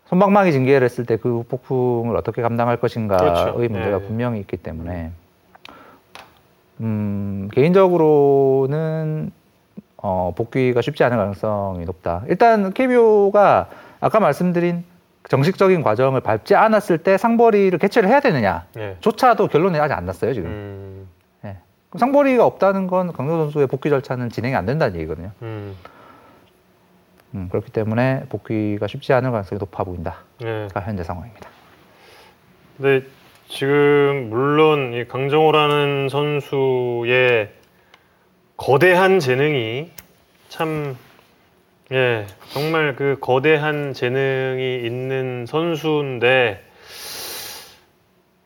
[0.06, 3.58] 손방망이 징계를 했을 때 그 폭풍을 어떻게 감당할 것인가의 그렇죠.
[3.58, 4.06] 문제가 예.
[4.06, 5.10] 분명히 있기 때문에
[6.80, 9.30] 음 개인적으로는
[9.96, 12.22] 어 복귀가 쉽지 않은 가능성이 높다.
[12.28, 13.68] 일단 KBO가
[14.00, 14.84] 아까 말씀드린
[15.28, 18.96] 정식적인 과정을 밟지 않았을 때 상벌이를 개최를 해야 되느냐 예.
[19.00, 20.50] 조차도 결론이 아직 안 났어요 지금.
[20.50, 21.08] 음.
[21.94, 25.30] 그럼 상벌이가 없다는 건 강정 선수의 복귀 절차는 진행이 안 된다는 얘기거든요.
[25.42, 25.76] 음.
[27.34, 30.68] 음, 그렇기 때문에 복귀가 쉽지 않을 가능성이 높아 보인다가 예.
[30.82, 31.48] 현재 상황입니다.
[32.76, 33.06] 근데
[33.48, 37.52] 지금 물론 이 강정호라는 선수의
[38.56, 39.90] 거대한 재능이
[40.48, 40.96] 참
[41.92, 46.62] 예, 정말 그 거대한 재능이 있는 선수인데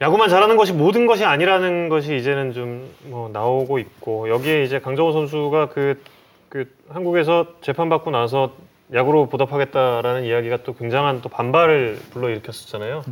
[0.01, 5.13] 야구만 잘하는 것이 모든 것이 아니라는 것이 이제는 좀 뭐 나오고 있고 여기에 이제 강정호
[5.13, 6.01] 선수가 그,
[6.49, 8.55] 그 한국에서 재판받고 나서
[8.93, 13.03] 야구로 보답하겠다라는 이야기가 또 굉장한 또 반발을 불러일으켰었잖아요.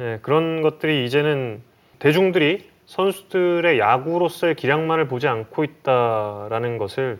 [0.00, 1.62] 예, 그런 것들이 이제는
[1.98, 7.18] 대중들이 선수들의 야구로서의 기량만을 보지 않고 있다라는 것을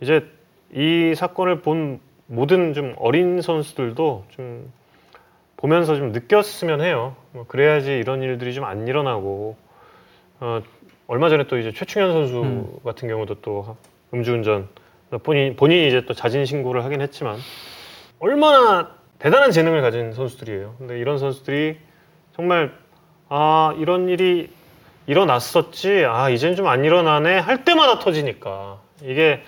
[0.00, 0.26] 이제
[0.72, 4.72] 이 사건을 본 모든 좀 어린 선수들도 좀
[5.56, 7.16] 보면서 좀 느꼈으면 해요.
[7.32, 9.56] 뭐 그래야지 이런 일들이 좀 안 일어나고
[10.40, 10.60] 어,
[11.06, 12.76] 얼마 전에 또 이제 최충현 선수 음.
[12.84, 13.76] 같은 경우도 또
[14.12, 14.68] 음주운전
[15.22, 17.36] 본인 본인이 이제 또 자진 신고를 하긴 했지만
[18.18, 20.74] 얼마나 대단한 재능을 가진 선수들이에요.
[20.78, 21.78] 근데 이런 선수들이
[22.34, 22.72] 정말
[23.28, 24.50] 아 이런 일이
[25.06, 29.42] 일어났었지 아 이젠 좀 안 일어나네 할 때마다 터지니까 이게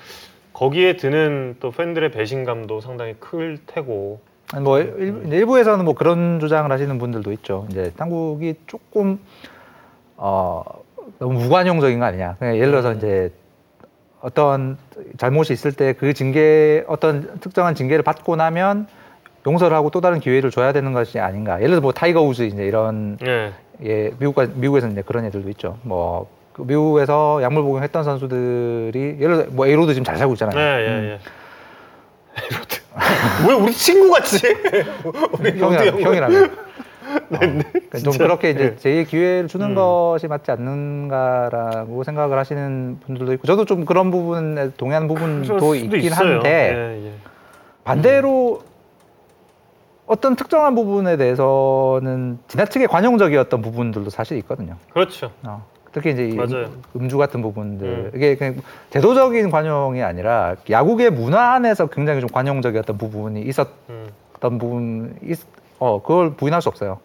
[0.52, 4.20] 거기에 드는 또 팬들의 배신감도 상당히 클 테고
[4.52, 7.66] 아니, 뭐 일, 이제 일부에서는 뭐 그런 주장을 하시는 분들도 있죠.
[7.70, 9.18] 이제 당국이 조금
[10.16, 10.62] 어
[11.18, 12.36] 너무 무관용적인 거 아니냐.
[12.38, 13.32] 그냥 예를 들어서 이제
[14.20, 14.76] 어떤
[15.18, 18.86] 잘못이 있을 때 그 징계 어떤 특정한 징계를 받고 나면
[19.46, 21.56] 용서를 하고 또 다른 기회를 줘야 되는 것이 아닌가.
[21.58, 23.52] 예를 들어 뭐 타이거 우즈 이제 이런 예
[23.84, 25.78] 예, 미국과 미국에서 이제 그런 애들도 있죠.
[25.82, 30.58] 뭐그 미국에서 약물 복용했던 선수들이 예를 들어 뭐 에이로드 지금 잘 살고 있잖아요.
[30.58, 31.02] 예, 음.
[31.04, 31.18] 예, 예.
[33.48, 34.38] 왜 우리 친구 같지?
[35.38, 36.02] 우리 형이라, 영대 형은.
[36.02, 36.66] 형이라면.
[37.06, 38.12] 어, 그러니까 좀.
[38.18, 38.76] 그렇게 이제 네.
[38.76, 39.74] 제 기회를 주는 음.
[39.74, 46.34] 것이 맞지 않는가라고 생각을 하시는 분들도 있고 저도 좀 그런 부분에 동의하는 부분도 있긴 있어요.
[46.36, 47.12] 한데 예, 예.
[47.84, 48.62] 반대로
[50.06, 54.76] 어떤 특정한 부분에 대해서는 지나치게 관용적이었던 부분들도 사실 있거든요.
[54.92, 55.32] 그렇죠.
[55.42, 56.70] 어, 특히 이제 이 맞아요.
[56.94, 58.10] 음, 주 같은 부분들 음.
[58.14, 58.56] 이게 그냥
[58.90, 64.58] 제도적인 관용이 아니라 야구계 문화 안에서 굉장히 좀 관용적이었던 부분이 있었던 음.
[64.58, 65.38] 부분 있,
[65.78, 67.00] 어 그걸 부인할 수 없어요.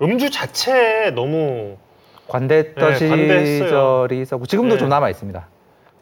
[0.00, 1.76] 음주 자체에 너무
[2.28, 3.44] 관대했던 네.
[3.58, 4.78] 시절이 있었고 지금도 네.
[4.78, 5.46] 좀 남아 있습니다.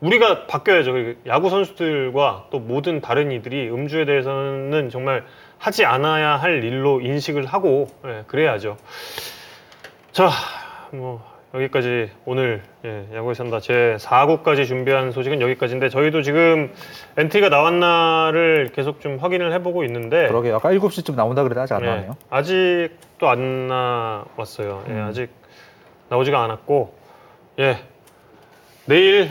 [0.00, 0.92] 우리가 바뀌어야죠.
[0.92, 5.24] 그리고 야구 선수들과 또 모든 다른 이들이 음주에 대해서는 정말
[5.58, 8.76] 하지 않아야 할 일로 인식을 하고 예, 그래야죠.
[10.12, 10.30] 자,
[10.92, 11.22] 뭐
[11.54, 16.72] 여기까지 오늘 예, 야구에 산다 제 4구까지 준비한 소식은 여기까지인데 저희도 지금
[17.16, 21.86] 엔트리가 나왔나를 계속 좀 확인을 해보고 있는데 그러게 아까 7시쯤 나온다 그랬는데 아직 안 예,
[21.86, 22.16] 나왔네요.
[22.30, 24.84] 아직도 안 나왔어요.
[24.88, 25.06] 예, 음.
[25.08, 25.30] 아직
[26.08, 26.94] 나오지가 않았고,
[27.58, 27.78] 예,
[28.84, 29.30] 내일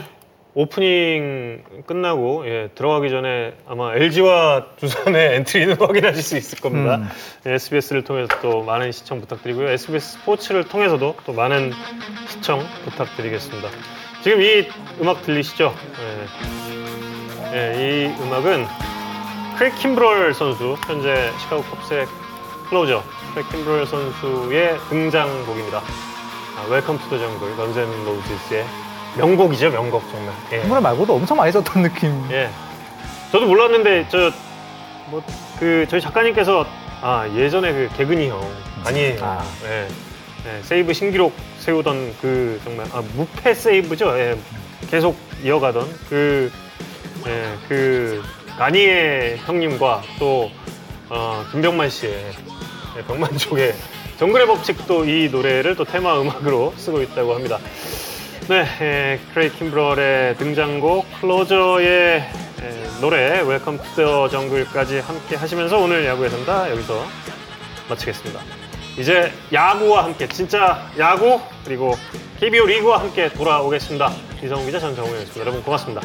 [0.58, 6.96] 오프닝 끝나고 예, 들어가기 전에 아마 LG와 두산의 엔트리는 확인하실 수 있을 겁니다.
[6.96, 7.08] 음.
[7.46, 9.68] 예, SBS를 통해서 또 많은 시청 부탁드리고요.
[9.68, 11.72] SBS 스포츠를 통해서도 또 많은
[12.28, 13.68] 시청 부탁드리겠습니다.
[14.22, 14.66] 지금 이
[14.98, 15.74] 음악 들리시죠?
[17.52, 18.64] 예, 예, 이 음악은
[19.58, 22.06] 크레이그 킴브럴 선수 현재 시카고 컵스의
[22.70, 23.02] closer
[23.34, 25.82] 크레이그 킴브럴 선수의 등장곡입니다.
[26.56, 28.85] 아, Welcome to the Jungle Guns N' Roses의
[29.16, 30.34] 명곡이죠 명곡 정말.
[30.52, 30.62] 예.
[30.64, 32.26] 이 노래 말고도 엄청 많이 썼던 느낌.
[32.30, 32.50] 예.
[33.32, 34.30] 저도 몰랐는데 저
[35.10, 35.22] 뭐
[35.58, 36.66] 그 저희 작가님께서
[37.00, 38.40] 아 예전에 그 개근이 형
[38.84, 39.24] 아니에요.
[39.24, 39.42] 아.
[39.64, 39.88] 예.
[40.46, 44.18] 예, 세이브 신기록 세우던 그 정말 아, 무패 세이브죠.
[44.18, 44.38] 예.
[44.90, 46.52] 계속 이어가던 그
[47.26, 48.22] 예, 그
[48.58, 50.50] 가니의 형님과 또
[51.08, 52.32] 어, 김병만 씨의
[52.98, 53.74] 예, 병만 쪽의
[54.18, 57.58] 정글의 법칙도 이 노래를 또 테마 음악으로 쓰고 있다고 합니다.
[58.48, 66.04] 네, 에, 크레이그 킴브럴의 등장곡 closer의 에, 노래 Welcome to the Jungle까지 함께 하시면서 오늘
[66.06, 67.04] 야구에 산다 여기서
[67.88, 68.40] 마치겠습니다.
[68.98, 71.94] 이제 야구와 함께 진짜 야구 그리고
[72.38, 74.10] KBO 리그와 함께 돌아오겠습니다.
[74.42, 75.40] 이성우 기자 전정우였습니다.
[75.40, 76.02] 여러분 고맙습니다.